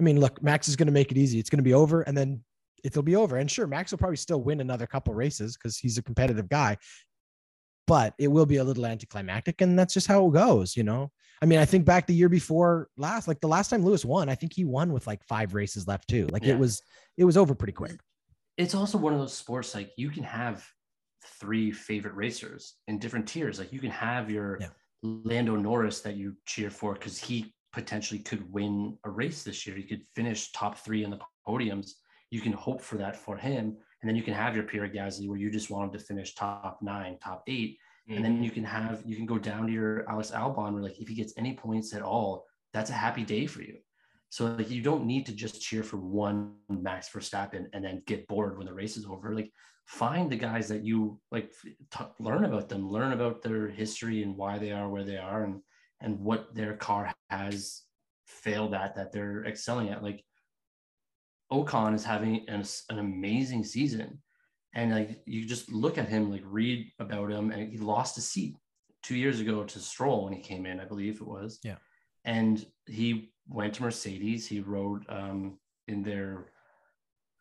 I 0.00 0.02
mean, 0.02 0.20
look, 0.20 0.42
Max 0.42 0.68
is 0.68 0.76
going 0.76 0.86
to 0.86 0.92
make 0.92 1.10
it 1.10 1.18
easy. 1.18 1.38
It's 1.38 1.50
going 1.50 1.58
to 1.58 1.64
be 1.64 1.74
over, 1.74 2.02
and 2.02 2.16
then 2.16 2.42
it'll 2.84 3.02
be 3.02 3.16
over. 3.16 3.36
And 3.36 3.50
sure, 3.50 3.66
Max 3.66 3.90
will 3.90 3.98
probably 3.98 4.16
still 4.16 4.42
win 4.42 4.60
another 4.60 4.86
couple 4.86 5.14
races 5.14 5.56
because 5.56 5.76
he's 5.76 5.98
a 5.98 6.02
competitive 6.02 6.48
guy 6.48 6.76
but 7.88 8.14
it 8.18 8.28
will 8.28 8.46
be 8.46 8.58
a 8.58 8.64
little 8.64 8.86
anticlimactic 8.86 9.60
and 9.60 9.76
that's 9.76 9.94
just 9.94 10.06
how 10.06 10.24
it 10.26 10.32
goes 10.32 10.76
you 10.76 10.84
know? 10.84 11.10
I 11.42 11.46
mean 11.46 11.58
i 11.58 11.64
think 11.64 11.84
back 11.84 12.06
the 12.06 12.14
year 12.14 12.28
before 12.28 12.88
last 12.96 13.28
like 13.28 13.40
the 13.40 13.48
last 13.48 13.68
time 13.70 13.84
lewis 13.84 14.04
won 14.04 14.28
i 14.28 14.34
think 14.34 14.52
he 14.52 14.64
won 14.64 14.92
with 14.92 15.06
like 15.06 15.24
five 15.24 15.54
races 15.54 15.86
left 15.88 16.08
too. 16.08 16.26
Like 16.28 16.44
yeah. 16.44 16.54
it 16.54 16.58
was 16.58 16.82
it 17.16 17.24
was 17.24 17.36
over 17.36 17.54
pretty 17.54 17.72
quick. 17.72 17.98
It's 18.56 18.74
also 18.74 18.98
one 18.98 19.12
of 19.12 19.18
those 19.18 19.34
sports 19.34 19.74
like 19.74 19.90
you 19.96 20.10
can 20.10 20.22
have 20.22 20.64
three 21.40 21.70
favorite 21.70 22.14
racers 22.14 22.74
in 22.86 22.98
different 22.98 23.26
tiers. 23.26 23.58
Like 23.58 23.72
you 23.72 23.80
can 23.80 23.90
have 23.90 24.30
your 24.30 24.58
yeah. 24.60 24.68
lando 25.02 25.56
norris 25.56 26.00
that 26.02 26.16
you 26.16 26.36
cheer 26.46 26.70
for 26.70 26.94
because 26.94 27.18
he 27.18 27.54
potentially 27.72 28.20
could 28.20 28.50
win 28.52 28.96
a 29.04 29.10
race 29.10 29.42
this 29.42 29.66
year. 29.66 29.76
He 29.76 29.82
could 29.82 30.02
finish 30.14 30.52
top 30.52 30.78
three 30.78 31.04
in 31.04 31.10
the 31.10 31.20
podiums. 31.46 31.92
You 32.30 32.40
can 32.40 32.52
hope 32.52 32.82
for 32.82 32.96
that 32.98 33.16
for 33.16 33.36
him 33.36 33.78
And 34.00 34.08
then 34.08 34.16
you 34.16 34.22
can 34.22 34.34
have 34.34 34.54
your 34.54 34.64
Pierre 34.64 34.88
Gasly 34.88 35.28
where 35.28 35.38
you 35.38 35.50
just 35.50 35.70
want 35.70 35.86
him 35.86 35.98
to 35.98 36.04
finish 36.04 36.34
top 36.34 36.78
nine, 36.82 37.18
top 37.22 37.42
8 37.46 37.70
mm-hmm. 37.70 38.16
And 38.16 38.24
then 38.24 38.34
mm-hmm. 38.34 38.44
you 38.44 38.50
can 38.50 38.64
have, 38.64 39.02
you 39.04 39.16
can 39.16 39.26
go 39.26 39.38
down 39.38 39.66
to 39.66 39.72
your 39.72 40.08
Alex 40.08 40.30
Albon 40.30 40.72
where 40.72 40.82
like, 40.82 41.00
if 41.00 41.08
he 41.08 41.14
gets 41.14 41.34
any 41.36 41.54
points 41.54 41.92
at 41.94 42.02
all, 42.02 42.46
that's 42.72 42.90
a 42.90 42.94
happy 42.94 43.24
day 43.24 43.46
for 43.46 43.62
you. 43.62 43.78
So 44.30 44.46
like 44.46 44.70
you 44.70 44.82
don't 44.82 45.06
need 45.06 45.26
to 45.26 45.32
just 45.32 45.62
cheer 45.62 45.82
for 45.82 45.96
one 45.96 46.54
Max 46.68 47.08
Verstappen 47.08 47.66
and 47.72 47.84
then 47.84 48.02
get 48.06 48.28
bored 48.28 48.58
when 48.58 48.66
the 48.66 48.74
race 48.74 48.96
is 48.96 49.06
over. 49.06 49.34
Like 49.34 49.50
find 49.86 50.30
the 50.30 50.36
guys 50.36 50.68
that 50.68 50.84
you 50.84 51.18
like 51.30 51.50
t- 51.90 52.04
learn 52.20 52.44
about 52.44 52.68
them, 52.68 52.90
learn 52.90 53.12
about 53.12 53.42
their 53.42 53.68
history 53.68 54.22
and 54.22 54.36
why 54.36 54.58
they 54.58 54.70
are 54.70 54.88
where 54.88 55.04
they 55.04 55.16
are 55.16 55.44
and 55.44 55.60
and 56.00 56.20
what 56.20 56.54
their 56.54 56.76
car 56.76 57.12
has 57.30 57.82
failed 58.26 58.74
at 58.74 58.94
that 58.94 59.12
they're 59.12 59.44
excelling 59.46 59.88
at. 59.88 60.02
Like 60.02 60.22
Ocon 61.52 61.94
is 61.94 62.04
having 62.04 62.48
an, 62.48 62.64
an 62.90 62.98
amazing 62.98 63.64
season. 63.64 64.20
And 64.74 64.92
like 64.92 65.22
you 65.26 65.46
just 65.46 65.72
look 65.72 65.98
at 65.98 66.08
him, 66.08 66.30
like 66.30 66.42
read 66.44 66.90
about 66.98 67.30
him, 67.30 67.50
and 67.50 67.70
he 67.70 67.78
lost 67.78 68.18
a 68.18 68.20
seat 68.20 68.56
two 69.02 69.16
years 69.16 69.40
ago 69.40 69.64
to 69.64 69.78
Stroll 69.78 70.24
when 70.24 70.32
he 70.32 70.40
came 70.40 70.66
in, 70.66 70.80
I 70.80 70.84
believe 70.84 71.20
it 71.20 71.26
was. 71.26 71.58
Yeah. 71.64 71.76
And 72.24 72.64
he 72.86 73.32
went 73.48 73.74
to 73.74 73.82
Mercedes. 73.82 74.46
He 74.46 74.60
rode 74.60 75.04
um, 75.08 75.58
in 75.86 76.02
their 76.02 76.52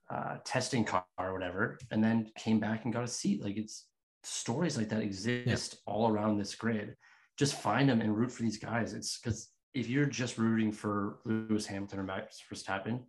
uh, 0.09 0.37
testing 0.45 0.85
car 0.85 1.05
or 1.19 1.33
whatever, 1.33 1.77
and 1.91 2.01
then 2.03 2.31
came 2.37 2.59
back 2.59 2.85
and 2.85 2.93
got 2.93 3.03
a 3.03 3.07
seat. 3.07 3.43
Like 3.43 3.57
it's 3.57 3.87
stories 4.23 4.77
like 4.77 4.89
that 4.89 5.01
exist 5.01 5.45
yeah. 5.73 5.93
all 5.93 6.09
around 6.09 6.37
this 6.37 6.55
grid. 6.55 6.95
Just 7.37 7.55
find 7.55 7.89
them 7.89 8.01
and 8.01 8.15
root 8.15 8.31
for 8.31 8.43
these 8.43 8.57
guys. 8.57 8.93
It's 8.93 9.19
because 9.19 9.49
if 9.73 9.89
you're 9.89 10.05
just 10.05 10.37
rooting 10.37 10.71
for 10.71 11.19
Lewis 11.25 11.65
Hamilton 11.65 11.99
or 11.99 12.03
Max 12.03 12.41
Verstappen, 12.51 13.01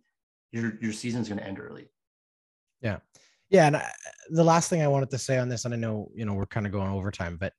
your 0.51 0.77
your 0.81 0.93
season's 0.93 1.29
going 1.29 1.39
to 1.39 1.47
end 1.47 1.59
early. 1.59 1.89
Yeah, 2.81 2.97
yeah. 3.49 3.67
And 3.67 3.77
I, 3.77 3.89
the 4.29 4.43
last 4.43 4.69
thing 4.69 4.81
I 4.81 4.87
wanted 4.87 5.09
to 5.11 5.17
say 5.17 5.37
on 5.37 5.49
this, 5.49 5.65
and 5.65 5.73
I 5.73 5.77
know 5.77 6.09
you 6.13 6.25
know 6.25 6.33
we're 6.33 6.45
kind 6.45 6.65
of 6.65 6.71
going 6.71 6.91
overtime, 6.91 7.37
but 7.39 7.53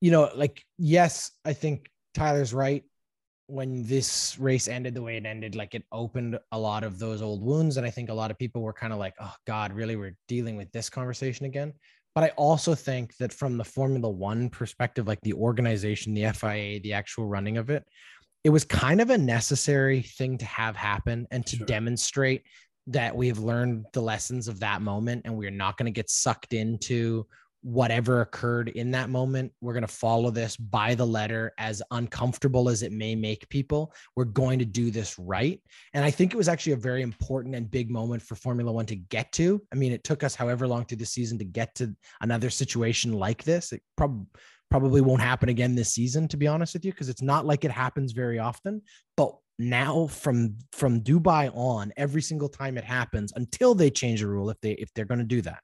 you 0.00 0.10
know, 0.10 0.30
like 0.34 0.62
yes, 0.78 1.30
I 1.44 1.52
think 1.52 1.90
Tyler's 2.14 2.54
right 2.54 2.84
when 3.48 3.84
this 3.84 4.36
race 4.38 4.66
ended 4.66 4.94
the 4.94 5.02
way 5.02 5.16
it 5.16 5.26
ended, 5.26 5.54
like 5.54 5.74
it 5.74 5.84
opened 5.92 6.38
a 6.52 6.58
lot 6.58 6.82
of 6.82 6.98
those 6.98 7.22
old 7.22 7.42
wounds. 7.42 7.76
And 7.76 7.86
I 7.86 7.90
think 7.90 8.08
a 8.08 8.14
lot 8.14 8.30
of 8.30 8.38
people 8.38 8.62
were 8.62 8.72
kind 8.72 8.92
of 8.92 8.98
like, 8.98 9.14
oh 9.20 9.32
God, 9.46 9.72
really, 9.72 9.96
we're 9.96 10.16
dealing 10.26 10.56
with 10.56 10.70
this 10.72 10.90
conversation 10.90 11.46
again. 11.46 11.72
But 12.14 12.24
I 12.24 12.28
also 12.30 12.74
think 12.74 13.16
that 13.18 13.32
from 13.32 13.56
the 13.56 13.64
Formula 13.64 14.08
One 14.08 14.48
perspective, 14.48 15.06
like 15.06 15.20
the 15.20 15.34
organization, 15.34 16.14
the 16.14 16.32
FIA, 16.32 16.80
the 16.80 16.94
actual 16.94 17.26
running 17.26 17.58
of 17.58 17.70
it, 17.70 17.84
it 18.44 18.50
was 18.50 18.64
kind 18.64 19.00
of 19.00 19.10
a 19.10 19.18
necessary 19.18 20.02
thing 20.02 20.38
to 20.38 20.44
have 20.46 20.76
happen 20.76 21.26
and 21.30 21.44
to 21.46 21.56
sure. 21.56 21.66
demonstrate 21.66 22.42
that 22.88 23.14
we 23.16 23.28
have 23.28 23.38
learned 23.38 23.84
the 23.92 24.00
lessons 24.00 24.46
of 24.46 24.60
that 24.60 24.80
moment 24.80 25.22
and 25.24 25.36
we're 25.36 25.50
not 25.50 25.76
going 25.76 25.86
to 25.86 25.92
get 25.92 26.08
sucked 26.08 26.52
into 26.52 27.26
whatever 27.66 28.20
occurred 28.20 28.68
in 28.68 28.92
that 28.92 29.10
moment. 29.10 29.50
We're 29.60 29.72
going 29.72 29.80
to 29.80 29.88
follow 29.88 30.30
this 30.30 30.56
by 30.56 30.94
the 30.94 31.04
letter, 31.04 31.52
as 31.58 31.82
uncomfortable 31.90 32.68
as 32.68 32.84
it 32.84 32.92
may 32.92 33.16
make 33.16 33.48
people. 33.48 33.92
We're 34.14 34.24
going 34.24 34.60
to 34.60 34.64
do 34.64 34.92
this 34.92 35.18
right. 35.18 35.60
And 35.92 36.04
I 36.04 36.12
think 36.12 36.32
it 36.32 36.36
was 36.36 36.48
actually 36.48 36.74
a 36.74 36.76
very 36.76 37.02
important 37.02 37.56
and 37.56 37.68
big 37.68 37.90
moment 37.90 38.22
for 38.22 38.36
Formula 38.36 38.70
One 38.70 38.86
to 38.86 38.94
get 38.94 39.32
to. 39.32 39.60
I 39.72 39.74
mean, 39.74 39.90
it 39.90 40.04
took 40.04 40.22
us 40.22 40.36
however 40.36 40.68
long 40.68 40.84
through 40.84 40.98
the 40.98 41.06
season 41.06 41.38
to 41.38 41.44
get 41.44 41.74
to 41.76 41.92
another 42.20 42.50
situation 42.50 43.12
like 43.12 43.42
this. 43.42 43.72
It 43.72 43.82
probably 43.96 44.26
probably 44.70 45.00
won't 45.00 45.22
happen 45.22 45.48
again 45.48 45.74
this 45.74 45.92
season 45.92 46.26
to 46.28 46.36
be 46.36 46.46
honest 46.46 46.74
with 46.74 46.84
you 46.84 46.92
because 46.92 47.08
it's 47.08 47.22
not 47.22 47.46
like 47.46 47.64
it 47.64 47.70
happens 47.70 48.12
very 48.12 48.38
often 48.38 48.82
but 49.16 49.34
now 49.58 50.06
from 50.08 50.56
from 50.72 51.00
dubai 51.00 51.50
on 51.56 51.92
every 51.96 52.20
single 52.20 52.48
time 52.48 52.76
it 52.76 52.84
happens 52.84 53.32
until 53.36 53.74
they 53.74 53.90
change 53.90 54.20
the 54.20 54.26
rule 54.26 54.50
if 54.50 54.60
they 54.60 54.72
if 54.72 54.92
they're 54.92 55.04
going 55.04 55.18
to 55.18 55.24
do 55.24 55.40
that 55.40 55.60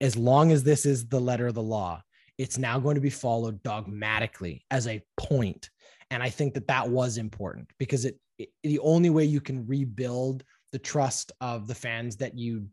as 0.00 0.16
long 0.16 0.52
as 0.52 0.62
this 0.62 0.86
is 0.86 1.06
the 1.06 1.20
letter 1.20 1.46
of 1.46 1.54
the 1.54 1.62
law, 1.62 2.02
it's 2.36 2.58
now 2.58 2.78
going 2.78 2.94
to 2.94 3.00
be 3.00 3.10
followed 3.10 3.62
dogmatically 3.62 4.64
as 4.70 4.86
a 4.86 5.02
point. 5.16 5.70
And 6.10 6.22
I 6.22 6.30
think 6.30 6.54
that 6.54 6.68
that 6.68 6.88
was 6.88 7.18
important 7.18 7.68
because 7.78 8.04
it, 8.04 8.18
it 8.38 8.50
the 8.62 8.78
only 8.78 9.10
way 9.10 9.24
you 9.24 9.40
can 9.40 9.66
rebuild 9.66 10.44
the 10.70 10.78
trust 10.78 11.32
of 11.40 11.66
the 11.66 11.74
fans 11.74 12.16
that 12.16 12.38
you 12.38 12.66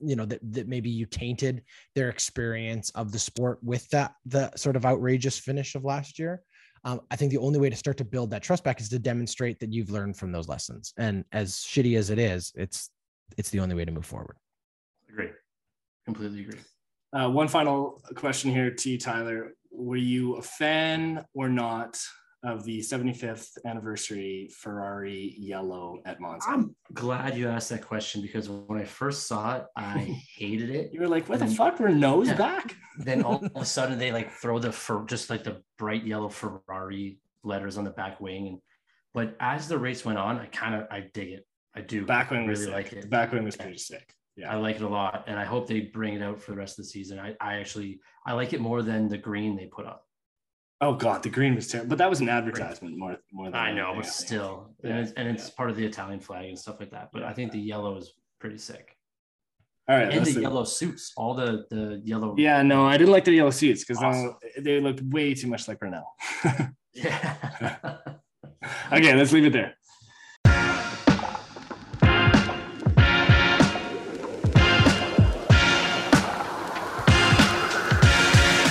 you 0.00 0.16
know 0.16 0.24
that, 0.26 0.40
that 0.52 0.68
maybe 0.68 0.90
you 0.90 1.06
tainted 1.06 1.62
their 1.94 2.08
experience 2.08 2.90
of 2.90 3.12
the 3.12 3.18
sport 3.18 3.58
with 3.62 3.88
that 3.90 4.14
the 4.26 4.50
sort 4.56 4.76
of 4.76 4.86
outrageous 4.86 5.38
finish 5.38 5.74
of 5.74 5.84
last 5.84 6.18
year. 6.18 6.42
Um, 6.84 7.00
i 7.12 7.16
think 7.16 7.30
the 7.30 7.38
only 7.38 7.60
way 7.60 7.70
to 7.70 7.76
start 7.76 7.96
to 7.98 8.04
build 8.04 8.30
that 8.30 8.42
trust 8.42 8.64
back 8.64 8.80
is 8.80 8.88
to 8.88 8.98
demonstrate 8.98 9.60
that 9.60 9.72
you've 9.72 9.90
learned 9.90 10.16
from 10.16 10.32
those 10.32 10.48
lessons. 10.48 10.92
And 10.96 11.24
as 11.32 11.56
shitty 11.56 11.96
as 11.96 12.10
it 12.10 12.18
is 12.18 12.52
it's 12.56 12.90
it's 13.38 13.50
the 13.50 13.60
only 13.60 13.74
way 13.74 13.84
to 13.84 13.92
move 13.92 14.06
forward. 14.06 14.36
Great 15.14 15.32
completely 16.04 16.40
agree. 16.42 16.60
Uh, 17.12 17.28
one 17.28 17.48
final 17.48 18.00
question 18.14 18.50
here 18.50 18.70
to 18.70 18.90
you, 18.90 18.98
Tyler. 18.98 19.52
Were 19.70 19.96
you 19.96 20.36
a 20.36 20.42
fan 20.42 21.24
or 21.34 21.48
not 21.48 22.00
of 22.42 22.64
the 22.64 22.80
75th 22.80 23.58
anniversary 23.64 24.48
Ferrari 24.52 25.34
yellow 25.38 26.00
at 26.04 26.20
Monza? 26.20 26.48
I'm 26.48 26.74
glad 26.92 27.36
you 27.36 27.48
asked 27.48 27.70
that 27.70 27.86
question 27.86 28.22
because 28.22 28.48
when 28.48 28.80
I 28.80 28.84
first 28.84 29.26
saw 29.26 29.56
it, 29.56 29.66
I 29.76 29.98
hated 30.36 30.70
it. 30.70 30.92
You 30.92 31.00
were 31.00 31.08
like, 31.08 31.28
what 31.28 31.40
and 31.40 31.50
the 31.50 31.54
fuck? 31.54 31.78
We're 31.78 31.88
nose 31.88 32.28
yeah. 32.28 32.36
back? 32.36 32.76
then 32.98 33.22
all 33.22 33.42
of 33.42 33.62
a 33.62 33.64
sudden 33.64 33.98
they 33.98 34.12
like 34.12 34.30
throw 34.30 34.58
the 34.58 34.70
for 34.70 35.04
just 35.06 35.30
like 35.30 35.44
the 35.44 35.62
bright 35.78 36.04
yellow 36.04 36.28
Ferrari 36.28 37.18
letters 37.42 37.78
on 37.78 37.84
the 37.84 37.90
back 37.90 38.20
wing. 38.20 38.48
And 38.48 38.58
but 39.14 39.36
as 39.40 39.68
the 39.68 39.78
race 39.78 40.04
went 40.04 40.18
on, 40.18 40.38
I 40.38 40.46
kind 40.46 40.74
of 40.74 40.86
I 40.90 41.08
dig 41.14 41.30
it. 41.30 41.46
I 41.74 41.80
do. 41.80 42.04
Back 42.04 42.30
wing 42.30 42.46
really 42.46 42.66
like 42.66 42.92
it. 42.92 43.02
The 43.02 43.08
back 43.08 43.32
wing 43.32 43.44
was 43.44 43.56
pretty 43.56 43.78
sick 43.78 44.14
yeah. 44.36 44.52
I 44.52 44.56
like 44.56 44.76
it 44.76 44.82
a 44.82 44.88
lot, 44.88 45.24
and 45.26 45.38
I 45.38 45.44
hope 45.44 45.66
they 45.66 45.80
bring 45.80 46.14
it 46.14 46.22
out 46.22 46.40
for 46.40 46.52
the 46.52 46.56
rest 46.56 46.78
of 46.78 46.84
the 46.84 46.90
season. 46.90 47.18
I, 47.18 47.36
I 47.40 47.56
actually 47.56 48.00
I 48.26 48.32
like 48.32 48.52
it 48.52 48.60
more 48.60 48.82
than 48.82 49.08
the 49.08 49.18
green 49.18 49.56
they 49.56 49.66
put 49.66 49.86
up. 49.86 50.06
Oh 50.82 50.94
God, 50.94 51.22
the 51.22 51.28
green 51.28 51.54
was 51.54 51.68
terrible, 51.68 51.90
but 51.90 51.98
that 51.98 52.10
was 52.10 52.20
an 52.20 52.28
advertisement 52.28 52.98
more 52.98 53.16
more 53.30 53.46
than 53.46 53.54
I 53.54 53.72
know, 53.72 53.92
but 53.94 54.04
still, 54.04 54.74
yeah. 54.82 54.90
and 54.90 54.98
it's, 54.98 55.12
and 55.12 55.28
it's 55.28 55.48
yeah. 55.48 55.54
part 55.56 55.70
of 55.70 55.76
the 55.76 55.86
Italian 55.86 56.18
flag 56.18 56.48
and 56.48 56.58
stuff 56.58 56.80
like 56.80 56.90
that. 56.90 57.10
But 57.12 57.22
I 57.22 57.32
think 57.32 57.52
the 57.52 57.60
yellow 57.60 57.96
is 57.96 58.12
pretty 58.40 58.58
sick. 58.58 58.96
All 59.88 59.96
right, 59.96 60.12
and 60.12 60.26
the 60.26 60.40
yellow 60.40 60.64
suits, 60.64 61.12
all 61.16 61.34
the 61.34 61.66
the 61.70 62.02
yellow. 62.04 62.34
Yeah, 62.36 62.62
no, 62.62 62.84
I 62.84 62.96
didn't 62.96 63.12
like 63.12 63.24
the 63.24 63.32
yellow 63.32 63.50
suits 63.50 63.84
because 63.84 64.02
awesome. 64.02 64.34
they 64.58 64.80
looked 64.80 65.02
way 65.02 65.34
too 65.34 65.46
much 65.46 65.68
like 65.68 65.78
Brunel. 65.78 66.04
yeah. 66.92 67.36
okay, 68.92 69.14
let's 69.14 69.32
leave 69.32 69.46
it 69.46 69.52
there. 69.52 69.76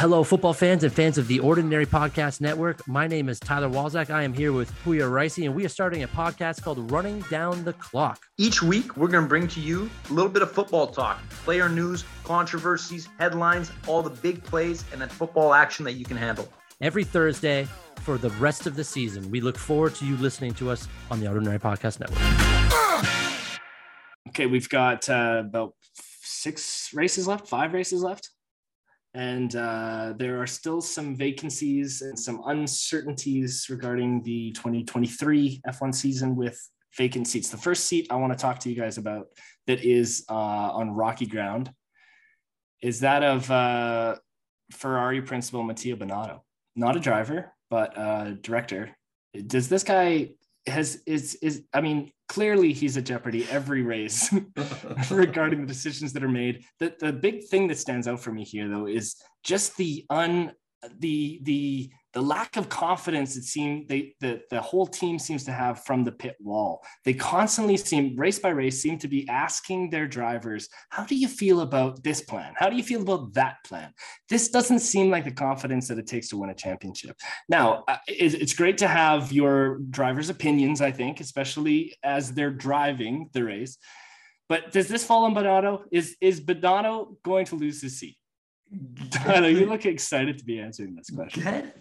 Hello, 0.02 0.24
football 0.24 0.56
fans 0.56 0.84
and 0.84 0.92
fans 0.92 1.20
of 1.20 1.28
the 1.28 1.40
Ordinary 1.40 1.86
Podcast 1.86 2.42
Network. 2.42 2.88
My 2.88 3.06
name 3.06 3.30
is 3.30 3.40
Tyler 3.40 3.70
Walzak. 3.70 4.10
I 4.10 4.24
am 4.24 4.34
here 4.34 4.52
with 4.52 4.74
Puya 4.84 5.08
Ricey, 5.08 5.46
and 5.46 5.54
we 5.54 5.64
are 5.64 5.70
starting 5.70 6.02
a 6.02 6.08
podcast 6.08 6.64
called 6.64 6.90
Running 6.90 7.20
Down 7.30 7.64
the 7.64 7.74
Clock. 7.74 8.20
Each 8.40 8.64
week, 8.64 8.98
we're 8.98 9.10
going 9.10 9.26
to 9.26 9.30
bring 9.30 9.48
to 9.50 9.60
you 9.60 9.92
a 10.10 10.14
little 10.14 10.32
bit 10.32 10.42
of 10.42 10.52
football 10.52 10.88
talk, 10.88 11.22
player 11.30 11.70
news, 11.70 12.04
controversies, 12.24 13.10
headlines, 13.20 13.72
all 13.86 14.02
the 14.02 14.10
big 14.10 14.44
plays, 14.44 14.84
and 14.92 15.00
then 15.00 15.08
football 15.08 15.54
action 15.54 15.86
that 15.86 15.94
you 15.94 16.04
can 16.04 16.18
handle. 16.18 16.52
Every 16.82 17.04
Thursday 17.04 17.68
for 17.98 18.18
the 18.18 18.32
rest 18.32 18.66
of 18.66 18.76
the 18.76 18.84
season. 18.84 19.30
We 19.30 19.40
look 19.40 19.56
forward 19.56 19.94
to 19.98 20.06
you 20.08 20.18
listening 20.18 20.56
to 20.56 20.72
us 20.72 20.88
on 21.12 21.20
the 21.20 21.28
Ordinary 21.28 21.60
Podcast 21.60 22.00
Network. 22.00 22.18
Okay, 24.30 24.48
we've 24.48 24.68
got 24.68 25.08
uh, 25.08 25.44
about 25.46 25.76
six 26.24 26.90
races 26.92 27.28
left, 27.28 27.48
five 27.48 27.76
races 27.76 28.02
left 28.02 28.32
and 29.14 29.56
uh, 29.56 30.14
there 30.18 30.42
are 30.42 30.48
still 30.48 30.82
some 30.82 31.16
vacancies 31.16 32.02
and 32.02 32.18
some 32.18 32.42
uncertainties 32.46 33.68
regarding 33.70 34.24
the 34.24 34.52
2023 34.54 35.62
F1 35.68 35.94
season 35.94 36.36
with 36.36 36.58
vacant 36.98 37.28
seats. 37.28 37.50
The 37.50 37.58
first 37.58 37.86
seat 37.86 38.08
I 38.10 38.16
want 38.16 38.34
to 38.34 38.40
talk 38.40 38.60
to 38.60 38.70
you 38.70 38.76
guys 38.76 38.98
about 38.98 39.28
that 39.68 39.84
is 39.84 40.26
uh, 40.30 40.34
on 40.34 40.92
rocky 40.92 41.26
ground 41.26 41.72
is 42.82 43.02
that 43.02 43.24
of 43.24 43.50
uh, 43.52 44.16
Ferrari 44.72 45.22
principal 45.22 45.64
Matteo 45.64 45.96
Binotto, 45.96 46.40
not 46.76 46.96
a 46.96 47.00
driver, 47.00 47.54
but 47.70 47.98
a 47.98 48.38
director. 48.42 48.96
Does 49.48 49.70
this 49.70 49.84
guy 49.84 50.32
has 50.68 51.02
is 51.06 51.36
is 51.36 51.64
I 51.74 51.82
mean 51.82 52.12
clearly 52.32 52.72
he's 52.72 52.96
a 52.96 53.02
jeopardy 53.02 53.46
every 53.50 53.82
race 53.82 54.34
regarding 55.12 55.60
the 55.60 55.68
decisions 55.68 56.14
that 56.14 56.24
are 56.24 56.30
made. 56.30 56.64
The 56.80 56.96
the 56.98 57.12
big 57.12 57.44
thing 57.50 57.68
that 57.68 57.78
stands 57.78 58.08
out 58.08 58.22
for 58.22 58.32
me 58.32 58.46
here 58.46 58.70
though 58.70 58.88
is 58.88 59.18
just 59.44 59.76
the 59.76 60.06
un 60.10 60.54
the 61.00 61.42
the 61.44 61.92
the 62.14 62.22
lack 62.22 62.58
of 62.58 62.70
confidence 62.70 63.36
it 63.36 63.44
seemed 63.44 63.88
they 63.88 64.14
the, 64.20 64.42
the 64.50 64.62
whole 64.62 64.86
team 64.86 65.18
seems 65.18 65.44
to 65.44 65.52
have 65.52 65.84
from 65.84 66.04
the 66.04 66.12
pit 66.12 66.36
wall 66.40 66.84
they 67.06 67.14
constantly 67.14 67.78
seem 67.78 68.16
race 68.16 68.40
by 68.40 68.50
race 68.50 68.82
seem 68.82 68.98
to 68.98 69.08
be 69.08 69.28
asking 69.30 69.90
their 69.90 70.08
drivers 70.08 70.70
how 70.90 71.04
do 71.04 71.16
you 71.16 71.28
feel 71.28 71.62
about 71.62 72.04
this 72.04 72.22
plan 72.22 72.54
how 72.58 72.70
do 72.70 72.76
you 72.76 72.84
feel 72.84 73.02
about 73.02 73.34
that 73.34 73.58
plan 73.66 73.94
this 74.30 74.50
doesn't 74.50 74.80
seem 74.80 75.10
like 75.10 75.24
the 75.24 75.32
confidence 75.32 75.88
that 75.88 75.98
it 75.98 76.08
takes 76.08 76.28
to 76.28 76.38
win 76.38 76.50
a 76.50 76.56
championship 76.56 77.18
now 77.50 77.84
uh, 77.88 77.98
it's 78.08 78.54
great 78.54 78.78
to 78.78 78.88
have 78.88 79.32
your 79.32 79.80
drivers 79.90 80.30
opinions 80.30 80.82
i 80.82 80.92
think 80.92 81.20
especially 81.20 81.96
as 82.04 82.34
they're 82.34 82.52
driving 82.52 83.30
the 83.34 83.44
race 83.44 83.78
But 84.52 84.74
does 84.74 84.90
this 84.90 85.06
fall 85.06 85.24
on 85.24 85.34
Binotto? 85.34 85.84
Is 85.94 86.18
is 86.20 86.42
Binotto 86.42 87.16
going 87.24 87.46
to 87.46 87.56
lose 87.56 87.82
his 87.82 87.98
seat? 87.98 88.18
Tyler, 89.10 89.48
you 89.60 89.66
look 89.66 89.86
excited 89.86 90.38
to 90.40 90.44
be 90.44 90.60
answering 90.60 90.94
this 90.94 91.10
question. 91.10 91.44
Get, 91.44 91.78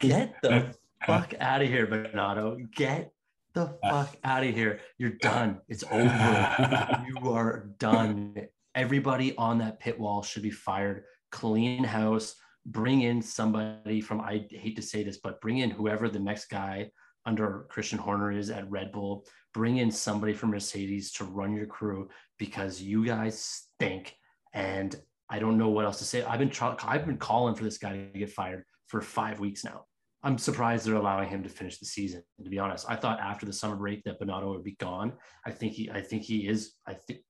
get 0.00 0.34
the 0.42 0.54
uh, 0.54 0.72
fuck 1.06 1.34
out 1.40 1.62
of 1.62 1.68
here, 1.68 1.86
Binotto. 1.86 2.70
Get 2.72 3.12
the 3.54 3.76
uh, 3.82 3.90
fuck 3.90 4.16
out 4.24 4.44
of 4.44 4.54
here. 4.54 4.80
You're 4.98 5.10
done. 5.10 5.60
It's 5.68 5.84
over. 5.90 7.04
you 7.08 7.30
are 7.30 7.70
done. 7.78 8.34
Everybody 8.74 9.34
on 9.36 9.58
that 9.58 9.80
pit 9.80 9.98
wall 9.98 10.22
should 10.22 10.42
be 10.42 10.50
fired. 10.50 11.04
Clean 11.30 11.82
house. 11.82 12.36
Bring 12.66 13.02
in 13.02 13.22
somebody 13.22 14.00
from, 14.00 14.20
I 14.20 14.46
hate 14.50 14.76
to 14.76 14.82
say 14.82 15.04
this, 15.04 15.18
but 15.18 15.40
bring 15.40 15.58
in 15.58 15.70
whoever 15.70 16.08
the 16.08 16.18
next 16.18 16.46
guy 16.46 16.90
under 17.24 17.66
Christian 17.68 17.98
Horner 17.98 18.32
is 18.32 18.50
at 18.50 18.70
Red 18.70 18.92
Bull. 18.92 19.24
Bring 19.54 19.78
in 19.78 19.90
somebody 19.90 20.32
from 20.32 20.50
Mercedes 20.50 21.12
to 21.12 21.24
run 21.24 21.54
your 21.54 21.66
crew 21.66 22.08
because 22.38 22.82
you 22.82 23.06
guys 23.06 23.38
stink. 23.38 24.16
And 24.52 24.94
I 25.30 25.38
don't 25.38 25.58
know 25.58 25.68
what 25.68 25.84
else 25.84 25.98
to 25.98 26.04
say. 26.04 26.22
I've 26.22 26.38
been. 26.38 26.52
I've 26.60 27.06
been 27.06 27.18
calling 27.18 27.54
for 27.54 27.64
this 27.64 27.78
guy 27.78 27.92
to 27.92 28.18
get 28.18 28.30
fired 28.30 28.64
for 28.88 29.00
five 29.00 29.40
weeks 29.40 29.64
now. 29.64 29.84
I'm 30.22 30.38
surprised 30.38 30.86
they're 30.86 30.96
allowing 30.96 31.28
him 31.28 31.42
to 31.44 31.48
finish 31.48 31.78
the 31.78 31.86
season. 31.86 32.22
To 32.42 32.50
be 32.50 32.58
honest, 32.58 32.86
I 32.88 32.96
thought 32.96 33.20
after 33.20 33.46
the 33.46 33.52
summer 33.52 33.76
break 33.76 34.02
that 34.04 34.20
Binotto 34.20 34.48
would 34.48 34.64
be 34.64 34.76
gone. 34.80 35.12
I 35.44 35.52
think 35.52 35.74
he. 35.74 35.90
I 35.90 36.00
think 36.00 36.22
he 36.22 36.48
is. 36.48 36.72
I 36.86 36.94
think 36.94 37.20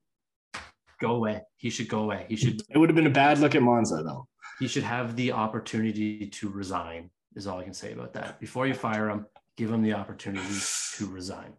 go 1.00 1.16
away. 1.16 1.42
He 1.56 1.68
should 1.68 1.88
go 1.88 2.00
away. 2.00 2.26
He 2.28 2.36
should. 2.36 2.62
It 2.70 2.78
would 2.78 2.88
have 2.88 2.96
been 2.96 3.06
a 3.06 3.10
bad 3.10 3.38
look 3.38 3.54
at 3.54 3.62
Monza 3.62 4.02
though. 4.02 4.26
He 4.58 4.68
should 4.68 4.84
have 4.84 5.16
the 5.16 5.32
opportunity 5.32 6.26
to 6.26 6.48
resign. 6.48 7.10
Is 7.34 7.46
all 7.46 7.58
I 7.58 7.64
can 7.64 7.74
say 7.74 7.92
about 7.92 8.14
that. 8.14 8.40
Before 8.40 8.66
you 8.66 8.72
fire 8.72 9.10
him, 9.10 9.26
give 9.58 9.70
him 9.70 9.82
the 9.82 9.92
opportunity 9.92 10.54
to 10.96 11.06
resign. 11.06 11.52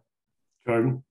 Jordan. 0.66 1.04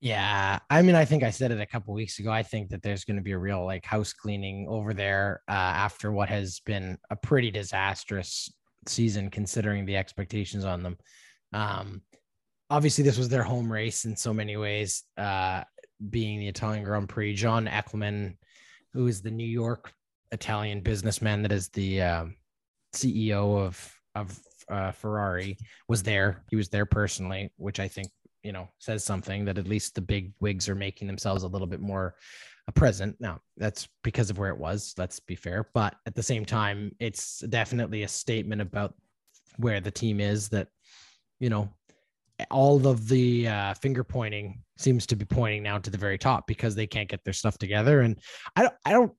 Yeah, 0.00 0.60
I 0.70 0.82
mean, 0.82 0.94
I 0.94 1.04
think 1.04 1.24
I 1.24 1.30
said 1.30 1.50
it 1.50 1.60
a 1.60 1.66
couple 1.66 1.92
weeks 1.92 2.20
ago. 2.20 2.30
I 2.30 2.44
think 2.44 2.70
that 2.70 2.82
there's 2.82 3.04
going 3.04 3.16
to 3.16 3.22
be 3.22 3.32
a 3.32 3.38
real 3.38 3.64
like 3.64 3.84
house 3.84 4.12
cleaning 4.12 4.66
over 4.68 4.94
there 4.94 5.42
uh, 5.48 5.52
after 5.52 6.12
what 6.12 6.28
has 6.28 6.60
been 6.60 6.98
a 7.10 7.16
pretty 7.16 7.50
disastrous 7.50 8.52
season, 8.86 9.28
considering 9.28 9.86
the 9.86 9.96
expectations 9.96 10.64
on 10.64 10.84
them. 10.84 10.96
Um, 11.52 12.02
obviously, 12.70 13.02
this 13.02 13.18
was 13.18 13.28
their 13.28 13.42
home 13.42 13.72
race 13.72 14.04
in 14.04 14.14
so 14.16 14.32
many 14.32 14.56
ways, 14.56 15.02
uh, 15.16 15.64
being 16.10 16.38
the 16.38 16.48
Italian 16.48 16.84
Grand 16.84 17.08
Prix. 17.08 17.34
John 17.34 17.66
Eckleman, 17.66 18.36
who 18.92 19.08
is 19.08 19.20
the 19.20 19.32
New 19.32 19.48
York 19.48 19.92
Italian 20.30 20.80
businessman 20.80 21.42
that 21.42 21.52
is 21.52 21.70
the 21.70 22.02
uh, 22.02 22.24
CEO 22.94 23.58
of 23.66 23.94
of 24.14 24.38
uh, 24.70 24.92
Ferrari 24.92 25.56
was 25.88 26.02
there. 26.02 26.44
He 26.50 26.56
was 26.56 26.68
there 26.68 26.86
personally, 26.86 27.50
which 27.56 27.80
I 27.80 27.88
think 27.88 28.08
you 28.42 28.52
know 28.52 28.68
says 28.78 29.04
something 29.04 29.44
that 29.44 29.58
at 29.58 29.68
least 29.68 29.94
the 29.94 30.00
big 30.00 30.32
wigs 30.40 30.68
are 30.68 30.74
making 30.74 31.06
themselves 31.06 31.42
a 31.42 31.48
little 31.48 31.66
bit 31.66 31.80
more 31.80 32.14
uh, 32.66 32.72
present. 32.72 33.16
Now 33.20 33.40
that's 33.56 33.88
because 34.02 34.30
of 34.30 34.38
where 34.38 34.50
it 34.50 34.58
was. 34.58 34.94
Let's 34.96 35.20
be 35.20 35.34
fair, 35.34 35.68
but 35.74 35.96
at 36.06 36.14
the 36.14 36.22
same 36.22 36.44
time, 36.44 36.92
it's 37.00 37.40
definitely 37.40 38.02
a 38.02 38.08
statement 38.08 38.60
about 38.60 38.94
where 39.56 39.80
the 39.80 39.90
team 39.90 40.20
is. 40.20 40.48
That 40.48 40.68
you 41.40 41.50
know 41.50 41.68
all 42.50 42.86
of 42.86 43.08
the 43.08 43.48
uh, 43.48 43.74
finger 43.74 44.04
pointing 44.04 44.62
seems 44.76 45.06
to 45.06 45.16
be 45.16 45.24
pointing 45.24 45.62
now 45.62 45.78
to 45.78 45.90
the 45.90 45.98
very 45.98 46.18
top 46.18 46.46
because 46.46 46.74
they 46.74 46.86
can't 46.86 47.08
get 47.08 47.24
their 47.24 47.32
stuff 47.32 47.58
together. 47.58 48.02
And 48.02 48.18
I 48.54 48.62
don't, 48.62 48.74
I 48.84 48.92
don't, 48.92 49.12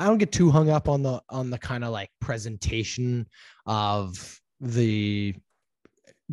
I 0.00 0.06
don't 0.06 0.18
get 0.18 0.32
too 0.32 0.50
hung 0.50 0.70
up 0.70 0.88
on 0.88 1.02
the 1.02 1.20
on 1.28 1.50
the 1.50 1.58
kind 1.58 1.84
of 1.84 1.90
like 1.90 2.10
presentation 2.20 3.26
of 3.66 4.40
the 4.60 5.34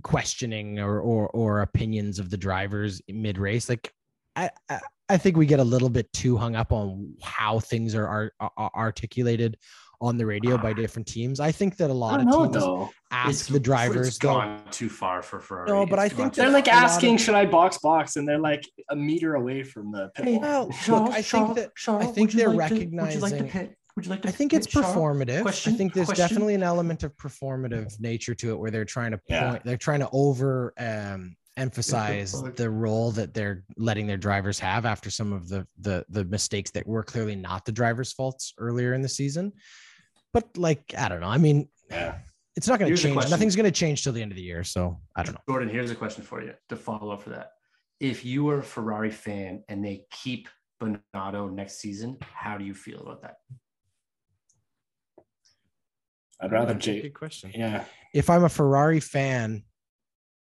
questioning 0.03 0.79
or 0.79 0.99
or, 0.99 1.27
or 1.29 1.61
opinions 1.61 2.19
of 2.19 2.29
the 2.29 2.37
drivers 2.37 3.01
mid 3.07 3.37
race. 3.37 3.69
Like 3.69 3.91
I, 4.35 4.49
I, 4.69 4.79
I 5.09 5.17
think 5.17 5.37
we 5.37 5.45
get 5.45 5.59
a 5.59 5.63
little 5.63 5.89
bit 5.89 6.11
too 6.13 6.37
hung 6.37 6.55
up 6.55 6.71
on 6.71 7.13
how 7.21 7.59
things 7.59 7.95
are, 7.95 8.31
are, 8.39 8.51
are 8.57 8.71
articulated 8.75 9.57
on 10.01 10.17
the 10.17 10.25
radio 10.25 10.57
by 10.57 10.71
ah. 10.71 10.73
different 10.73 11.07
teams. 11.07 11.39
I 11.39 11.51
think 11.51 11.77
that 11.77 11.89
a 11.89 11.93
lot 11.93 12.19
of 12.19 12.29
teams 12.29 12.53
though. 12.53 12.89
ask 13.11 13.29
it's, 13.29 13.47
the 13.47 13.59
drivers. 13.59 14.07
It's 14.07 14.17
gone 14.17 14.61
too 14.71 14.89
far 14.89 15.21
for 15.21 15.39
Ferrari. 15.39 15.69
No, 15.69 15.85
but 15.85 15.99
I 15.99 16.09
think 16.09 16.33
they're 16.33 16.49
like 16.49 16.67
asking, 16.67 17.15
of, 17.15 17.21
"Should 17.21 17.35
I 17.35 17.45
box 17.45 17.77
box?" 17.77 18.15
And 18.15 18.27
they're 18.27 18.39
like 18.39 18.63
a 18.89 18.95
meter 18.95 19.35
away 19.35 19.63
from 19.63 19.91
the 19.91 20.11
pit. 20.15 20.25
Hey, 20.25 20.37
well, 20.37 20.67
look, 20.87 21.11
I 21.11 21.21
think 21.21 21.55
that 21.55 21.71
I 21.87 22.05
think 22.05 22.31
they're 22.31 22.49
like 22.49 22.71
recognizing. 22.71 23.19
To, 23.19 23.25
would 23.25 23.31
you 23.31 23.41
like 23.43 23.51
to 23.51 23.59
pit? 23.59 23.77
Would 23.95 24.05
you 24.05 24.11
like 24.11 24.21
to? 24.23 24.27
I 24.27 24.31
think 24.31 24.53
it's 24.53 24.67
performative. 24.67 25.41
Question, 25.41 25.73
I 25.73 25.77
think 25.77 25.93
there's 25.93 26.07
question? 26.07 26.27
definitely 26.27 26.55
an 26.55 26.63
element 26.63 27.03
of 27.03 27.15
performative 27.15 27.99
nature 27.99 28.35
to 28.35 28.51
it, 28.51 28.55
where 28.55 28.71
they're 28.71 28.85
trying 28.85 29.11
to 29.11 29.17
point, 29.17 29.29
yeah. 29.29 29.59
they're 29.63 29.77
trying 29.77 30.01
to 30.01 30.09
over 30.11 30.73
um, 30.77 31.35
emphasize 31.55 32.41
the 32.55 32.69
role 32.69 33.11
that 33.11 33.33
they're 33.33 33.63
letting 33.77 34.05
their 34.05 34.17
drivers 34.17 34.59
have 34.59 34.85
after 34.85 35.09
some 35.09 35.31
of 35.31 35.47
the 35.47 35.65
the 35.79 36.05
the 36.09 36.25
mistakes 36.25 36.71
that 36.71 36.85
were 36.85 37.03
clearly 37.03 37.35
not 37.35 37.63
the 37.63 37.71
drivers' 37.71 38.11
faults 38.11 38.53
earlier 38.57 38.93
in 38.93 39.01
the 39.01 39.09
season. 39.09 39.53
But 40.33 40.57
like, 40.57 40.93
I 40.97 41.07
don't 41.07 41.21
know. 41.21 41.27
I 41.27 41.37
mean, 41.37 41.69
yeah. 41.89 42.17
It's 42.57 42.67
not 42.67 42.79
going 42.79 42.93
to 42.93 43.01
change. 43.01 43.29
Nothing's 43.29 43.55
going 43.55 43.65
to 43.65 43.71
change 43.71 44.03
till 44.03 44.13
the 44.13 44.21
end 44.21 44.31
of 44.31 44.37
the 44.37 44.41
year. 44.41 44.63
So 44.63 44.97
I 45.15 45.23
don't 45.23 45.33
know. 45.33 45.41
Jordan, 45.47 45.69
here's 45.69 45.91
a 45.91 45.95
question 45.95 46.23
for 46.23 46.41
you 46.41 46.53
to 46.69 46.75
follow 46.75 47.11
up 47.11 47.21
for 47.21 47.31
that. 47.31 47.51
If 47.99 48.23
you 48.23 48.45
were 48.45 48.59
a 48.59 48.63
Ferrari 48.63 49.11
fan 49.11 49.63
and 49.67 49.83
they 49.83 50.05
keep 50.11 50.47
Binotto 50.81 51.51
next 51.51 51.79
season, 51.79 52.17
how 52.21 52.57
do 52.57 52.63
you 52.63 52.73
feel 52.73 53.01
about 53.01 53.21
that? 53.23 53.35
I'd 56.41 56.51
rather 56.51 56.73
Jake. 56.73 57.03
Good 57.03 57.13
question. 57.13 57.51
Yeah. 57.53 57.85
If 58.13 58.29
I'm 58.29 58.43
a 58.43 58.49
Ferrari 58.49 58.99
fan, 58.99 59.63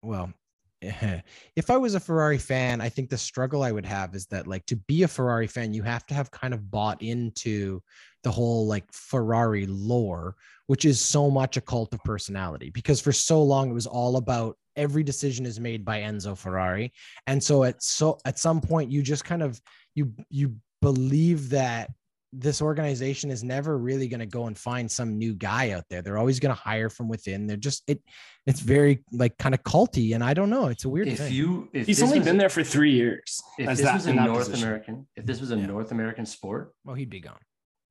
well, 0.02 0.34
if 0.82 1.70
I 1.70 1.78
was 1.78 1.96
a 1.96 2.00
Ferrari 2.00 2.38
fan, 2.38 2.80
I 2.80 2.90
think 2.90 3.10
the 3.10 3.18
struggle 3.18 3.64
I 3.64 3.72
would 3.72 3.86
have 3.86 4.16
is 4.16 4.26
that 4.28 4.48
like 4.48 4.66
to 4.68 4.76
be 4.76 5.04
a 5.04 5.08
Ferrari 5.08 5.48
fan, 5.48 5.74
you 5.74 5.84
have 5.84 6.06
to 6.08 6.14
have 6.14 6.32
kind 6.32 6.54
of 6.54 6.72
bought 6.72 7.02
into 7.02 7.82
the 8.24 8.32
whole 8.32 8.66
like 8.68 8.86
Ferrari 8.92 9.66
lore, 9.68 10.36
which 10.68 10.86
is 10.86 11.02
so 11.02 11.30
much 11.30 11.58
a 11.58 11.62
cult 11.62 11.94
of 11.94 12.04
personality 12.04 12.70
because 12.70 13.02
for 13.02 13.12
so 13.12 13.44
long 13.44 13.70
it 13.70 13.74
was 13.74 13.88
all 13.88 14.18
about 14.18 14.58
every 14.76 15.04
decision 15.04 15.46
is 15.46 15.60
made 15.60 15.84
by 15.84 16.00
Enzo 16.00 16.38
Ferrari. 16.38 16.94
And 17.28 17.44
so 17.44 17.64
at 17.66 17.84
so 17.84 18.18
at 18.26 18.40
some 18.40 18.62
point 18.62 18.92
you 18.92 19.02
just 19.02 19.26
kind 19.26 19.44
of 19.44 19.62
you 19.96 20.14
you 20.30 20.56
believe 20.82 21.50
that 21.50 21.92
this 22.32 22.62
organization 22.62 23.32
is 23.32 23.44
never 23.44 23.78
really 23.78 24.08
going 24.08 24.20
to 24.20 24.26
go 24.26 24.46
and 24.46 24.58
find 24.58 24.90
some 24.90 25.18
new 25.18 25.34
guy 25.34 25.72
out 25.72 25.84
there. 25.90 26.02
They're 26.02 26.18
always 26.18 26.40
going 26.40 26.54
to 26.54 26.62
hire 26.62 26.90
from 26.90 27.08
within. 27.08 27.48
They're 27.48 27.58
just 27.58 27.84
it. 27.88 28.02
It's 28.46 28.60
very 28.60 29.04
like 29.12 29.38
kind 29.38 29.56
of 29.56 29.64
culty, 29.64 30.14
and 30.14 30.24
I 30.24 30.34
don't 30.34 30.50
know. 30.50 30.68
It's 30.68 30.86
a 30.86 30.90
weird. 30.90 31.08
If 31.08 31.18
thing. 31.18 31.34
you, 31.34 31.70
if 31.74 31.88
he's 31.88 32.04
only 32.04 32.20
been 32.20 32.38
there 32.38 32.50
for 32.50 32.64
three 32.64 32.92
years. 32.92 33.42
If 33.58 33.78
this 33.78 33.94
was 33.94 34.06
a 34.06 34.14
North 34.14 34.50
position. 34.50 34.68
American, 34.68 35.08
if 35.16 35.26
this 35.26 35.40
was 35.40 35.52
a 35.52 35.58
yeah. 35.58 35.66
North 35.66 35.92
American 35.92 36.26
sport, 36.26 36.74
well, 36.84 36.96
he'd 36.96 37.10
be 37.10 37.20
gone. 37.20 37.40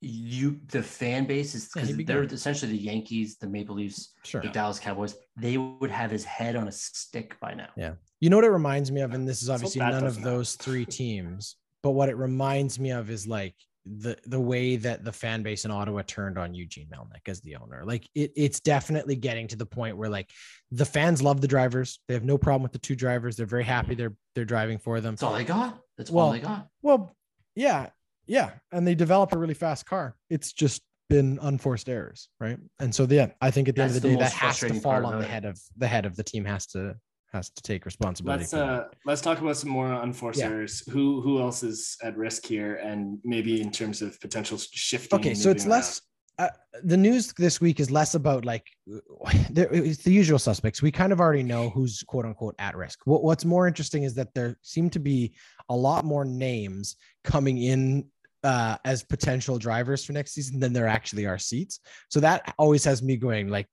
You, 0.00 0.60
the 0.68 0.82
fan 0.82 1.26
base 1.26 1.56
is 1.56 1.68
because 1.72 1.90
yeah, 1.90 2.04
they're 2.06 2.22
gone. 2.24 2.34
essentially 2.34 2.70
the 2.70 2.78
Yankees, 2.78 3.36
the 3.38 3.48
Maple 3.48 3.74
Leafs, 3.74 4.14
sure. 4.24 4.40
the 4.40 4.48
Dallas 4.48 4.78
Cowboys. 4.78 5.16
They 5.36 5.58
would 5.58 5.90
have 5.90 6.12
his 6.12 6.24
head 6.24 6.54
on 6.54 6.68
a 6.68 6.72
stick 6.72 7.34
by 7.40 7.54
now. 7.54 7.70
Yeah. 7.76 7.94
You 8.20 8.30
know 8.30 8.36
what 8.36 8.44
it 8.44 8.50
reminds 8.50 8.92
me 8.92 9.00
of, 9.00 9.12
and 9.12 9.26
this 9.26 9.42
is 9.42 9.50
obviously 9.50 9.80
none 9.80 10.04
of 10.04 10.22
those 10.22 10.54
three 10.54 10.84
teams, 10.86 11.56
but 11.82 11.90
what 11.90 12.08
it 12.08 12.16
reminds 12.16 12.78
me 12.78 12.92
of 12.92 13.10
is 13.10 13.26
like 13.26 13.56
the 13.96 14.16
the 14.26 14.40
way 14.40 14.76
that 14.76 15.04
the 15.04 15.12
fan 15.12 15.42
base 15.42 15.64
in 15.64 15.70
Ottawa 15.70 16.02
turned 16.06 16.38
on 16.38 16.54
Eugene 16.54 16.88
Melnyk 16.92 17.28
as 17.28 17.40
the 17.40 17.56
owner. 17.56 17.84
Like 17.84 18.08
it, 18.14 18.32
it's 18.36 18.60
definitely 18.60 19.16
getting 19.16 19.48
to 19.48 19.56
the 19.56 19.66
point 19.66 19.96
where 19.96 20.10
like 20.10 20.30
the 20.70 20.84
fans 20.84 21.22
love 21.22 21.40
the 21.40 21.48
drivers. 21.48 22.00
They 22.08 22.14
have 22.14 22.24
no 22.24 22.38
problem 22.38 22.62
with 22.62 22.72
the 22.72 22.78
two 22.78 22.96
drivers. 22.96 23.36
They're 23.36 23.46
very 23.46 23.64
happy 23.64 23.94
they're 23.94 24.14
they're 24.34 24.44
driving 24.44 24.78
for 24.78 25.00
them. 25.00 25.14
That's 25.14 25.22
all 25.22 25.34
they 25.34 25.44
got. 25.44 25.78
That's 25.96 26.10
well, 26.10 26.26
all 26.26 26.32
they 26.32 26.40
got. 26.40 26.68
Well, 26.82 27.16
yeah, 27.54 27.88
yeah, 28.26 28.50
and 28.72 28.86
they 28.86 28.94
develop 28.94 29.32
a 29.32 29.38
really 29.38 29.54
fast 29.54 29.86
car. 29.86 30.14
It's 30.28 30.52
just 30.52 30.82
been 31.08 31.38
unforced 31.40 31.88
errors, 31.88 32.28
right? 32.38 32.58
And 32.78 32.94
so 32.94 33.06
yeah, 33.08 33.30
I 33.40 33.50
think 33.50 33.68
at 33.68 33.74
the 33.74 33.82
That's 33.82 33.94
end 33.94 33.96
of 33.96 34.02
the, 34.02 34.08
the 34.10 34.14
day, 34.16 34.20
that 34.22 34.32
has 34.32 34.60
to 34.60 34.74
fall 34.74 35.06
on 35.06 35.18
the 35.20 35.26
head 35.26 35.44
of 35.44 35.58
the 35.76 35.88
head 35.88 36.04
of 36.04 36.16
the 36.16 36.22
team 36.22 36.44
has 36.44 36.66
to 36.68 36.96
has 37.32 37.50
to 37.50 37.62
take 37.62 37.84
responsibility. 37.84 38.42
Let's 38.42 38.54
uh, 38.54 38.84
let's 39.04 39.20
talk 39.20 39.40
about 39.40 39.56
some 39.56 39.70
more 39.70 39.92
unforced 39.92 40.40
yeah. 40.40 40.46
errors. 40.46 40.82
Who 40.90 41.20
who 41.20 41.40
else 41.40 41.62
is 41.62 41.96
at 42.02 42.16
risk 42.16 42.46
here, 42.46 42.76
and 42.76 43.18
maybe 43.24 43.60
in 43.60 43.70
terms 43.70 44.02
of 44.02 44.20
potential 44.20 44.58
shifting. 44.58 45.18
Okay, 45.18 45.34
so 45.34 45.50
it's 45.50 45.64
around. 45.64 45.70
less. 45.70 46.02
Uh, 46.38 46.48
the 46.84 46.96
news 46.96 47.32
this 47.36 47.60
week 47.60 47.80
is 47.80 47.90
less 47.90 48.14
about 48.14 48.44
like 48.44 48.64
it's 48.86 50.02
the 50.04 50.12
usual 50.12 50.38
suspects. 50.38 50.80
We 50.80 50.92
kind 50.92 51.12
of 51.12 51.20
already 51.20 51.42
know 51.42 51.70
who's 51.70 52.02
quote 52.06 52.24
unquote 52.24 52.54
at 52.58 52.76
risk. 52.76 53.00
What, 53.04 53.24
what's 53.24 53.44
more 53.44 53.66
interesting 53.66 54.04
is 54.04 54.14
that 54.14 54.32
there 54.34 54.56
seem 54.62 54.88
to 54.90 55.00
be 55.00 55.34
a 55.68 55.76
lot 55.76 56.04
more 56.04 56.24
names 56.24 56.96
coming 57.24 57.58
in 57.58 58.04
uh, 58.44 58.76
as 58.84 59.02
potential 59.02 59.58
drivers 59.58 60.04
for 60.04 60.12
next 60.12 60.32
season 60.32 60.60
than 60.60 60.72
there 60.72 60.86
actually 60.86 61.26
are 61.26 61.38
seats. 61.38 61.80
So 62.08 62.20
that 62.20 62.54
always 62.58 62.84
has 62.84 63.02
me 63.02 63.16
going 63.16 63.48
like, 63.48 63.66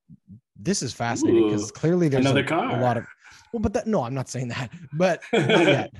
this 0.58 0.82
is 0.82 0.92
fascinating 0.92 1.44
because 1.44 1.70
clearly 1.70 2.08
there's 2.08 2.24
another 2.24 2.40
a, 2.40 2.46
car. 2.46 2.78
a 2.78 2.80
lot 2.80 2.96
of 2.96 3.06
well, 3.52 3.60
but 3.60 3.72
that 3.74 3.86
no, 3.86 4.02
I'm 4.02 4.14
not 4.14 4.28
saying 4.28 4.48
that, 4.48 4.70
but 4.92 5.22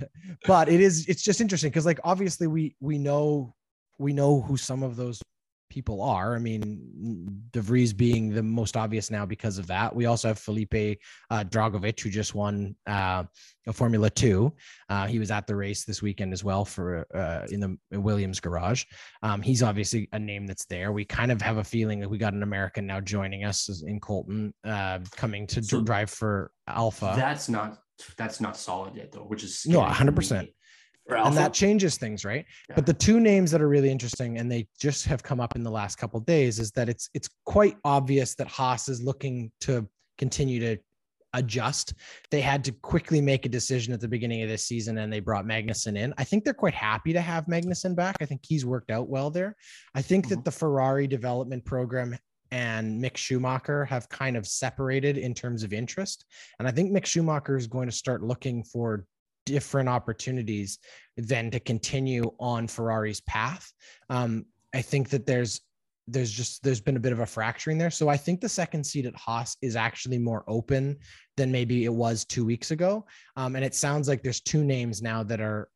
but 0.47 0.69
it 0.69 0.81
is 0.81 1.07
it's 1.07 1.23
just 1.23 1.41
interesting 1.41 1.71
because 1.71 1.87
like 1.87 2.01
obviously 2.05 2.47
we 2.47 2.75
we 2.81 2.99
know 2.99 3.55
we 3.99 4.13
know 4.13 4.43
who 4.43 4.57
some 4.57 4.83
of 4.83 4.97
those 4.97 5.21
people 5.69 6.03
are. 6.03 6.35
I 6.35 6.39
mean, 6.39 7.43
De 7.51 7.61
Vries 7.61 7.93
being 7.93 8.33
the 8.33 8.43
most 8.43 8.77
obvious 8.77 9.11
now 9.11 9.27
because 9.27 9.59
of 9.59 9.67
that. 9.67 9.95
We 9.95 10.07
also 10.07 10.29
have 10.29 10.39
Felipe 10.39 10.99
uh, 11.31 11.45
Drugovich, 11.45 12.01
who 12.01 12.11
just 12.11 12.35
won 12.35 12.77
uh, 12.87 13.25
a 13.67 13.73
Formula 13.73 14.11
Two. 14.11 14.53
Uh, 14.89 15.07
he 15.07 15.19
was 15.19 15.31
at 15.31 15.47
the 15.47 15.57
race 15.57 15.85
this 15.85 16.03
weekend 16.03 16.33
as 16.33 16.45
well 16.45 16.65
for 16.65 17.07
uh, 17.15 17.47
in 17.51 17.61
the 17.61 17.99
Williams 17.99 18.41
garage. 18.41 18.85
Um, 19.23 19.43
he's 19.43 19.63
obviously 19.63 20.09
a 20.13 20.19
name 20.19 20.47
that's 20.47 20.67
there. 20.67 20.93
We 20.93 21.05
kind 21.05 21.33
of 21.33 21.41
have 21.43 21.59
a 21.59 21.65
feeling 21.65 22.01
that 22.01 22.09
we 22.09 22.19
got 22.19 22.35
an 22.35 22.43
American 22.43 22.87
now 22.87 23.01
joining 23.01 23.45
us 23.45 23.83
in 23.87 24.01
Colton, 24.01 24.55
uh, 24.65 25.01
coming 25.13 25.47
to 25.49 25.63
so 25.63 25.83
drive 25.83 26.11
for 26.11 26.51
Alpha. 26.69 27.15
That's 27.17 27.49
not 27.49 27.79
that's 28.17 28.41
not 28.41 28.57
solid 28.57 28.95
yet 28.95 29.13
though, 29.13 29.21
which 29.21 29.43
is 29.43 29.65
no, 29.67 29.83
hundred 29.83 30.17
percent 30.17 30.51
and 31.09 31.37
that 31.37 31.53
changes 31.53 31.97
things 31.97 32.25
right 32.25 32.45
yeah. 32.69 32.75
but 32.75 32.87
the 32.87 32.93
two 32.93 33.21
names 33.21 33.51
that 33.51 33.61
are 33.61 33.69
really 33.69 33.91
interesting 33.91 34.39
and 34.39 34.51
they 34.51 34.67
just 34.81 35.05
have 35.07 35.23
come 35.23 35.41
up 35.41 35.55
in 35.57 35.63
the 35.63 35.71
last 35.71 35.97
couple 35.97 36.19
days 36.21 36.59
is 36.59 36.71
that 36.73 36.89
it's 36.89 37.09
it's 37.15 37.29
quite 37.45 37.77
obvious 37.85 38.35
that 38.35 38.47
haas 38.49 38.89
is 38.89 39.03
looking 39.03 39.51
to 39.61 39.87
continue 40.19 40.59
to 40.61 40.77
adjust 41.35 41.93
they 42.31 42.41
had 42.41 42.65
to 42.65 42.73
quickly 42.73 43.21
make 43.21 43.45
a 43.45 43.49
decision 43.49 43.93
at 43.93 44.01
the 44.01 44.09
beginning 44.09 44.43
of 44.43 44.49
this 44.49 44.65
season 44.65 44.99
and 44.99 45.13
they 45.13 45.21
brought 45.21 45.45
magnussen 45.45 45.97
in 45.97 46.15
i 46.17 46.25
think 46.25 46.45
they're 46.45 46.55
quite 46.55 46.75
happy 46.75 47.13
to 47.13 47.21
have 47.21 47.45
magnussen 47.47 47.95
back 47.95 48.17
i 48.21 48.25
think 48.25 48.41
he's 48.45 48.65
worked 48.65 48.91
out 48.91 49.09
well 49.09 49.31
there 49.31 49.55
i 49.95 50.01
think 50.01 50.27
mm-hmm. 50.27 50.37
that 50.37 50.45
the 50.45 50.51
ferrari 50.51 51.07
development 51.07 51.65
program 51.65 52.17
and 52.53 53.03
Mick 53.03 53.17
Schumacher 53.17 53.85
have 53.87 54.09
kind 54.09 54.37
of 54.37 54.47
separated 54.47 55.19
in 55.19 55.35
terms 55.35 55.65
of 55.65 55.73
interest. 55.73 56.25
And 56.59 56.69
I 56.69 56.71
think 56.71 56.93
Mick 56.93 57.05
Schumacher 57.05 57.57
is 57.57 57.67
going 57.67 57.89
to 57.89 57.95
start 57.95 58.23
looking 58.23 58.63
for 58.63 59.05
different 59.47 59.89
opportunities 59.89 60.79
than 61.17 61.51
to 61.51 61.59
continue 61.59 62.31
on 62.39 62.67
Ferrari's 62.67 63.23
path. 63.23 63.73
Um, 64.11 64.45
I 64.75 64.83
think 64.83 65.09
that 65.09 65.25
there's 65.25 65.63
there's 66.09 66.31
just 66.31 66.63
there's 66.63 66.81
been 66.81 66.97
a 66.97 67.01
bit 67.01 67.13
of 67.13 67.21
a 67.21 67.27
fracturing 67.27 67.79
there. 67.79 67.91
So 67.91 68.09
I 68.09 68.17
think 68.17 68.41
the 68.41 68.49
second 68.49 68.85
seat 68.85 69.07
at 69.07 69.17
Haas 69.17 69.57
is 69.61 69.75
actually 69.75 70.19
more 70.19 70.45
open 70.47 70.99
than 71.37 71.51
maybe 71.51 71.85
it 71.85 71.93
was 71.93 72.25
two 72.25 72.45
weeks 72.45 72.71
ago. 72.71 73.07
Um, 73.37 73.57
and 73.57 73.65
it 73.65 73.75
sounds 73.75 74.07
like 74.07 74.23
there's 74.23 74.41
two 74.41 74.63
names 74.63 75.03
now 75.03 75.23
that 75.25 75.41
are 75.41 75.69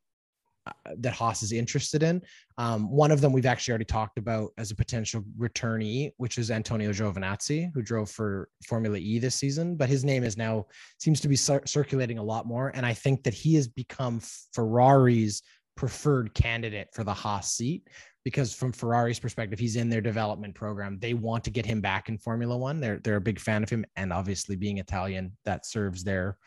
that 0.97 1.13
Haas 1.13 1.43
is 1.43 1.51
interested 1.51 2.03
in. 2.03 2.21
Um, 2.57 2.89
one 2.91 3.11
of 3.11 3.21
them 3.21 3.31
we've 3.31 3.45
actually 3.45 3.71
already 3.73 3.85
talked 3.85 4.17
about 4.17 4.51
as 4.57 4.71
a 4.71 4.75
potential 4.75 5.23
returnee, 5.37 6.11
which 6.17 6.37
is 6.37 6.51
Antonio 6.51 6.91
Giovinazzi, 6.91 7.71
who 7.73 7.81
drove 7.81 8.09
for 8.09 8.49
Formula 8.67 8.97
E 8.97 9.19
this 9.19 9.35
season. 9.35 9.75
But 9.75 9.89
his 9.89 10.03
name 10.03 10.23
is 10.23 10.37
now 10.37 10.65
seems 10.99 11.21
to 11.21 11.27
be 11.27 11.35
cir- 11.35 11.65
circulating 11.65 12.17
a 12.17 12.23
lot 12.23 12.45
more, 12.45 12.71
and 12.75 12.85
I 12.85 12.93
think 12.93 13.23
that 13.23 13.33
he 13.33 13.55
has 13.55 13.67
become 13.67 14.21
Ferrari's 14.53 15.41
preferred 15.75 16.33
candidate 16.33 16.89
for 16.93 17.03
the 17.03 17.13
Haas 17.13 17.53
seat 17.53 17.87
because 18.23 18.53
from 18.53 18.71
Ferrari's 18.71 19.19
perspective, 19.19 19.59
he's 19.59 19.75
in 19.75 19.89
their 19.89 20.01
development 20.01 20.53
program. 20.53 20.99
They 20.99 21.13
want 21.13 21.43
to 21.45 21.49
get 21.49 21.65
him 21.65 21.81
back 21.81 22.09
in 22.09 22.17
Formula 22.17 22.55
One. 22.55 22.79
They're 22.79 22.99
they're 23.03 23.15
a 23.15 23.21
big 23.21 23.39
fan 23.39 23.63
of 23.63 23.69
him, 23.69 23.85
and 23.95 24.13
obviously 24.13 24.55
being 24.55 24.77
Italian, 24.77 25.35
that 25.45 25.65
serves 25.65 26.03
their 26.03 26.37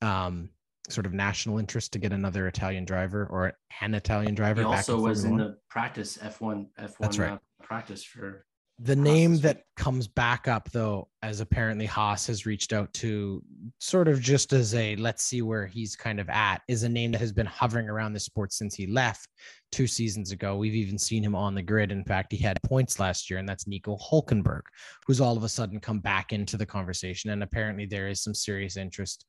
um, 0.00 0.50
sort 0.88 1.06
of 1.06 1.12
national 1.12 1.58
interest 1.58 1.92
to 1.92 1.98
get 1.98 2.12
another 2.12 2.46
Italian 2.46 2.84
driver 2.84 3.26
or 3.30 3.52
an 3.80 3.94
Italian 3.94 4.34
driver. 4.34 4.62
He 4.62 4.66
also 4.66 5.00
was 5.00 5.24
in 5.24 5.36
the 5.36 5.56
practice 5.68 6.18
F1 6.18 6.66
F1 6.78 6.94
That's 6.98 7.18
right. 7.18 7.32
Uh, 7.32 7.38
practice 7.62 8.04
for 8.04 8.46
the 8.80 8.96
name 8.96 9.38
that 9.38 9.62
comes 9.76 10.06
back 10.06 10.46
up 10.46 10.70
though 10.70 11.08
as 11.22 11.40
apparently 11.40 11.84
Haas 11.84 12.28
has 12.28 12.46
reached 12.46 12.72
out 12.72 12.92
to 12.94 13.42
sort 13.80 14.06
of 14.06 14.20
just 14.20 14.52
as 14.52 14.72
a 14.74 14.94
let's 14.96 15.24
see 15.24 15.42
where 15.42 15.66
he's 15.66 15.96
kind 15.96 16.20
of 16.20 16.28
at 16.28 16.62
is 16.68 16.84
a 16.84 16.88
name 16.88 17.10
that 17.10 17.20
has 17.20 17.32
been 17.32 17.46
hovering 17.46 17.88
around 17.88 18.12
the 18.12 18.20
sport 18.20 18.52
since 18.52 18.76
he 18.76 18.86
left 18.86 19.28
two 19.72 19.88
seasons 19.88 20.30
ago. 20.30 20.56
We've 20.56 20.76
even 20.76 20.96
seen 20.96 21.24
him 21.24 21.34
on 21.34 21.56
the 21.56 21.62
grid. 21.62 21.90
In 21.90 22.04
fact, 22.04 22.32
he 22.32 22.38
had 22.38 22.62
points 22.62 23.00
last 23.00 23.28
year, 23.28 23.38
and 23.38 23.48
that's 23.48 23.66
Nico 23.66 23.96
Hulkenberg, 23.96 24.62
who's 25.06 25.20
all 25.20 25.36
of 25.36 25.42
a 25.42 25.48
sudden 25.48 25.80
come 25.80 25.98
back 25.98 26.32
into 26.32 26.56
the 26.56 26.64
conversation. 26.64 27.30
And 27.30 27.42
apparently 27.42 27.84
there 27.84 28.08
is 28.08 28.22
some 28.22 28.34
serious 28.34 28.76
interest 28.76 29.26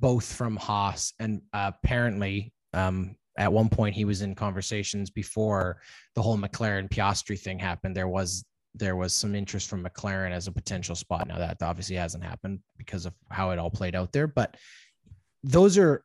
both 0.00 0.32
from 0.32 0.56
Haas 0.56 1.12
and 1.18 1.42
apparently 1.52 2.52
um, 2.72 3.16
at 3.38 3.52
one 3.52 3.68
point 3.68 3.94
he 3.94 4.04
was 4.04 4.22
in 4.22 4.34
conversations 4.34 5.10
before 5.10 5.80
the 6.14 6.22
whole 6.22 6.38
McLaren 6.38 6.88
Piastri 6.88 7.38
thing 7.38 7.58
happened. 7.58 7.96
There 7.96 8.08
was 8.08 8.44
there 8.74 8.96
was 8.96 9.12
some 9.14 9.34
interest 9.34 9.68
from 9.68 9.84
McLaren 9.84 10.30
as 10.30 10.46
a 10.46 10.52
potential 10.52 10.94
spot. 10.94 11.26
Now 11.26 11.38
that 11.38 11.60
obviously 11.60 11.96
hasn't 11.96 12.24
happened 12.24 12.60
because 12.78 13.04
of 13.04 13.14
how 13.30 13.50
it 13.50 13.58
all 13.58 13.70
played 13.70 13.96
out 13.96 14.12
there, 14.12 14.26
but 14.26 14.56
those 15.42 15.76
are 15.78 16.04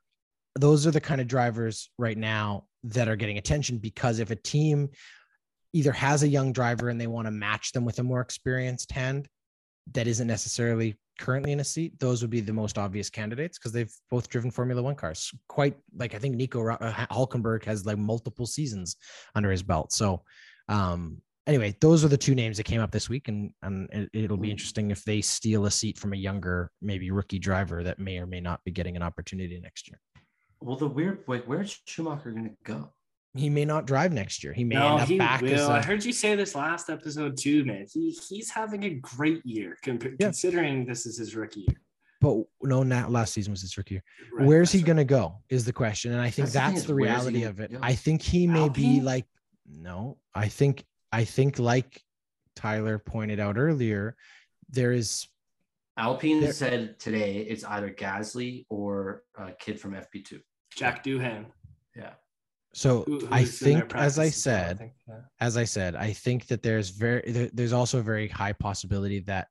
those 0.60 0.88
are 0.88 0.92
the 0.92 1.02
kind 1.02 1.22
of 1.22 1.28
drivers 1.28 1.90
right 1.98 2.18
now 2.18 2.66
that 2.84 3.08
are 3.08 3.16
getting 3.16 3.38
attention 3.38 3.78
because 3.78 4.20
if 4.20 4.32
a 4.32 4.36
team 4.36 4.90
either 5.74 5.92
has 5.92 6.24
a 6.24 6.28
young 6.28 6.54
driver 6.54 6.90
and 6.90 7.00
they 7.00 7.08
want 7.08 7.28
to 7.28 7.32
match 7.32 7.74
them 7.74 7.84
with 7.84 8.00
a 8.00 8.04
more 8.04 8.22
experienced 8.22 8.92
hand 8.92 9.28
that 9.94 10.08
isn't 10.08 10.28
necessarily 10.28 10.96
currently 11.20 11.52
in 11.52 11.60
a 11.60 11.64
seat, 11.64 12.00
those 12.00 12.22
would 12.22 12.32
be 12.32 12.42
the 12.42 12.54
most 12.54 12.78
obvious 12.78 13.10
candidates 13.10 13.58
because 13.58 13.72
they've 13.72 13.94
both 14.10 14.30
driven 14.30 14.52
Formula 14.52 14.82
One 14.82 14.96
cars. 14.96 15.32
Quite 15.48 15.78
like 15.96 16.14
I 16.14 16.20
think 16.20 16.36
Nico 16.36 16.68
uh, 16.68 17.06
Hulkenberg 17.12 17.64
has 17.66 17.86
like 17.86 17.98
multiple 17.98 18.46
seasons 18.46 18.98
under 19.36 19.52
his 19.52 19.64
belt. 19.64 19.92
So, 19.92 20.24
um, 20.70 21.22
anyway, 21.48 21.76
those 21.82 22.04
are 22.04 22.10
the 22.10 22.18
two 22.18 22.36
names 22.36 22.58
that 22.58 22.64
came 22.64 22.82
up 22.82 22.92
this 22.92 23.10
week, 23.10 23.28
and 23.28 23.52
and 23.62 24.10
it, 24.14 24.30
will 24.30 24.38
be 24.38 24.52
interesting 24.52 24.92
if 24.92 25.04
they 25.04 25.22
steal 25.22 25.66
a 25.66 25.72
seat 25.72 25.98
from 25.98 26.14
a 26.14 26.18
younger, 26.18 26.72
maybe 26.82 27.12
rookie 27.12 27.40
driver 27.40 27.84
that 27.84 28.00
may 28.00 28.18
or 28.18 28.28
may 28.28 28.42
not 28.42 28.64
be 28.64 28.72
getting 28.72 28.96
an 28.96 29.04
opportunity 29.04 29.60
next 29.60 29.88
year. 29.88 30.00
Well, 30.62 30.78
the 30.78 30.88
weird, 30.88 31.24
like, 31.28 31.46
where's 31.46 31.80
Schumacher 31.86 32.32
going 32.32 32.50
to 32.50 32.56
go? 32.64 32.92
He 33.36 33.50
may 33.50 33.66
not 33.66 33.86
drive 33.86 34.14
next 34.14 34.44
year. 34.44 34.54
He 34.54 34.64
may 34.64 34.76
no, 34.76 34.94
end 34.94 35.02
up 35.02 35.08
he 35.08 35.18
back. 35.18 35.42
Will. 35.42 35.68
A, 35.68 35.74
I 35.74 35.82
heard 35.82 36.04
you 36.06 36.14
say 36.14 36.36
this 36.36 36.56
last 36.56 36.90
episode 36.90 37.38
too, 37.38 37.66
man. 37.66 37.86
He 37.92 38.18
he's 38.30 38.50
having 38.50 38.84
a 38.84 38.92
great 38.96 39.46
year 39.46 39.78
yeah. 39.86 40.16
considering 40.20 40.86
this 40.86 41.06
is 41.06 41.18
his 41.18 41.36
rookie 41.36 41.62
year. 41.62 41.82
But 42.22 42.38
no, 42.64 42.84
not 42.84 43.12
last 43.12 43.34
season 43.34 43.52
was 43.52 43.62
his 43.62 43.78
rookie 43.78 43.96
year. 43.96 44.04
Right, 44.34 44.48
Where's 44.48 44.72
he 44.72 44.80
right. 44.80 44.86
going 44.86 44.98
to 44.98 45.04
go? 45.04 45.36
Is 45.50 45.66
the 45.66 45.74
question, 45.74 46.14
and 46.14 46.22
I 46.22 46.30
think 46.30 46.50
that's, 46.50 46.74
that's 46.74 46.82
the, 46.84 46.88
the 46.88 46.96
reality 46.96 47.44
of 47.44 47.60
it. 47.60 47.74
Go? 47.74 47.80
I 47.82 47.94
think 47.94 48.22
he 48.22 48.48
may 48.48 48.62
Alpine? 48.62 48.74
be 48.74 49.02
like, 49.02 49.26
no, 49.68 50.18
I 50.34 50.48
think 50.48 50.86
I 51.12 51.26
think 51.26 51.60
like 51.60 52.02
Tyler 52.56 52.98
pointed 52.98 53.40
out 53.40 53.58
earlier, 53.58 54.16
there 54.70 54.92
is. 54.92 55.28
Alpine 55.98 56.42
there, 56.42 56.52
said 56.52 57.00
today 57.00 57.38
it's 57.38 57.64
either 57.64 57.90
Gasly 57.90 58.66
or 58.70 59.24
a 59.38 59.52
kid 59.54 59.80
from 59.80 59.94
FP2. 59.94 60.42
Jack 60.76 61.04
Doohan. 61.06 61.46
So 62.76 63.06
Who, 63.08 63.26
I 63.32 63.46
think, 63.46 63.96
as 63.96 64.20
I 64.20 64.28
said, 64.28 64.76
I 64.76 64.80
think, 64.80 64.94
yeah. 65.08 65.20
as 65.40 65.56
I 65.56 65.64
said, 65.64 65.96
I 65.96 66.12
think 66.12 66.48
that 66.48 66.62
there's 66.62 66.90
very 66.90 67.22
there, 67.26 67.50
there's 67.54 67.72
also 67.72 68.00
a 68.00 68.04
very 68.04 68.28
high 68.28 68.52
possibility 68.52 69.22
that 69.22 69.48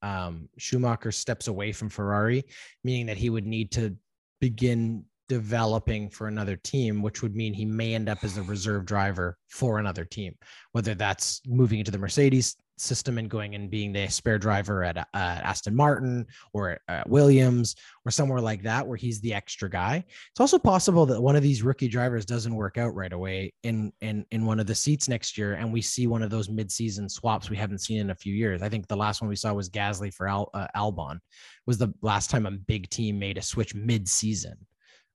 um, 0.00 0.48
Schumacher 0.56 1.10
steps 1.10 1.48
away 1.48 1.72
from 1.72 1.88
Ferrari, 1.88 2.44
meaning 2.84 3.06
that 3.06 3.16
he 3.16 3.30
would 3.30 3.46
need 3.46 3.72
to 3.72 3.96
begin 4.40 5.04
developing 5.28 6.08
for 6.08 6.28
another 6.28 6.54
team, 6.54 7.02
which 7.02 7.20
would 7.20 7.34
mean 7.34 7.52
he 7.52 7.64
may 7.64 7.96
end 7.96 8.08
up 8.08 8.22
as 8.22 8.36
a 8.36 8.42
reserve 8.44 8.86
driver 8.86 9.36
for 9.48 9.80
another 9.80 10.04
team, 10.04 10.32
whether 10.70 10.94
that's 10.94 11.40
moving 11.48 11.80
into 11.80 11.90
the 11.90 11.98
Mercedes 11.98 12.54
system 12.78 13.18
and 13.18 13.30
going 13.30 13.54
and 13.54 13.70
being 13.70 13.92
the 13.92 14.06
spare 14.08 14.38
driver 14.38 14.84
at 14.84 14.98
uh, 14.98 15.04
Aston 15.12 15.74
Martin 15.74 16.26
or 16.52 16.78
at 16.88 17.08
Williams 17.08 17.74
or 18.04 18.10
somewhere 18.10 18.40
like 18.40 18.62
that 18.62 18.86
where 18.86 18.96
he's 18.96 19.20
the 19.20 19.32
extra 19.32 19.68
guy. 19.68 20.04
It's 20.30 20.40
also 20.40 20.58
possible 20.58 21.06
that 21.06 21.20
one 21.20 21.36
of 21.36 21.42
these 21.42 21.62
rookie 21.62 21.88
drivers 21.88 22.24
doesn't 22.24 22.54
work 22.54 22.78
out 22.78 22.94
right 22.94 23.12
away 23.12 23.52
in 23.62 23.92
in 24.00 24.24
in 24.30 24.44
one 24.44 24.60
of 24.60 24.66
the 24.66 24.74
seats 24.74 25.08
next 25.08 25.38
year 25.38 25.54
and 25.54 25.72
we 25.72 25.80
see 25.80 26.06
one 26.06 26.22
of 26.22 26.30
those 26.30 26.48
mid-season 26.48 27.08
swaps 27.08 27.50
we 27.50 27.56
haven't 27.56 27.80
seen 27.80 28.00
in 28.00 28.10
a 28.10 28.14
few 28.14 28.34
years. 28.34 28.62
I 28.62 28.68
think 28.68 28.86
the 28.86 28.96
last 28.96 29.20
one 29.20 29.28
we 29.28 29.36
saw 29.36 29.52
was 29.52 29.70
Gasly 29.70 30.12
for 30.12 30.28
Al, 30.28 30.50
uh, 30.54 30.66
Albon 30.76 31.18
was 31.66 31.78
the 31.78 31.92
last 32.02 32.30
time 32.30 32.46
a 32.46 32.50
big 32.50 32.88
team 32.90 33.18
made 33.18 33.38
a 33.38 33.42
switch 33.42 33.74
mid-season. 33.74 34.56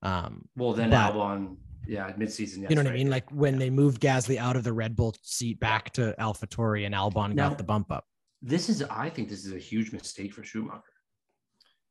Um, 0.04 0.46
well, 0.56 0.74
then 0.74 0.90
but, 0.90 1.14
Albon 1.14 1.58
yeah, 1.88 2.12
midseason. 2.14 2.62
Yes, 2.62 2.70
you 2.70 2.76
know 2.76 2.84
what 2.84 2.90
right. 2.90 2.96
I 2.96 2.98
mean? 2.98 3.10
Like 3.10 3.30
when 3.32 3.54
yeah. 3.54 3.60
they 3.60 3.70
moved 3.70 4.02
Gasly 4.02 4.38
out 4.38 4.56
of 4.56 4.64
the 4.64 4.74
Red 4.74 4.96
Bull 4.96 5.16
seat 5.22 5.60
back 5.60 5.92
to 5.94 6.16
AlphaTauri 6.20 6.86
and 6.86 6.96
Albon 6.96 7.34
now, 7.34 7.50
got 7.50 7.58
the 7.58 7.64
bump 7.64 7.92
up. 7.92 8.06
This 8.42 8.70
is, 8.70 8.84
I 8.84 9.10
think, 9.10 9.30
this 9.30 9.46
is 9.46 9.54
a 9.54 9.60
huge 9.60 9.92
mistake 9.92 10.34
for 10.34 10.44
Schumacher. 10.44 10.82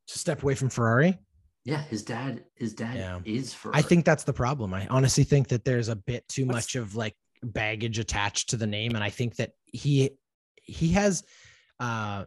To 0.07 0.19
step 0.19 0.43
away 0.43 0.55
from 0.55 0.69
Ferrari. 0.69 1.17
Yeah, 1.63 1.81
his 1.83 2.03
dad, 2.03 2.43
his 2.55 2.73
dad 2.73 2.97
yeah. 2.97 3.19
is 3.23 3.53
Ferrari. 3.53 3.79
I 3.79 3.81
think 3.81 4.03
that's 4.03 4.23
the 4.23 4.33
problem. 4.33 4.73
I 4.73 4.87
honestly 4.87 5.23
think 5.23 5.47
that 5.49 5.63
there's 5.63 5.89
a 5.89 5.95
bit 5.95 6.27
too 6.27 6.45
What's... 6.45 6.55
much 6.55 6.75
of 6.75 6.95
like 6.95 7.15
baggage 7.43 7.99
attached 7.99 8.49
to 8.49 8.57
the 8.57 8.67
name, 8.67 8.95
and 8.95 9.03
I 9.03 9.09
think 9.09 9.35
that 9.35 9.51
he 9.65 10.11
he 10.55 10.89
has. 10.93 11.23
uh 11.79 12.25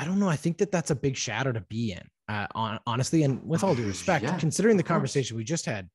I 0.00 0.04
don't 0.04 0.20
know. 0.20 0.28
I 0.28 0.36
think 0.36 0.58
that 0.58 0.70
that's 0.70 0.92
a 0.92 0.94
big 0.94 1.16
shadow 1.16 1.50
to 1.50 1.60
be 1.62 1.90
in. 1.90 2.06
Uh, 2.28 2.46
on 2.54 2.78
honestly, 2.86 3.22
and 3.24 3.42
with 3.42 3.64
all 3.64 3.74
due 3.74 3.86
respect, 3.86 4.24
yeah, 4.24 4.38
considering 4.38 4.76
the 4.76 4.82
conversation 4.82 5.36
we 5.36 5.44
just 5.44 5.66
had, 5.66 5.88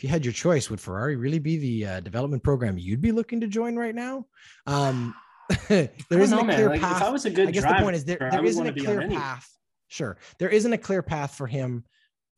if 0.00 0.04
you 0.04 0.08
had 0.08 0.24
your 0.24 0.32
choice, 0.32 0.70
would 0.70 0.80
Ferrari 0.80 1.14
really 1.14 1.38
be 1.38 1.58
the 1.58 1.86
uh, 1.86 2.00
development 2.00 2.42
program 2.42 2.78
you'd 2.78 3.02
be 3.02 3.12
looking 3.12 3.38
to 3.42 3.46
join 3.46 3.76
right 3.76 3.94
now? 3.94 4.24
Um, 4.66 5.14
there 5.68 5.90
isn't 6.10 6.30
know, 6.30 6.50
a 6.50 6.54
clear 6.54 6.70
like, 6.70 6.80
path. 6.80 7.02
I 7.02 7.10
was 7.10 7.26
a 7.26 7.30
good 7.30 7.48
I 7.48 7.50
guess 7.50 7.64
driver, 7.64 7.80
the 7.80 7.82
point 7.82 7.96
is 7.96 8.04
there, 8.06 8.16
there 8.18 8.42
isn't 8.42 8.66
a 8.66 8.72
clear 8.72 9.06
path. 9.08 9.46
Sure. 9.88 10.16
There 10.38 10.48
isn't 10.48 10.72
a 10.72 10.78
clear 10.78 11.02
path 11.02 11.34
for 11.34 11.46
him 11.46 11.84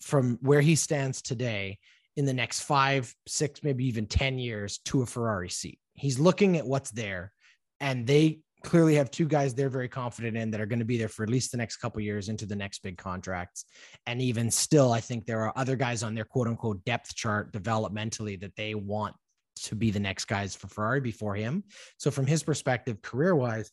from 0.01 0.41
where 0.43 0.61
he 0.61 0.75
stands 0.75 1.23
today 1.23 1.79
in 2.17 2.25
the 2.25 2.33
next 2.33 2.63
five, 2.63 3.15
six, 3.29 3.63
maybe 3.63 3.87
even 3.87 4.07
10 4.07 4.41
years 4.41 4.79
to 4.87 5.03
a 5.03 5.07
Ferrari 5.07 5.49
seat. 5.49 5.79
He's 5.95 6.19
looking 6.19 6.57
at 6.57 6.67
what's 6.67 6.91
there 6.91 7.33
and 7.79 8.09
they 8.09 8.41
clearly 8.63 8.95
have 8.95 9.11
two 9.11 9.27
guys 9.27 9.55
they're 9.55 9.69
very 9.69 9.89
confident 9.89 10.37
in 10.37 10.51
that 10.51 10.61
are 10.61 10.67
going 10.67 10.79
to 10.79 10.85
be 10.85 10.99
there 10.99 11.09
for 11.09 11.23
at 11.23 11.31
least 11.31 11.51
the 11.53 11.59
next 11.59 11.77
couple 11.77 12.01
years 12.01 12.29
into 12.29 12.47
the 12.47 12.57
next 12.57 12.83
big 12.83 12.99
contracts. 12.99 13.65
And 14.07 14.21
even 14.21 14.51
still, 14.51 14.93
I 14.93 15.01
think 15.01 15.27
there 15.27 15.43
are 15.43 15.53
other 15.57 15.77
guys 15.77 16.03
on 16.03 16.15
their 16.15 16.25
quote 16.25 16.49
unquote 16.49 16.85
depth 16.85 17.15
chart 17.15 17.53
developmentally 17.53 18.41
that 18.41 18.57
they 18.57 18.75
want 18.75 19.15
to 19.65 19.75
be 19.75 19.91
the 19.91 20.01
next 20.01 20.25
guys 20.27 20.55
for 20.55 20.69
Ferrari 20.69 21.01
before 21.01 21.35
him. 21.35 21.65
So 21.99 22.11
from 22.11 22.27
his 22.27 22.43
perspective, 22.43 23.03
career 23.03 23.35
wise, 23.35 23.71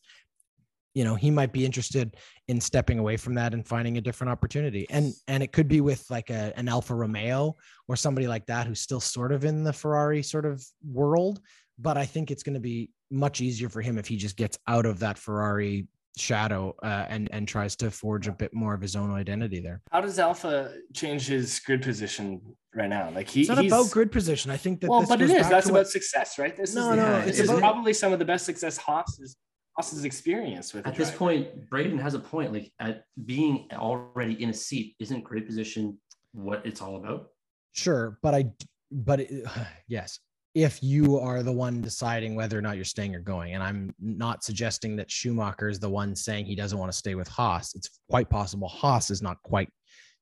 you 0.94 1.04
know 1.04 1.14
he 1.14 1.30
might 1.30 1.52
be 1.52 1.64
interested 1.64 2.16
in 2.48 2.60
stepping 2.60 2.98
away 2.98 3.16
from 3.16 3.34
that 3.34 3.54
and 3.54 3.66
finding 3.66 3.96
a 3.96 4.00
different 4.00 4.30
opportunity 4.30 4.86
and 4.90 5.12
and 5.28 5.42
it 5.42 5.52
could 5.52 5.68
be 5.68 5.80
with 5.80 6.04
like 6.10 6.30
a, 6.30 6.52
an 6.56 6.68
alfa 6.68 6.94
romeo 6.94 7.54
or 7.88 7.96
somebody 7.96 8.26
like 8.26 8.46
that 8.46 8.66
who's 8.66 8.80
still 8.80 9.00
sort 9.00 9.32
of 9.32 9.44
in 9.44 9.62
the 9.62 9.72
ferrari 9.72 10.22
sort 10.22 10.44
of 10.44 10.64
world 10.84 11.40
but 11.78 11.96
i 11.96 12.04
think 12.04 12.30
it's 12.30 12.42
going 12.42 12.54
to 12.54 12.60
be 12.60 12.90
much 13.10 13.40
easier 13.40 13.68
for 13.68 13.80
him 13.80 13.98
if 13.98 14.06
he 14.06 14.16
just 14.16 14.36
gets 14.36 14.58
out 14.66 14.86
of 14.86 14.98
that 15.00 15.18
ferrari 15.18 15.86
shadow 16.16 16.74
uh, 16.82 17.06
and 17.08 17.28
and 17.32 17.46
tries 17.46 17.76
to 17.76 17.90
forge 17.90 18.28
a 18.28 18.32
bit 18.32 18.52
more 18.52 18.74
of 18.74 18.80
his 18.80 18.96
own 18.96 19.12
identity 19.12 19.60
there. 19.60 19.80
How 19.90 20.00
does 20.00 20.18
alpha 20.18 20.74
change 20.94 21.26
his 21.26 21.58
grid 21.60 21.82
position 21.82 22.40
right 22.74 22.88
now? 22.88 23.10
Like 23.10 23.28
he, 23.28 23.40
it's 23.40 23.48
not 23.48 23.58
he's... 23.58 23.72
about 23.72 23.90
grid 23.90 24.12
position. 24.12 24.50
I 24.50 24.56
think 24.56 24.80
that 24.80 24.90
well 24.90 25.06
but 25.06 25.20
it 25.20 25.30
is. 25.30 25.48
that's 25.48 25.68
about 25.68 25.78
what... 25.78 25.88
success 25.88 26.38
right? 26.38 26.56
This 26.56 26.74
no, 26.74 26.90
is 26.90 26.96
no, 26.96 27.18
no, 27.18 27.24
this 27.24 27.38
is 27.38 27.48
about... 27.48 27.60
probably 27.60 27.92
some 27.92 28.12
of 28.12 28.18
the 28.18 28.24
best 28.24 28.44
success 28.44 28.76
Haas 28.76 29.18
is 29.18 29.36
Haas's 29.76 30.04
experience 30.04 30.74
with. 30.74 30.86
At 30.86 30.96
this 30.96 31.10
point, 31.10 31.70
Braden 31.70 31.98
has 31.98 32.14
a 32.14 32.18
point. 32.18 32.52
Like 32.52 32.72
at 32.80 33.04
being 33.24 33.68
already 33.72 34.42
in 34.42 34.50
a 34.50 34.54
seat, 34.54 34.96
isn't 34.98 35.22
grid 35.22 35.46
position 35.46 35.98
what 36.32 36.64
it's 36.66 36.82
all 36.82 36.96
about? 36.96 37.28
Sure, 37.72 38.18
but 38.22 38.34
I, 38.34 38.46
but 38.90 39.20
it, 39.20 39.44
yes, 39.88 40.18
if 40.54 40.82
you 40.82 41.18
are 41.18 41.42
the 41.42 41.52
one 41.52 41.80
deciding 41.80 42.34
whether 42.34 42.58
or 42.58 42.62
not 42.62 42.76
you're 42.76 42.84
staying 42.84 43.14
or 43.14 43.20
going, 43.20 43.54
and 43.54 43.62
I'm 43.62 43.94
not 44.00 44.42
suggesting 44.42 44.96
that 44.96 45.10
Schumacher 45.10 45.68
is 45.68 45.78
the 45.78 45.88
one 45.88 46.16
saying 46.16 46.46
he 46.46 46.56
doesn't 46.56 46.78
want 46.78 46.90
to 46.90 46.98
stay 46.98 47.14
with 47.14 47.28
Haas. 47.28 47.74
It's 47.74 48.00
quite 48.08 48.28
possible 48.28 48.68
Haas 48.68 49.10
is 49.10 49.22
not 49.22 49.40
quite 49.42 49.68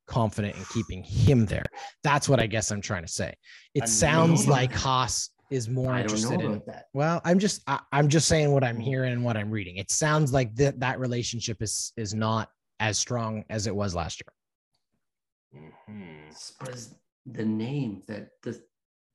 confident 0.06 0.56
in 0.56 0.64
keeping 0.72 1.02
him 1.02 1.46
there. 1.46 1.64
That's 2.02 2.28
what 2.28 2.40
I 2.40 2.46
guess 2.46 2.70
I'm 2.70 2.80
trying 2.80 3.04
to 3.04 3.12
say. 3.12 3.34
It 3.74 3.84
I 3.84 3.86
sounds 3.86 4.46
like 4.48 4.72
Haas 4.72 5.30
is 5.50 5.68
more 5.68 5.92
I 5.92 6.02
interested 6.02 6.40
in 6.40 6.62
that. 6.66 6.86
Well, 6.92 7.20
I'm 7.24 7.38
just 7.38 7.62
I, 7.66 7.80
am 7.92 8.08
just 8.08 8.28
saying 8.28 8.50
what 8.50 8.64
I'm 8.64 8.78
hearing 8.78 9.12
and 9.12 9.24
what 9.24 9.36
I'm 9.36 9.50
reading. 9.50 9.76
It 9.76 9.90
sounds 9.90 10.32
like 10.32 10.54
that 10.56 10.80
that 10.80 10.98
relationship 10.98 11.62
is 11.62 11.92
is 11.96 12.14
not 12.14 12.50
as 12.80 12.98
strong 12.98 13.44
as 13.48 13.66
it 13.66 13.74
was 13.74 13.94
last 13.94 14.20
year. 14.20 15.72
Mm-hmm. 15.88 17.32
the 17.32 17.44
name 17.44 18.02
that 18.06 18.28
the 18.42 18.60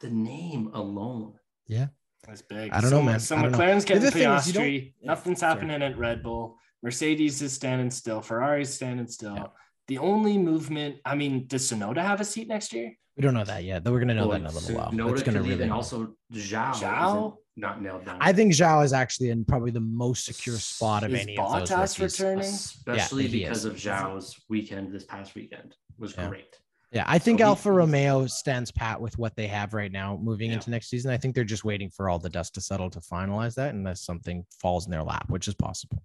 the 0.04 0.10
name 0.10 0.70
alone. 0.74 1.34
Yeah. 1.68 1.88
That's 2.28 2.42
big. 2.42 2.72
I 2.72 2.82
don't 2.82 2.92
know, 2.92 3.02
man. 3.02 3.20
So 3.20 3.36
McLaren's 3.38 3.86
getting 3.86 4.10
Piastri. 4.10 4.94
Nothing's 5.02 5.42
happening 5.42 5.80
sorry. 5.80 5.92
at 5.92 5.98
Red 5.98 6.22
Bull. 6.24 6.58
Mercedes 6.82 7.42
is 7.42 7.54
standing 7.54 7.90
still. 7.90 8.22
Ferrari's 8.22 8.74
standing 8.74 9.08
still. 9.08 9.36
Yeah. 9.36 9.48
The 9.88 9.98
only 9.98 10.38
movement, 10.38 10.98
I 11.06 11.16
mean, 11.16 11.48
does 11.48 11.70
Tsunoda 11.70 12.02
have 12.02 12.22
a 12.22 12.26
seat 12.26 12.48
next 12.48 12.72
year? 12.74 12.94
We 13.18 13.22
don't 13.22 13.34
know 13.34 13.44
that 13.44 13.64
yet. 13.64 13.84
Though 13.84 13.92
we're 13.92 14.00
going 14.00 14.10
to 14.10 14.14
know 14.16 14.28
well, 14.28 14.40
that 14.40 14.50
in 14.50 14.56
a 14.56 14.60
little 14.60 14.76
while. 14.76 14.92
No, 14.92 15.10
it's 15.10 15.24
going 15.24 15.36
to 15.36 15.44
really. 15.44 15.64
And 15.64 15.72
also, 15.72 16.16
Zhou, 16.34 16.74
Zhou? 16.74 17.36
not 17.56 17.82
nailed 17.82 18.06
down. 18.06 18.18
I 18.20 18.34
think 18.34 18.54
Zhou 18.54 18.84
is 18.84 18.94
actually 18.94 19.30
in 19.30 19.46
probably 19.46 19.72
the 19.72 19.82
most 19.82 20.26
secure 20.26 20.56
spot 20.56 21.04
of 21.04 21.14
is 21.14 21.22
any 21.22 21.38
Bottas 21.38 21.62
of 21.62 21.70
those 21.70 22.00
rookies. 22.00 22.20
returning, 22.20 22.46
especially 22.46 23.28
yeah, 23.28 23.48
because 23.48 23.66
of 23.66 23.76
Zhou's 23.76 24.40
weekend 24.50 24.92
this 24.92 25.04
past 25.04 25.36
weekend 25.36 25.76
was 26.00 26.16
yeah. 26.18 26.28
great. 26.30 26.58
Yeah, 26.94 27.06
I 27.08 27.18
think 27.18 27.40
so 27.40 27.46
Alfa 27.48 27.70
he, 27.70 27.76
Romeo 27.76 28.28
stands 28.28 28.72
pat 28.72 29.02
with 29.02 29.18
what 29.18 29.36
they 29.36 29.48
have 29.48 29.74
right 29.74 29.92
now 29.92 30.20
moving 30.22 30.50
yeah. 30.50 30.56
into 30.56 30.70
next 30.70 30.90
season. 30.90 31.10
I 31.12 31.18
think 31.18 31.34
they're 31.34 31.44
just 31.44 31.66
waiting 31.66 31.90
for 31.90 32.08
all 32.08 32.20
the 32.20 32.30
dust 32.30 32.54
to 32.56 32.62
settle 32.62 32.90
to 32.92 33.00
finalize 33.00 33.56
that, 33.56 33.74
unless 33.74 34.02
something 34.02 34.46
falls 34.62 34.86
in 34.86 34.92
their 34.92 35.04
lap, 35.04 35.26
which 35.30 35.48
is 35.48 35.56
possible. 35.56 36.04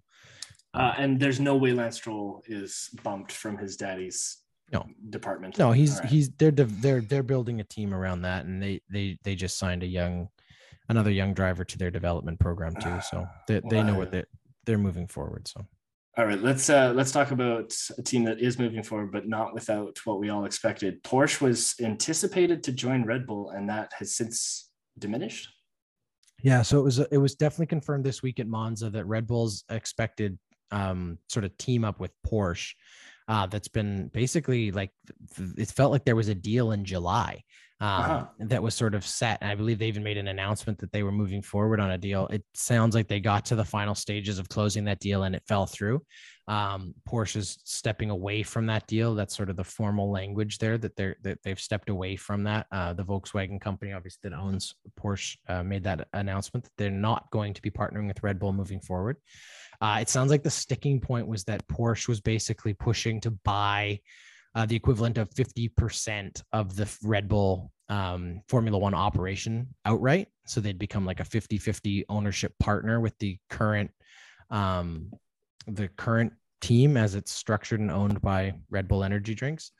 Uh, 0.73 0.93
and 0.97 1.19
there's 1.19 1.39
no 1.39 1.55
way 1.55 1.73
Lance 1.73 1.97
Stroll 1.97 2.43
is 2.47 2.89
bumped 3.03 3.31
from 3.31 3.57
his 3.57 3.77
daddy's 3.77 4.37
no 4.71 4.85
department. 5.09 5.57
No, 5.57 5.71
he's 5.71 5.99
right. 5.99 6.09
he's 6.09 6.29
they're 6.31 6.51
they're 6.51 7.01
they're 7.01 7.23
building 7.23 7.59
a 7.59 7.63
team 7.63 7.93
around 7.93 8.23
that, 8.23 8.45
and 8.45 8.61
they 8.61 8.81
they 8.89 9.17
they 9.23 9.35
just 9.35 9.57
signed 9.57 9.83
a 9.83 9.87
young 9.87 10.29
another 10.89 11.11
young 11.11 11.33
driver 11.33 11.63
to 11.63 11.77
their 11.77 11.91
development 11.91 12.39
program 12.39 12.75
too. 12.75 12.99
So 13.11 13.27
they 13.47 13.61
they 13.69 13.83
know 13.83 13.95
what 13.95 14.11
they 14.11 14.23
they're 14.65 14.77
moving 14.77 15.07
forward. 15.07 15.47
So. 15.47 15.65
All 16.17 16.25
right, 16.25 16.41
let's 16.41 16.69
uh, 16.69 16.91
let's 16.95 17.11
talk 17.11 17.31
about 17.31 17.73
a 17.97 18.03
team 18.03 18.23
that 18.25 18.39
is 18.41 18.59
moving 18.59 18.83
forward, 18.83 19.11
but 19.11 19.27
not 19.27 19.53
without 19.53 19.97
what 20.05 20.19
we 20.19 20.29
all 20.29 20.45
expected. 20.45 21.01
Porsche 21.03 21.39
was 21.39 21.75
anticipated 21.81 22.63
to 22.63 22.71
join 22.71 23.05
Red 23.05 23.25
Bull, 23.25 23.51
and 23.51 23.69
that 23.69 23.93
has 23.97 24.15
since 24.15 24.69
diminished. 24.97 25.47
Yeah, 26.43 26.61
so 26.61 26.79
it 26.79 26.83
was 26.83 26.99
it 26.99 27.17
was 27.17 27.35
definitely 27.35 27.67
confirmed 27.67 28.05
this 28.05 28.23
week 28.23 28.39
at 28.39 28.47
Monza 28.47 28.89
that 28.89 29.05
Red 29.05 29.27
Bull's 29.27 29.63
expected 29.69 30.37
um, 30.71 31.17
sort 31.27 31.45
of 31.45 31.57
team 31.57 31.83
up 31.83 31.99
with 31.99 32.11
Porsche 32.25 32.73
uh, 33.27 33.45
that's 33.45 33.67
been 33.67 34.07
basically 34.07 34.71
like 34.71 34.91
it 35.57 35.69
felt 35.69 35.91
like 35.91 36.05
there 36.05 36.15
was 36.15 36.29
a 36.29 36.35
deal 36.35 36.71
in 36.71 36.83
July 36.85 37.43
um, 37.81 37.87
uh-huh. 37.89 38.25
that 38.39 38.61
was 38.61 38.75
sort 38.75 38.93
of 38.93 39.05
set. 39.05 39.37
And 39.41 39.49
I 39.49 39.55
believe 39.55 39.79
they 39.79 39.87
even 39.87 40.03
made 40.03 40.17
an 40.17 40.27
announcement 40.27 40.79
that 40.79 40.91
they 40.91 41.03
were 41.03 41.11
moving 41.11 41.41
forward 41.41 41.79
on 41.79 41.91
a 41.91 41.97
deal. 41.97 42.27
It 42.27 42.43
sounds 42.53 42.93
like 42.93 43.07
they 43.07 43.21
got 43.21 43.45
to 43.45 43.55
the 43.55 43.63
final 43.63 43.95
stages 43.95 44.37
of 44.37 44.49
closing 44.49 44.83
that 44.85 44.99
deal 44.99 45.23
and 45.23 45.33
it 45.33 45.43
fell 45.47 45.65
through. 45.65 46.01
Um, 46.49 46.93
Porsche's 47.07 47.59
stepping 47.63 48.09
away 48.09 48.43
from 48.43 48.65
that 48.65 48.85
deal. 48.87 49.15
That's 49.15 49.37
sort 49.37 49.49
of 49.49 49.55
the 49.55 49.63
formal 49.63 50.11
language 50.11 50.57
there 50.57 50.77
that 50.79 50.95
they're 50.95 51.15
that 51.21 51.37
they've 51.43 51.59
stepped 51.59 51.89
away 51.89 52.15
from 52.15 52.43
that. 52.45 52.65
Uh, 52.71 52.93
the 52.93 53.05
Volkswagen 53.05 53.61
company, 53.61 53.93
obviously 53.93 54.29
that 54.29 54.35
owns 54.35 54.73
Porsche, 54.99 55.37
uh, 55.47 55.63
made 55.63 55.83
that 55.83 56.07
announcement 56.13 56.65
that 56.65 56.73
they're 56.77 56.89
not 56.89 57.29
going 57.31 57.53
to 57.53 57.61
be 57.61 57.69
partnering 57.69 58.07
with 58.07 58.23
Red 58.23 58.39
Bull 58.39 58.51
moving 58.51 58.81
forward. 58.81 59.17
Uh, 59.79 59.99
it 60.01 60.09
sounds 60.09 60.31
like 60.31 60.43
the 60.43 60.49
sticking 60.49 60.99
point 60.99 61.27
was 61.27 61.43
that 61.45 61.65
Porsche 61.67 62.09
was 62.09 62.19
basically 62.19 62.73
pushing 62.73 63.21
to 63.21 63.31
buy 63.31 63.99
uh, 64.55 64.65
the 64.65 64.75
equivalent 64.75 65.17
of 65.17 65.29
50% 65.31 66.41
of 66.53 66.75
the 66.75 66.89
Red 67.03 67.27
Bull 67.27 67.71
um, 67.89 68.41
Formula 68.47 68.77
One 68.77 68.93
operation 68.93 69.67
outright. 69.85 70.27
So 70.45 70.61
they'd 70.61 70.79
become 70.79 71.05
like 71.05 71.19
a 71.19 71.25
50 71.25 71.57
50 71.57 72.05
ownership 72.09 72.53
partner 72.59 72.99
with 72.99 73.17
the 73.19 73.37
current. 73.49 73.91
Um, 74.49 75.11
the 75.67 75.87
current 75.89 76.33
team 76.61 76.97
as 76.97 77.15
it's 77.15 77.31
structured 77.31 77.79
and 77.79 77.91
owned 77.91 78.21
by 78.21 78.53
Red 78.69 78.87
Bull 78.87 79.03
Energy 79.03 79.35
Drinks. 79.35 79.71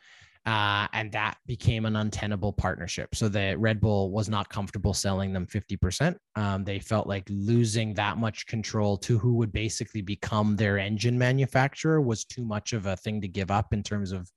Uh, 0.45 0.87
and 0.93 1.11
that 1.11 1.37
became 1.45 1.85
an 1.85 1.97
untenable 1.97 2.53
partnership. 2.53 3.13
So 3.13 3.27
the 3.27 3.55
Red 3.57 3.79
Bull 3.79 4.09
was 4.09 4.29
not 4.29 4.49
comfortable 4.49 4.93
selling 4.93 5.33
them 5.33 5.45
50%. 5.45 6.15
Um, 6.35 6.63
they 6.63 6.79
felt 6.79 7.07
like 7.07 7.27
losing 7.29 7.93
that 7.95 8.17
much 8.17 8.47
control 8.47 8.97
to 8.99 9.19
who 9.19 9.33
would 9.35 9.51
basically 9.51 10.01
become 10.01 10.55
their 10.55 10.79
engine 10.79 11.17
manufacturer 11.17 12.01
was 12.01 12.25
too 12.25 12.45
much 12.45 12.73
of 12.73 12.85
a 12.85 12.95
thing 12.95 13.21
to 13.21 13.27
give 13.27 13.51
up 13.51 13.73
in 13.73 13.83
terms 13.83 14.11
of 14.11 14.31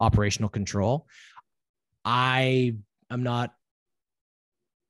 operational 0.00 0.48
control. 0.48 1.06
I 2.04 2.74
am 3.10 3.22
not 3.22 3.54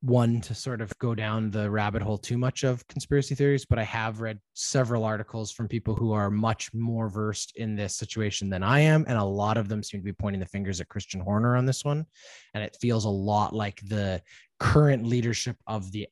one 0.03 0.40
to 0.40 0.55
sort 0.55 0.80
of 0.80 0.96
go 0.98 1.14
down 1.14 1.48
the 1.50 1.70
rabbit 1.70 2.03
hole 2.03 2.18
too 2.18 2.36
much 2.36 2.64
of 2.64 2.86
conspiracy 2.88 3.36
theories, 3.36 3.64
but 3.64 3.78
I 3.78 3.84
have 3.84 4.20
read 4.20 4.40
several 4.53 5.05
articles 5.05 5.53
from 5.53 5.68
people 5.68 5.94
who 5.94 6.12
are 6.12 6.28
much 6.28 6.74
more 6.74 7.09
versed 7.09 7.53
in 7.57 7.76
this 7.76 7.96
situation 7.96 8.50
than 8.50 8.64
I 8.64 8.80
am. 8.80 9.05
And 9.07 9.16
a 9.16 9.24
lot 9.24 9.57
of 9.57 9.68
them 9.68 9.82
seem 9.82 10.00
to 10.00 10.05
be 10.05 10.12
pointing 10.12 10.40
the 10.40 10.46
fingers 10.46 10.80
at 10.80 10.88
Christian 10.88 11.20
Horner 11.20 11.57
on 11.57 11.66
this 11.66 11.84
one. 11.84 12.05
And 12.53 12.64
it 12.64 12.76
feels 12.80 13.05
a 13.05 13.11
lot 13.11 13.55
like 13.55 13.80
the 13.86 14.20
current 14.59 15.07
leadership 15.07 15.57
of 15.68 15.92
the 15.92 16.09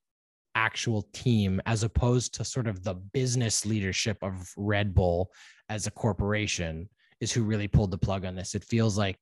actual 0.54 1.08
team, 1.12 1.60
as 1.66 1.82
opposed 1.82 2.34
to 2.34 2.44
sort 2.44 2.68
of 2.68 2.84
the 2.84 2.94
business 2.94 3.66
leadership 3.66 4.18
of 4.22 4.52
Red 4.56 4.94
Bull 4.94 5.32
as 5.68 5.88
a 5.88 5.90
corporation, 5.90 6.88
is 7.20 7.32
who 7.32 7.42
really 7.42 7.68
pulled 7.68 7.90
the 7.90 7.98
plug 7.98 8.24
on 8.24 8.36
this. 8.36 8.54
It 8.54 8.64
feels 8.64 8.96
like 8.96 9.18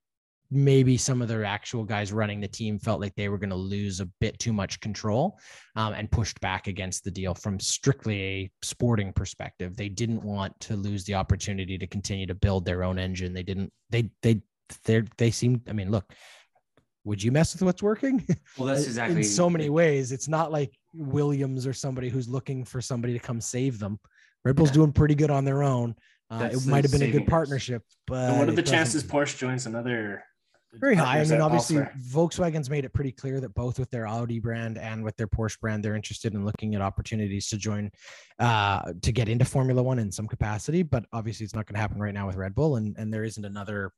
maybe 0.51 0.97
some 0.97 1.21
of 1.21 1.29
their 1.29 1.45
actual 1.45 1.85
guys 1.85 2.13
running 2.13 2.41
the 2.41 2.49
team 2.49 2.79
felt 2.79 3.01
like 3.01 3.15
they 3.15 3.29
were 3.29 3.39
going 3.39 3.51
to 3.51 3.57
lose 3.57 4.01
a 4.01 4.07
bit 4.21 4.39
too 4.39 4.53
much 4.53 4.81
control 4.81 5.39
um, 5.77 5.93
and 5.93 6.11
pushed 6.11 6.41
back 6.41 6.67
against 6.67 7.05
the 7.05 7.11
deal 7.11 7.35
from 7.35 7.61
strictly 7.61 8.23
a 8.23 8.51
sporting 8.63 9.13
perspective. 9.13 9.77
They 9.77 9.91
didn't 9.91 10.23
want 10.23 10.59
to 10.61 10.77
lose 10.77 11.05
the 11.05 11.15
opportunity 11.15 11.77
to 11.77 11.87
continue 11.87 12.27
to 12.27 12.35
build 12.35 12.65
their 12.65 12.83
own 12.83 12.99
engine. 12.99 13.35
They 13.35 13.43
didn't, 13.43 13.73
they, 13.91 14.11
they, 14.23 14.41
they, 14.85 15.03
they 15.19 15.31
seem, 15.31 15.61
I 15.69 15.73
mean, 15.73 15.91
look, 15.91 16.11
would 17.05 17.23
you 17.23 17.31
mess 17.31 17.55
with 17.55 17.63
what's 17.63 17.83
working? 17.83 18.27
Well, 18.57 18.69
that's 18.69 18.85
exactly 18.87 19.19
in 19.19 19.25
so 19.25 19.51
many 19.51 19.69
ways. 19.69 20.13
It's 20.13 20.29
not 20.29 20.51
like 20.51 20.73
Williams 20.95 21.67
or 21.67 21.73
somebody 21.73 22.09
who's 22.09 22.29
looking 22.29 22.65
for 22.65 22.81
somebody 22.81 23.13
to 23.13 23.19
come 23.19 23.41
save 23.41 23.79
them. 23.79 23.99
Red 24.45 24.57
Bull's 24.57 24.71
yeah. 24.71 24.75
doing 24.75 24.93
pretty 24.93 25.15
good 25.15 25.31
on 25.31 25.45
their 25.45 25.63
own. 25.63 25.95
Uh, 26.31 26.51
it 26.53 26.67
might 26.67 26.85
have 26.85 26.93
been 26.93 27.03
a 27.03 27.11
good 27.11 27.27
partnership, 27.27 27.83
but 28.07 28.29
and 28.29 28.39
what 28.39 28.49
are 28.51 28.53
the 28.53 28.63
chances 28.63 29.03
Porsche 29.03 29.39
joins 29.39 29.65
another 29.65 30.23
very 30.75 30.95
high. 30.95 31.21
I 31.21 31.25
mean, 31.25 31.41
obviously, 31.41 31.83
Volkswagen's 32.11 32.69
made 32.69 32.85
it 32.85 32.93
pretty 32.93 33.13
clear 33.13 33.41
that 33.41 33.55
both 33.55 33.79
with 33.79 33.91
their 33.91 34.07
Audi 34.07 34.39
brand 34.39 34.79
and 34.79 35.03
with 35.03 35.17
their 35.17 35.27
Porsche 35.27 35.59
brand, 35.61 35.85
they're 35.85 35.97
interested 35.97 36.35
in 36.35 36.45
looking 36.45 36.75
at 36.75 36.83
opportunities 36.83 37.49
to 37.49 37.57
join, 37.57 37.91
uh, 38.39 38.93
to 39.03 39.13
get 39.13 39.29
into 39.29 39.45
Formula 39.45 39.83
One 39.83 39.99
in 39.99 40.13
some 40.13 40.27
capacity. 40.27 40.83
But 40.83 41.05
obviously, 41.13 41.45
it's 41.45 41.55
not 41.55 41.67
going 41.67 41.75
to 41.75 41.81
happen 41.81 42.01
right 42.01 42.15
now 42.15 42.27
with 42.27 42.37
Red 42.37 42.55
Bull, 42.55 42.77
and 42.77 42.97
and 42.99 43.13
there 43.13 43.25
isn't 43.25 43.45
another 43.45 43.93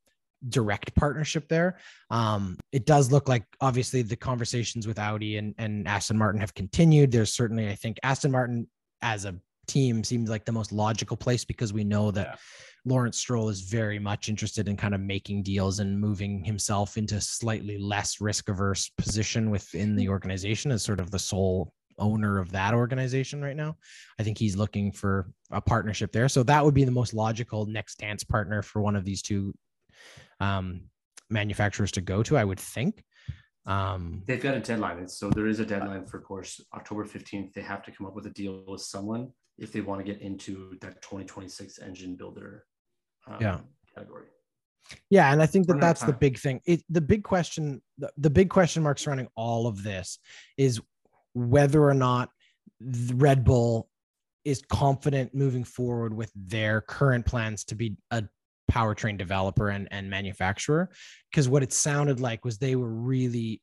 direct 0.49 0.95
partnership 0.95 1.49
there. 1.49 1.79
Um, 2.11 2.57
it 2.73 2.87
does 2.87 3.13
look 3.13 3.29
like 3.29 3.45
obviously 3.61 4.03
the 4.03 4.17
conversations 4.17 4.87
with 4.87 4.99
Audi 4.99 5.37
and 5.37 5.55
and 5.59 5.87
Aston 5.87 6.19
Martin 6.19 6.41
have 6.41 6.55
continued. 6.55 7.11
There's 7.11 7.33
certainly, 7.33 7.69
I 7.69 7.75
think, 7.75 7.99
Aston 8.03 8.31
Martin 8.31 8.69
as 9.03 9.25
a 9.25 9.35
team 9.67 10.03
seems 10.03 10.29
like 10.29 10.45
the 10.45 10.53
most 10.53 10.73
logical 10.73 11.17
place 11.17 11.45
because 11.45 11.73
we 11.73 11.85
know 11.85 12.11
that 12.11 12.27
yeah. 12.27 12.37
Lawrence 12.85 13.19
Stroll 13.19 13.49
is 13.49 13.61
very 13.63 13.99
much 13.99 14.29
interested 14.29 14.69
in 14.69 14.77
kind 14.77 14.95
of 14.95 15.01
making 15.01 15.43
deals 15.43 15.81
and 15.81 16.01
moving 16.01 16.45
himself 16.45 16.97
into 16.97 17.21
slightly 17.21 17.79
less 17.79 18.21
risk 18.21 18.49
averse 18.49 18.91
position 18.97 19.51
within 19.51 19.97
the 19.97 20.09
organization 20.09 20.71
as 20.71 20.83
sort 20.83 21.01
of 21.01 21.11
the 21.11 21.19
sole 21.19 21.73
owner 21.99 22.39
of 22.39 22.51
that 22.53 22.73
organization 22.73 23.43
right 23.43 23.57
now. 23.57 23.77
I 24.19 24.23
think 24.23 24.39
he's 24.39 24.57
looking 24.57 24.91
for 24.91 25.31
a 25.51 25.61
partnership 25.61 26.13
there. 26.13 26.29
So 26.29 26.43
that 26.45 26.65
would 26.65 26.75
be 26.75 26.85
the 26.85 26.91
most 26.91 27.13
logical 27.13 27.67
next 27.67 27.99
dance 27.99 28.25
partner 28.25 28.63
for 28.63 28.81
one 28.81 28.97
of 28.97 29.05
these 29.05 29.21
two 29.21 29.55
um, 30.41 30.83
manufacturers 31.29 31.93
to 31.93 32.01
go 32.01 32.23
to, 32.23 32.39
I 32.39 32.45
would 32.45 32.61
think. 32.61 33.05
Um, 33.67 34.23
They've 34.27 34.43
got 34.43 34.57
a 34.57 34.61
deadline. 34.61 35.07
So 35.09 35.29
there 35.29 35.47
is 35.47 35.61
a 35.61 35.67
deadline 35.67 36.07
for 36.07 36.21
course 36.21 36.61
October 36.75 37.05
15th. 37.05 37.53
They 37.53 37.61
have 37.61 37.83
to 37.85 37.93
come 37.93 38.07
up 38.07 38.15
with 38.15 38.27
a 38.27 38.31
deal 38.31 38.65
with 38.67 38.81
someone 38.81 39.31
if 39.59 39.73
they 39.73 39.83
want 39.83 40.05
to 40.05 40.11
get 40.11 40.23
into 40.23 40.79
that 40.81 41.03
2026 41.03 41.79
engine 41.81 42.17
builder 42.17 42.65
um, 43.27 43.37
yeah. 43.41 43.59
category. 43.95 44.25
Yeah, 45.09 45.33
and 45.33 45.41
I 45.41 45.47
think 45.47 45.67
that 45.69 45.81
that's 45.81 46.03
the 46.03 46.13
big 46.13 46.39
thing. 46.39 46.61
It, 46.67 46.83
the 46.89 47.01
big 47.01 47.23
question, 47.23 47.81
the, 47.99 48.11
the 48.17 48.31
big 48.31 48.51
question 48.51 48.83
mark 48.83 48.99
surrounding 48.99 49.29
all 49.37 49.67
of 49.67 49.83
this 49.83 50.19
is 50.57 50.81
whether 51.33 51.83
or 51.83 51.95
not 51.95 52.31
Red 52.81 53.45
Bull 53.45 53.89
is 54.45 54.63
confident 54.69 55.35
moving 55.35 55.65
forward 55.65 56.15
with 56.15 56.33
their 56.35 56.81
current 56.81 57.27
plans 57.27 57.65
to 57.67 57.75
be 57.75 57.97
a 58.11 58.25
powertrain 58.71 59.19
developer 59.19 59.69
and, 59.69 59.89
and 59.91 60.09
manufacturer. 60.09 60.91
Because 61.31 61.49
what 61.49 61.63
it 61.63 61.73
sounded 61.73 62.21
like 62.21 62.45
was 62.45 62.59
they 62.59 62.77
were 62.77 62.93
really 62.93 63.63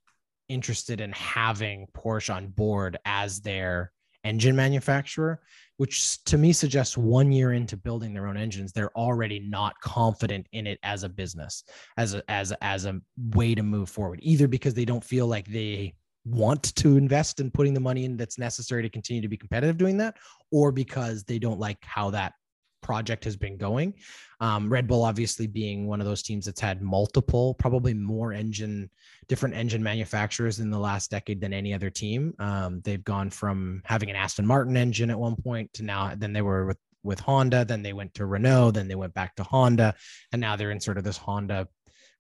interested 0.50 1.02
in 1.02 1.12
having 1.12 1.88
Porsche 1.94 2.34
on 2.34 2.48
board 2.48 2.98
as 3.06 3.42
their 3.42 3.92
engine 4.28 4.56
manufacturer, 4.56 5.40
which 5.78 6.24
to 6.26 6.38
me 6.38 6.52
suggests 6.54 6.98
one 6.98 7.32
year 7.32 7.54
into 7.54 7.78
building 7.78 8.14
their 8.14 8.28
own 8.28 8.38
engines, 8.38 8.72
they're 8.72 8.96
already 8.98 9.40
not 9.40 9.80
confident 9.82 10.48
in 10.52 10.68
it 10.68 10.80
as 10.84 11.04
a 11.04 11.10
business, 11.10 11.64
as 11.98 12.14
a 12.14 12.24
as 12.30 12.52
as 12.62 12.86
a 12.86 13.00
way 13.36 13.56
to 13.56 13.64
move 13.64 13.90
forward. 13.90 14.20
Either 14.22 14.48
because 14.48 14.74
they 14.74 14.86
don't 14.86 15.04
feel 15.04 15.28
like 15.28 15.48
they 15.48 15.96
want 16.26 16.76
to 16.76 16.98
invest 16.98 17.40
in 17.40 17.50
putting 17.50 17.74
the 17.74 17.80
money 17.80 18.04
in 18.04 18.18
that's 18.18 18.38
necessary 18.38 18.82
to 18.82 18.90
continue 18.90 19.22
to 19.22 19.30
be 19.30 19.38
competitive 19.38 19.78
doing 19.78 19.98
that, 19.98 20.18
or 20.52 20.72
because 20.72 21.24
they 21.24 21.40
don't 21.40 21.60
like 21.60 21.78
how 21.82 22.10
that 22.10 22.34
project 22.82 23.24
has 23.24 23.36
been 23.36 23.58
going. 23.58 23.94
Um, 24.40 24.70
Red 24.70 24.88
Bull, 24.88 25.04
obviously, 25.04 25.48
being 25.48 25.88
one 25.88 26.00
of 26.00 26.08
those 26.08 26.22
teams 26.22 26.46
that's 26.46 26.62
had 26.62 26.82
multiple, 26.82 27.54
probably 27.56 27.94
more 27.94 28.34
engine, 28.34 28.90
different 29.28 29.56
engine 29.56 29.82
manufacturers 29.82 30.60
in 30.60 30.70
the 30.70 30.80
last 30.80 31.10
decade 31.12 31.42
than 31.42 31.54
any 31.54 31.74
other 31.74 31.90
team. 31.90 32.34
Um, 32.40 32.82
they've 32.84 33.04
gone 33.04 33.30
from 33.30 33.82
having 33.86 34.10
an 34.10 34.16
Aston 34.16 34.46
Martin 34.46 34.78
engine 34.78 35.10
at 35.10 35.20
one 35.20 35.36
point 35.36 35.74
to 35.74 35.84
now, 35.84 36.14
then 36.16 36.34
they 36.34 36.42
were 36.42 36.66
with 36.66 36.78
with 37.04 37.20
Honda, 37.22 37.64
then 37.64 37.84
they 37.84 37.94
went 37.94 38.14
to 38.16 38.26
Renault, 38.26 38.72
then 38.72 38.88
they 38.88 38.96
went 38.96 39.14
back 39.14 39.36
to 39.36 39.44
Honda, 39.44 39.96
and 40.34 40.42
now 40.42 40.56
they're 40.56 40.72
in 40.72 40.80
sort 40.82 40.98
of 40.98 41.04
this 41.06 41.16
Honda 41.16 41.68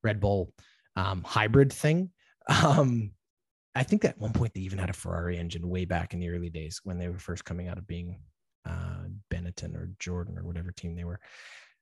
Red 0.01 0.19
Bull 0.19 0.53
um, 0.95 1.23
hybrid 1.23 1.71
thing. 1.71 2.11
Um, 2.49 3.11
I 3.75 3.83
think 3.83 4.05
at 4.05 4.17
one 4.17 4.31
point 4.33 4.53
they 4.53 4.61
even 4.61 4.79
had 4.79 4.89
a 4.89 4.93
Ferrari 4.93 5.37
engine 5.37 5.69
way 5.69 5.85
back 5.85 6.13
in 6.13 6.19
the 6.19 6.29
early 6.29 6.49
days 6.49 6.79
when 6.83 6.97
they 6.97 7.09
were 7.09 7.19
first 7.19 7.45
coming 7.45 7.67
out 7.67 7.77
of 7.77 7.85
being 7.85 8.19
uh, 8.67 9.07
Benetton 9.31 9.75
or 9.75 9.91
Jordan 9.99 10.37
or 10.37 10.43
whatever 10.43 10.71
team 10.71 10.95
they 10.95 11.03
were. 11.03 11.19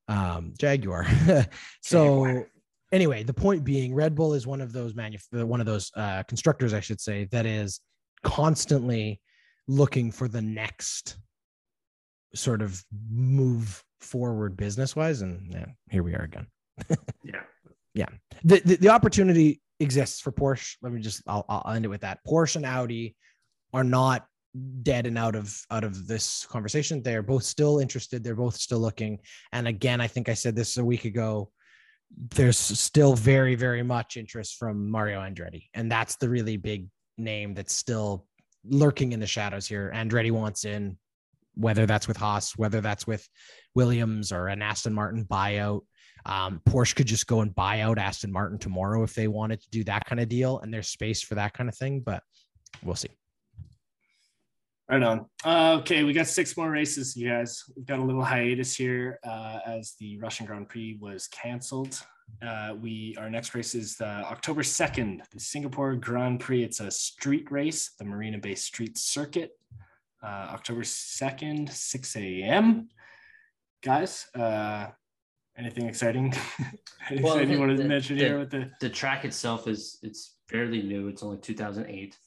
Um, 0.08 0.54
Jaguar. 0.58 1.06
so 1.82 2.26
Jaguar. 2.26 2.48
anyway, 2.92 3.24
the 3.24 3.34
point 3.34 3.64
being, 3.64 3.94
Red 3.94 4.16
Bull 4.16 4.34
is 4.34 4.46
one 4.46 4.62
of 4.62 4.72
those 4.72 4.94
manuf- 4.94 5.22
one 5.32 5.60
of 5.60 5.66
those 5.66 5.92
uh, 5.96 6.24
constructors, 6.24 6.74
I 6.74 6.80
should 6.80 7.02
say, 7.02 7.26
that 7.32 7.46
is 7.46 7.80
constantly 8.24 9.20
looking 9.68 10.12
for 10.12 10.28
the 10.28 10.42
next 10.42 11.18
sort 12.34 12.62
of 12.62 12.84
move 13.10 13.84
forward 14.00 14.58
business 14.58 14.96
wise. 14.96 15.22
And 15.22 15.52
yeah, 15.52 15.66
here 15.90 16.04
we 16.04 16.14
are 16.14 16.24
again. 16.24 16.48
yeah. 17.24 17.42
Yeah. 17.94 18.10
The, 18.44 18.62
the, 18.66 18.76
the 18.76 18.90
opportunity 18.90 19.62
exists 19.80 20.20
for 20.20 20.32
Porsche. 20.32 20.76
Let 20.82 20.92
me 20.92 21.02
just 21.02 21.24
I'll, 21.28 21.46
I'll 21.48 21.74
end 21.74 21.86
it 21.86 21.90
with 21.90 22.02
that. 22.02 22.20
Porsche 22.28 22.58
and 22.58 22.66
Audi 22.66 23.16
are 23.74 23.84
not 23.84 24.26
dead 24.82 25.06
and 25.06 25.18
out 25.18 25.36
of 25.36 25.60
out 25.72 25.84
of 25.84 26.08
this 26.08 26.45
conversation. 26.45 27.01
They're 27.01 27.24
both 27.24 27.43
still 27.43 27.80
interested. 27.80 28.24
They're 28.24 28.36
both 28.36 28.56
still 28.56 28.80
looking. 28.80 29.20
And 29.51 29.68
again, 29.68 30.01
I 30.01 30.08
think 30.08 30.30
I 30.30 30.34
said 30.34 30.56
this 30.56 30.78
a 30.78 30.86
week 30.86 31.06
ago. 31.06 31.51
There's 32.36 32.58
still 32.58 33.16
very 33.16 33.56
very 33.56 33.84
much 33.84 34.18
interest 34.18 34.58
from 34.58 34.89
Mario 34.89 35.20
Andretti, 35.20 35.70
and 35.74 35.91
that's 35.91 36.16
the 36.18 36.30
really 36.30 36.58
big 36.58 36.88
name 37.18 37.53
that's 37.53 37.74
still 37.74 38.26
lurking 38.64 39.12
in 39.12 39.20
the 39.20 39.28
shadows 39.28 39.68
here. 39.68 39.91
Andretti 39.93 40.32
wants 40.32 40.66
in, 40.66 40.97
whether 41.56 41.86
that's 41.86 42.08
with 42.08 42.18
Haas, 42.18 42.58
whether 42.58 42.82
that's 42.82 43.08
with 43.08 43.28
Williams 43.74 44.32
or 44.32 44.47
an 44.47 44.62
Aston 44.62 44.93
Martin 44.93 45.26
buyout. 45.26 45.82
Um, 46.26 46.62
Porsche 46.68 46.95
could 46.95 47.08
just 47.08 47.28
go 47.28 47.41
and 47.41 47.53
buy 47.53 47.82
out 47.82 47.99
Aston 47.99 48.32
Martin 48.32 48.58
tomorrow 48.58 49.03
if 49.03 49.14
they 49.14 49.28
wanted 49.28 49.62
to 49.62 49.70
do 49.70 49.84
that 49.84 50.06
kind 50.06 50.20
of 50.20 50.30
deal, 50.30 50.60
and 50.60 50.74
there's 50.74 50.89
space 50.89 51.22
for 51.22 51.36
that 51.36 51.53
kind 51.53 51.70
of 51.70 51.76
thing. 51.76 51.99
But 51.99 52.24
we'll 52.84 52.95
see. 52.95 53.10
Right 54.88 55.02
on. 55.02 55.26
Uh, 55.44 55.78
okay, 55.80 56.04
we 56.04 56.14
got 56.14 56.28
six 56.28 56.56
more 56.56 56.70
races, 56.70 57.18
you 57.18 57.28
guys. 57.28 57.64
We've 57.76 57.88
got 57.88 57.98
a 57.98 58.04
little 58.04 58.24
hiatus 58.24 58.76
here 58.76 59.20
uh, 59.24 59.60
as 59.66 59.96
the 60.00 60.20
Russian 60.20 60.46
Grand 60.46 60.70
Prix 60.70 60.98
was 61.02 61.28
canceled. 61.28 62.00
Uh, 62.46 62.76
we 62.80 63.16
our 63.18 63.30
next 63.30 63.56
race 63.56 63.74
is 63.74 63.96
the 63.96 64.06
October 64.06 64.62
second, 64.62 65.24
the 65.32 65.40
Singapore 65.40 65.96
Grand 65.96 66.40
Prix. 66.40 66.64
It's 66.64 66.82
a 66.82 66.92
street 66.92 67.50
race, 67.52 67.92
the 67.98 68.06
Marina 68.06 68.38
Bay 68.38 68.54
Street 68.54 68.98
Circuit. 68.98 69.52
Uh, 70.24 70.50
October 70.54 70.84
second, 70.84 71.70
six 71.70 72.16
a.m. 72.16 72.90
Guys, 73.84 74.28
uh, 74.36 74.88
anything 75.58 75.88
exciting? 75.88 76.34
anything 77.10 77.26
well, 77.26 77.44
you 77.44 77.60
want 77.60 77.76
to 77.78 77.84
mention 77.84 78.18
the, 78.18 78.24
here 78.24 78.40
with 78.40 78.52
the 78.52 78.70
the 78.82 78.90
track 78.90 79.26
itself 79.26 79.68
is 79.68 79.98
it's 80.04 80.36
fairly 80.48 80.84
new. 80.84 81.08
It's 81.08 81.24
only 81.24 81.38
2008. 81.38 82.18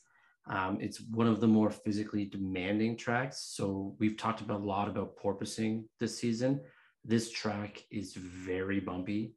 Um, 0.48 0.78
it's 0.80 1.00
one 1.00 1.26
of 1.26 1.40
the 1.40 1.46
more 1.46 1.70
physically 1.70 2.24
demanding 2.24 2.96
tracks. 2.96 3.52
So 3.54 3.94
we've 3.98 4.16
talked 4.16 4.40
about 4.40 4.60
a 4.60 4.64
lot 4.64 4.88
about 4.88 5.16
porpoising 5.16 5.84
this 6.00 6.18
season. 6.18 6.60
This 7.04 7.30
track 7.30 7.84
is 7.90 8.14
very 8.14 8.80
bumpy. 8.80 9.34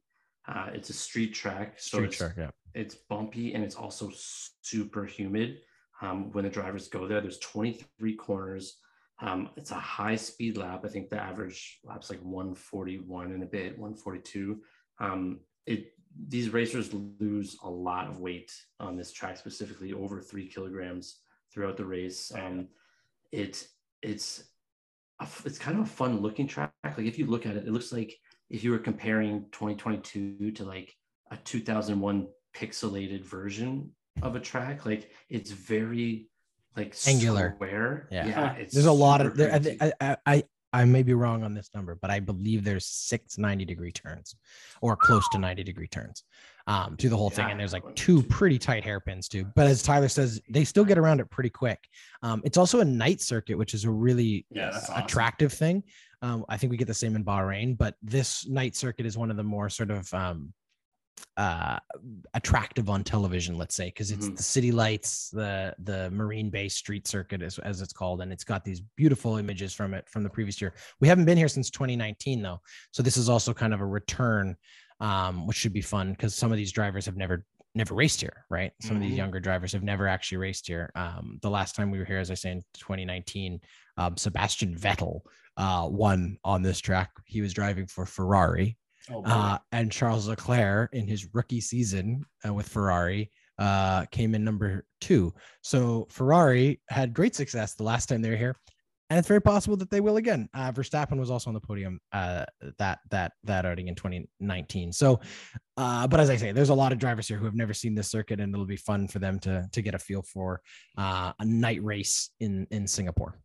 Uh, 0.48 0.68
it's 0.72 0.90
a 0.90 0.94
street 0.94 1.34
track, 1.34 1.74
so 1.78 1.98
street 1.98 2.06
it's, 2.08 2.16
track, 2.16 2.34
yeah. 2.36 2.50
it's 2.74 2.94
bumpy 2.94 3.54
and 3.54 3.62
it's 3.62 3.76
also 3.76 4.10
super 4.14 5.04
humid. 5.04 5.58
Um, 6.00 6.32
when 6.32 6.44
the 6.44 6.50
drivers 6.50 6.88
go 6.88 7.06
there, 7.06 7.20
there's 7.20 7.38
23 7.38 8.16
corners. 8.16 8.78
Um, 9.20 9.50
it's 9.56 9.70
a 9.70 9.76
high 9.76 10.16
speed 10.16 10.56
lap. 10.56 10.82
I 10.84 10.88
think 10.88 11.10
the 11.10 11.22
average 11.22 11.78
lap's 11.84 12.10
like 12.10 12.20
141 12.22 13.30
and 13.30 13.42
a 13.42 13.46
bit, 13.46 13.78
142. 13.78 14.60
Um, 14.98 15.40
it 15.66 15.92
these 16.28 16.50
racers 16.50 16.92
lose 16.92 17.56
a 17.62 17.70
lot 17.70 18.08
of 18.08 18.20
weight 18.20 18.52
on 18.80 18.96
this 18.96 19.12
track, 19.12 19.36
specifically 19.36 19.92
over 19.92 20.20
three 20.20 20.46
kilograms 20.46 21.20
throughout 21.52 21.76
the 21.76 21.84
race. 21.84 22.32
Um, 22.34 22.68
it 23.30 23.66
it's 24.02 24.44
a, 25.20 25.26
it's 25.44 25.58
kind 25.58 25.78
of 25.78 25.84
a 25.84 25.88
fun 25.88 26.20
looking 26.20 26.46
track. 26.46 26.72
Like 26.84 27.06
if 27.06 27.18
you 27.18 27.26
look 27.26 27.46
at 27.46 27.56
it, 27.56 27.66
it 27.66 27.72
looks 27.72 27.92
like 27.92 28.18
if 28.50 28.62
you 28.62 28.70
were 28.70 28.78
comparing 28.78 29.46
2022 29.52 30.52
to 30.52 30.64
like 30.64 30.94
a 31.30 31.36
2001 31.38 32.28
pixelated 32.54 33.24
version 33.24 33.90
of 34.20 34.36
a 34.36 34.40
track, 34.40 34.84
like 34.84 35.10
it's 35.30 35.50
very 35.50 36.28
like 36.76 36.94
angular 37.06 37.54
square. 37.56 38.08
Yeah, 38.10 38.26
yeah 38.26 38.64
there's 38.70 38.86
a 38.86 38.92
lot 38.92 39.24
of 39.24 39.36
there, 39.36 39.52
I, 39.80 39.92
I, 40.00 40.16
I 40.26 40.44
I 40.72 40.84
may 40.84 41.02
be 41.02 41.14
wrong 41.14 41.42
on 41.42 41.54
this 41.54 41.70
number, 41.74 41.96
but 42.00 42.10
I 42.10 42.20
believe 42.20 42.64
there's 42.64 42.86
six 42.86 43.36
90 43.36 43.64
degree 43.64 43.92
turns 43.92 44.36
or 44.80 44.96
close 44.96 45.28
to 45.32 45.38
90 45.38 45.62
degree 45.62 45.86
turns 45.86 46.24
um, 46.66 46.96
to 46.96 47.08
the 47.08 47.16
whole 47.16 47.30
thing. 47.30 47.50
And 47.50 47.60
there's 47.60 47.72
like 47.72 47.94
two 47.94 48.22
pretty 48.22 48.58
tight 48.58 48.84
hairpins 48.84 49.28
too. 49.28 49.44
But 49.54 49.66
as 49.66 49.82
Tyler 49.82 50.08
says, 50.08 50.40
they 50.48 50.64
still 50.64 50.84
get 50.84 50.98
around 50.98 51.20
it 51.20 51.30
pretty 51.30 51.50
quick. 51.50 51.78
Um, 52.22 52.40
it's 52.44 52.56
also 52.56 52.80
a 52.80 52.84
night 52.84 53.20
circuit, 53.20 53.58
which 53.58 53.74
is 53.74 53.84
a 53.84 53.90
really 53.90 54.46
yeah, 54.50 54.78
attractive 54.96 55.52
thing. 55.52 55.82
Um, 56.22 56.44
I 56.48 56.56
think 56.56 56.70
we 56.70 56.76
get 56.76 56.86
the 56.86 56.94
same 56.94 57.16
in 57.16 57.24
Bahrain, 57.24 57.76
but 57.76 57.96
this 58.00 58.46
night 58.46 58.76
circuit 58.76 59.06
is 59.06 59.18
one 59.18 59.30
of 59.30 59.36
the 59.36 59.42
more 59.42 59.68
sort 59.68 59.90
of 59.90 60.12
um, 60.14 60.52
uh 61.36 61.78
attractive 62.34 62.90
on 62.90 63.02
television 63.02 63.56
let's 63.56 63.74
say 63.74 63.86
because 63.86 64.10
it's 64.10 64.26
mm-hmm. 64.26 64.34
the 64.34 64.42
city 64.42 64.70
lights 64.70 65.30
the 65.30 65.74
the 65.84 66.10
marina 66.10 66.50
bay 66.50 66.68
street 66.68 67.08
circuit 67.08 67.40
as, 67.40 67.58
as 67.60 67.80
it's 67.80 67.92
called 67.92 68.20
and 68.20 68.32
it's 68.32 68.44
got 68.44 68.64
these 68.64 68.80
beautiful 68.96 69.38
images 69.38 69.72
from 69.72 69.94
it 69.94 70.06
from 70.10 70.22
the 70.22 70.28
previous 70.28 70.60
year 70.60 70.74
we 71.00 71.08
haven't 71.08 71.24
been 71.24 71.38
here 71.38 71.48
since 71.48 71.70
2019 71.70 72.42
though 72.42 72.60
so 72.90 73.02
this 73.02 73.16
is 73.16 73.30
also 73.30 73.54
kind 73.54 73.72
of 73.72 73.80
a 73.80 73.86
return 73.86 74.54
um 75.00 75.46
which 75.46 75.56
should 75.56 75.72
be 75.72 75.80
fun 75.80 76.12
because 76.12 76.34
some 76.34 76.50
of 76.52 76.58
these 76.58 76.72
drivers 76.72 77.06
have 77.06 77.16
never 77.16 77.46
never 77.74 77.94
raced 77.94 78.20
here 78.20 78.44
right 78.50 78.72
some 78.80 78.88
mm-hmm. 78.88 78.96
of 78.96 79.02
these 79.02 79.10
mm-hmm. 79.12 79.18
younger 79.18 79.40
drivers 79.40 79.72
have 79.72 79.82
never 79.82 80.06
actually 80.06 80.38
raced 80.38 80.66
here 80.66 80.90
um 80.96 81.38
the 81.40 81.50
last 81.50 81.74
time 81.74 81.90
we 81.90 81.98
were 81.98 82.04
here 82.04 82.18
as 82.18 82.30
i 82.30 82.34
say 82.34 82.50
in 82.50 82.62
2019 82.74 83.58
um 83.96 84.16
sebastian 84.18 84.74
vettel 84.76 85.20
uh 85.56 85.86
won 85.90 86.36
on 86.44 86.60
this 86.60 86.78
track 86.78 87.10
he 87.24 87.40
was 87.40 87.54
driving 87.54 87.86
for 87.86 88.04
ferrari 88.04 88.76
Oh, 89.10 89.22
uh, 89.24 89.58
and 89.72 89.90
Charles 89.90 90.28
Leclerc 90.28 90.90
in 90.92 91.06
his 91.06 91.28
rookie 91.34 91.60
season 91.60 92.24
uh, 92.46 92.54
with 92.54 92.68
Ferrari 92.68 93.30
uh, 93.58 94.04
came 94.06 94.34
in 94.34 94.44
number 94.44 94.84
two. 95.00 95.32
So 95.62 96.06
Ferrari 96.10 96.80
had 96.88 97.12
great 97.12 97.34
success 97.34 97.74
the 97.74 97.82
last 97.82 98.08
time 98.08 98.22
they 98.22 98.30
were 98.30 98.36
here. 98.36 98.56
and 99.10 99.18
it's 99.18 99.28
very 99.28 99.42
possible 99.42 99.76
that 99.76 99.90
they 99.90 100.00
will 100.00 100.16
again. 100.16 100.48
Uh, 100.54 100.72
Verstappen 100.72 101.18
was 101.18 101.30
also 101.30 101.50
on 101.50 101.54
the 101.54 101.60
podium 101.60 102.00
uh, 102.12 102.46
that 102.78 103.00
that 103.10 103.32
that 103.44 103.66
outing 103.66 103.88
in 103.88 103.94
2019. 103.94 104.90
So, 104.92 105.20
uh, 105.76 106.06
but 106.08 106.18
as 106.18 106.30
I 106.30 106.36
say, 106.36 106.52
there's 106.52 106.70
a 106.70 106.74
lot 106.74 106.92
of 106.92 106.98
drivers 106.98 107.28
here 107.28 107.36
who 107.36 107.44
have 107.44 107.54
never 107.54 107.74
seen 107.74 107.94
this 107.94 108.10
circuit, 108.10 108.40
and 108.40 108.54
it'll 108.54 108.64
be 108.64 108.76
fun 108.76 109.08
for 109.08 109.18
them 109.18 109.38
to 109.40 109.68
to 109.70 109.82
get 109.82 109.94
a 109.94 109.98
feel 109.98 110.22
for 110.22 110.62
uh, 110.96 111.32
a 111.38 111.44
night 111.44 111.82
race 111.84 112.30
in 112.40 112.66
in 112.70 112.86
Singapore. 112.86 113.38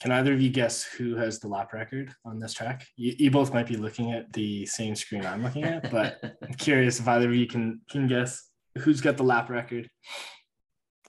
Can 0.00 0.12
either 0.12 0.34
of 0.34 0.40
you 0.40 0.50
guess 0.50 0.84
who 0.84 1.16
has 1.16 1.38
the 1.38 1.48
lap 1.48 1.72
record 1.72 2.14
on 2.24 2.38
this 2.38 2.52
track? 2.52 2.86
You, 2.96 3.14
you 3.18 3.30
both 3.30 3.54
might 3.54 3.66
be 3.66 3.76
looking 3.76 4.12
at 4.12 4.32
the 4.32 4.66
same 4.66 4.94
screen 4.94 5.24
I'm 5.24 5.42
looking 5.42 5.64
at, 5.64 5.90
but 5.90 6.18
I'm 6.42 6.54
curious 6.54 7.00
if 7.00 7.08
either 7.08 7.28
of 7.28 7.34
you 7.34 7.46
can 7.46 7.80
can 7.90 8.06
guess 8.06 8.50
who's 8.78 9.00
got 9.00 9.16
the 9.16 9.24
lap 9.24 9.48
record. 9.48 9.88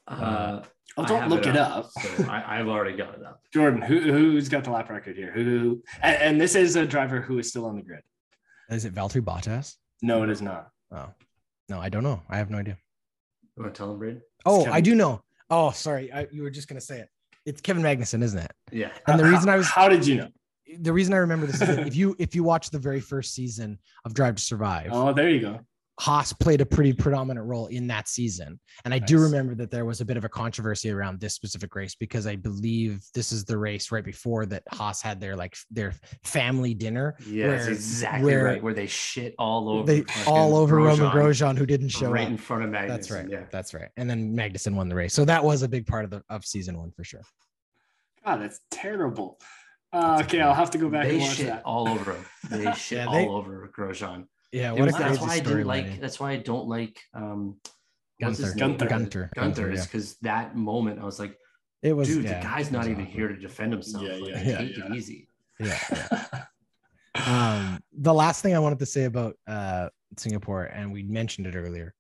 Uh, 0.08 0.62
oh, 0.96 1.06
don't 1.06 1.30
look 1.30 1.46
it, 1.46 1.50
it 1.50 1.58
up. 1.58 1.86
up. 1.86 1.92
so 1.92 2.30
I, 2.30 2.58
have 2.58 2.70
already 2.70 2.96
got 2.96 3.14
it 3.16 3.24
up. 3.26 3.42
Jordan, 3.54 3.82
who 3.82 4.00
who's 4.00 4.48
got 4.48 4.64
the 4.64 4.72
lap 4.72 4.90
record 4.90 5.18
here? 5.18 5.32
Who, 5.34 5.44
who 5.44 5.84
and, 6.02 6.16
and, 6.22 6.42
this 6.42 6.56
is 6.56 6.78
a 6.78 6.86
driver 6.86 7.20
who 7.20 7.40
is 7.40 7.50
still 7.50 7.66
on 7.66 7.76
the 7.76 7.82
grid. 7.82 8.04
Is 8.70 8.86
it 8.86 8.96
Valtteri 8.96 9.22
Bottas? 9.22 9.76
No, 10.02 10.24
it 10.24 10.30
is 10.30 10.42
not. 10.42 10.70
Oh, 10.92 11.10
no, 11.68 11.80
I 11.80 11.90
don't 11.90 12.04
know. 12.04 12.22
I 12.30 12.38
have 12.38 12.50
no 12.50 12.58
idea. 12.58 12.78
You 13.58 13.64
want 13.64 13.76
to 13.76 13.78
tell 13.78 13.92
him, 13.92 14.00
Brad? 14.00 14.22
Oh, 14.46 14.66
I 14.66 14.80
do 14.80 14.96
know. 14.96 15.24
Oh, 15.50 15.72
sorry, 15.72 16.12
I, 16.12 16.28
you 16.32 16.44
were 16.44 16.50
just 16.50 16.70
gonna 16.70 16.82
say 16.82 17.00
it. 17.00 17.10
It's 17.46 17.62
Kevin 17.62 17.84
Magnussen, 17.84 18.24
isn't 18.24 18.40
it? 18.40 18.52
Yeah. 18.72 18.90
And 19.08 19.20
the 19.20 19.26
reason 19.26 19.50
I 19.50 19.58
was 19.58 19.68
how 19.68 19.88
did 19.90 20.06
you 20.06 20.16
know? 20.16 20.28
The 20.80 20.92
reason 20.92 21.14
I 21.14 21.18
remember 21.18 21.46
this 21.46 21.62
is 21.62 21.70
if 21.70 21.96
you 21.96 22.16
if 22.20 22.36
you 22.36 22.44
watch 22.44 22.70
the 22.70 22.80
very 22.80 23.00
first 23.00 23.34
season 23.34 23.80
of 24.06 24.14
Drive 24.14 24.36
to 24.36 24.44
Survive. 24.44 24.90
Oh, 24.92 25.14
there 25.14 25.30
you 25.30 25.40
go. 25.40 25.60
Haas 26.00 26.32
played 26.32 26.62
a 26.62 26.66
pretty 26.66 26.94
predominant 26.94 27.48
role 27.48 27.68
in 27.68 27.88
that 27.88 28.08
season. 28.08 28.60
And 28.86 28.94
I 28.94 29.00
nice. 29.00 29.10
do 29.10 29.20
remember 29.20 29.56
that 29.56 29.72
there 29.72 29.84
was 29.84 30.00
a 30.00 30.06
bit 30.06 30.16
of 30.16 30.24
a 30.24 30.30
controversy 30.30 30.92
around 30.92 31.20
this 31.20 31.34
specific 31.34 31.74
race 31.74 31.96
because 31.96 32.28
I 32.28 32.36
believe 32.36 33.04
this 33.16 33.32
is 33.32 33.46
the 33.46 33.58
race 33.58 33.92
right 33.92 34.04
before 34.04 34.46
that 34.48 34.62
Haas 34.72 35.02
had 35.02 35.20
their 35.20 35.36
like 35.36 35.58
their 35.72 35.94
family 36.24 36.76
dinner. 36.76 37.16
Yeah, 37.26 37.48
where, 37.48 37.70
exactly 37.70 38.26
where 38.26 38.46
right. 38.46 38.64
Where 38.64 38.76
they 38.76 38.86
shit 38.86 39.34
all 39.40 39.70
over 39.70 39.92
they 39.92 40.04
all 40.28 40.56
over 40.56 40.78
Grosjean, 40.78 41.00
Romain 41.00 41.12
Grosjean 41.12 41.58
who 41.58 41.66
didn't 41.66 41.90
show 41.90 42.12
right 42.12 42.26
up. 42.26 42.30
in 42.30 42.38
front 42.38 42.64
of 42.64 42.70
Magnussen. 42.70 42.88
That's 42.88 43.12
right. 43.12 43.30
Yeah. 43.30 43.44
That's 43.52 43.74
right. 43.74 43.90
And 43.98 44.08
then 44.08 44.36
Magnussen 44.36 44.76
won 44.76 44.90
the 44.90 44.96
race. 44.96 45.16
So 45.16 45.26
that 45.26 45.44
was 45.44 45.64
a 45.64 45.68
big 45.68 45.88
part 45.88 46.06
of 46.06 46.12
the 46.12 46.22
of 46.30 46.46
season 46.46 46.78
one 46.78 46.92
for 46.92 47.04
sure. 47.04 47.24
God, 48.28 48.42
that's 48.42 48.60
terrible. 48.70 49.40
Uh, 49.94 50.22
okay, 50.26 50.42
I'll 50.42 50.54
have 50.54 50.72
to 50.72 50.78
go 50.78 50.90
back 50.90 51.06
they 51.06 51.12
and 51.12 51.22
watch 51.22 51.38
shit 51.38 51.48
that. 51.48 51.62
all 51.64 51.88
over 51.88 52.12
him. 52.12 52.26
They 52.50 52.72
shit 52.74 52.98
yeah, 52.98 53.12
they, 53.12 53.26
all 53.26 53.38
over 53.38 53.72
Grosjean. 53.76 54.26
Yeah, 54.52 54.74
what 54.74 54.82
was, 54.82 54.98
that's 54.98 55.22
why 55.22 55.36
I 55.36 55.40
didn't 55.40 55.66
like. 55.66 56.02
That's 56.02 56.20
why 56.20 56.32
I 56.32 56.38
don't 56.38 56.68
like 56.68 57.00
um, 57.14 57.58
Gunther. 58.20 58.54
Gunther. 58.58 58.86
Gunther. 58.86 59.30
Gunther 59.34 59.72
is 59.72 59.86
because 59.86 60.18
yeah. 60.22 60.42
that 60.42 60.56
moment 60.58 61.00
I 61.00 61.06
was 61.06 61.20
like, 61.20 61.38
it 61.82 61.94
was 61.94 62.10
dude, 62.10 62.26
yeah, 62.26 62.40
the 62.40 62.48
guy's 62.48 62.70
not 62.70 62.86
even 62.86 63.02
awkward. 63.02 63.08
here 63.08 63.28
to 63.30 63.38
defend 63.38 63.72
himself. 63.72 64.04
Yeah, 64.04 64.16
like, 64.16 64.46
yeah, 64.46 64.58
take 64.58 64.78
it 64.78 64.94
easy. 64.94 65.30
Yeah. 65.60 66.18
um, 67.26 67.82
the 67.94 68.14
last 68.14 68.42
thing 68.42 68.56
I 68.56 68.60
wanted 68.60 68.80
to 68.80 68.86
say 68.86 69.06
about 69.06 69.36
uh, 69.48 69.88
Singapore, 70.18 70.66
and 70.66 70.92
we 70.92 71.04
mentioned 71.04 71.48
it 71.48 71.56
earlier, 71.56 71.94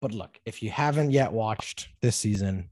but 0.00 0.12
look, 0.12 0.38
if 0.46 0.62
you 0.62 0.70
haven't 0.70 1.10
yet 1.10 1.32
watched 1.32 1.88
this 2.00 2.16
season, 2.16 2.70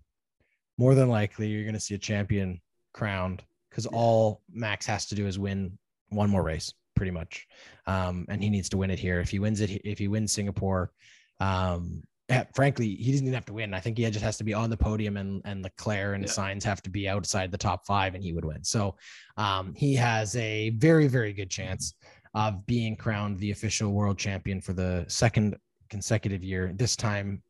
more 0.78 0.94
than 0.94 1.08
likely 1.08 1.48
you're 1.48 1.64
going 1.64 1.74
to 1.74 1.80
see 1.80 1.94
a 1.94 1.98
champion 1.98 2.60
crowned 2.98 3.44
because 3.70 3.86
all 3.86 4.42
Max 4.52 4.84
has 4.86 5.06
to 5.06 5.14
do 5.14 5.26
is 5.26 5.38
win 5.38 5.78
one 6.08 6.28
more 6.28 6.42
race 6.42 6.72
pretty 6.96 7.12
much. 7.12 7.46
Um, 7.86 8.26
and 8.28 8.42
he 8.42 8.50
needs 8.50 8.68
to 8.70 8.76
win 8.76 8.90
it 8.90 8.98
here. 8.98 9.20
If 9.20 9.30
he 9.30 9.38
wins 9.38 9.60
it, 9.60 9.70
if 9.84 9.98
he 9.98 10.08
wins 10.08 10.32
Singapore, 10.32 10.90
um, 11.38 12.02
frankly, 12.56 12.96
he 12.96 13.12
doesn't 13.12 13.26
even 13.26 13.34
have 13.34 13.46
to 13.46 13.52
win. 13.52 13.72
I 13.72 13.78
think 13.78 13.96
he 13.96 14.10
just 14.10 14.24
has 14.24 14.36
to 14.38 14.44
be 14.44 14.52
on 14.52 14.68
the 14.68 14.76
podium 14.76 15.16
and, 15.16 15.40
and 15.44 15.62
Leclerc 15.62 16.16
and 16.16 16.24
yeah. 16.24 16.30
Sainz 16.30 16.64
have 16.64 16.82
to 16.82 16.90
be 16.90 17.08
outside 17.08 17.52
the 17.52 17.58
top 17.58 17.86
five 17.86 18.16
and 18.16 18.22
he 18.22 18.32
would 18.32 18.44
win. 18.44 18.64
So 18.64 18.96
um, 19.36 19.72
he 19.76 19.94
has 19.94 20.34
a 20.34 20.70
very, 20.70 21.06
very 21.06 21.32
good 21.32 21.50
chance 21.50 21.94
of 22.34 22.66
being 22.66 22.96
crowned 22.96 23.38
the 23.38 23.52
official 23.52 23.92
world 23.92 24.18
champion 24.18 24.60
for 24.60 24.72
the 24.72 25.04
second 25.06 25.56
consecutive 25.88 26.42
year, 26.42 26.72
this 26.74 26.96
time 26.96 27.42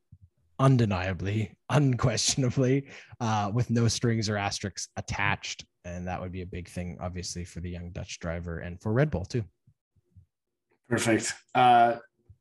undeniably, 0.59 1.57
unquestionably, 1.71 2.87
uh, 3.21 3.51
with 3.53 3.71
no 3.71 3.89
strings 3.89 4.29
or 4.29 4.37
asterisks 4.37 4.89
attached 4.97 5.65
and 5.97 6.07
that 6.07 6.21
would 6.21 6.33
be 6.33 6.43
a 6.43 6.47
big 6.47 6.69
thing, 6.69 6.99
obviously, 7.01 7.45
for 7.45 7.61
the 7.61 7.71
young 7.71 7.91
Dutch 7.91 8.19
driver 8.21 8.59
and 8.59 8.81
for 8.81 8.93
Red 8.93 9.11
Bull 9.11 9.25
too. 9.25 9.45
Perfect. 10.89 11.35
Uh, 11.55 11.97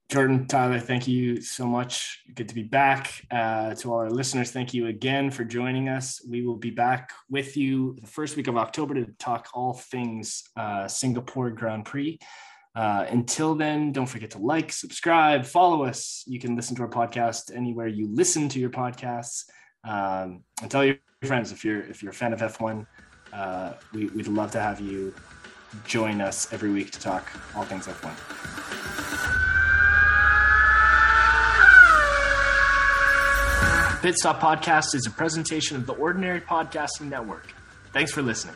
Jordan, 0.10 0.48
Tyler, 0.48 0.80
thank 0.80 1.06
you 1.08 1.42
so 1.42 1.66
much. 1.66 2.24
Good 2.34 2.48
to 2.48 2.56
be 2.56 2.64
back. 2.64 3.26
Uh, 3.30 3.74
to 3.76 3.92
all 3.92 4.00
our 4.00 4.10
listeners, 4.10 4.52
thank 4.52 4.74
you 4.74 4.88
again 4.88 5.30
for 5.32 5.44
joining 5.44 5.90
us. 5.90 6.26
We 6.30 6.46
will 6.46 6.56
be 6.56 6.70
back 6.70 7.12
with 7.30 7.58
you 7.58 7.98
the 8.00 8.08
first 8.08 8.38
week 8.38 8.48
of 8.48 8.56
October 8.56 8.94
to 8.94 9.06
talk 9.20 9.50
all 9.54 9.74
things 9.74 10.44
uh, 10.56 10.88
Singapore 10.88 11.52
Grand 11.52 11.84
Prix. 11.84 12.20
Uh, 12.78 13.08
until 13.10 13.56
then, 13.56 13.92
don't 13.92 14.06
forget 14.06 14.30
to 14.30 14.38
like, 14.38 14.72
subscribe, 14.72 15.48
follow 15.48 15.84
us. 15.84 16.24
You 16.28 16.40
can 16.40 16.56
listen 16.56 16.76
to 16.76 16.84
our 16.84 16.88
podcast 16.88 17.56
anywhere 17.56 17.88
you 17.88 18.08
listen 18.14 18.50
to 18.50 18.60
your 18.60 18.70
podcasts. 18.70 19.46
Um, 19.84 20.44
and 20.62 20.70
tell 20.70 20.86
your 20.86 20.98
friends 21.24 21.52
if 21.52 21.66
you're 21.66 21.82
if 21.82 22.04
you're 22.04 22.12
a 22.12 22.14
fan 22.14 22.34
of 22.34 22.40
F1 22.40 22.86
uh, 23.34 23.74
we, 23.94 24.08
would 24.08 24.28
love 24.28 24.52
to 24.52 24.60
have 24.60 24.80
you 24.80 25.14
join 25.86 26.22
us 26.22 26.52
every 26.54 26.72
week 26.72 26.92
to 26.92 27.00
talk 27.00 27.32
all 27.56 27.64
things 27.64 27.88
F1. 27.88 28.14
Pit 34.02 34.16
Stop 34.18 34.40
Podcast 34.40 34.94
is 34.94 35.08
a 35.08 35.12
presentation 35.12 35.76
of 35.76 35.88
the 35.88 35.94
Ordinary 35.94 36.40
Podcasting 36.40 37.10
Network. 37.10 37.54
Thanks 37.92 38.12
for 38.12 38.22
listening. 38.22 38.56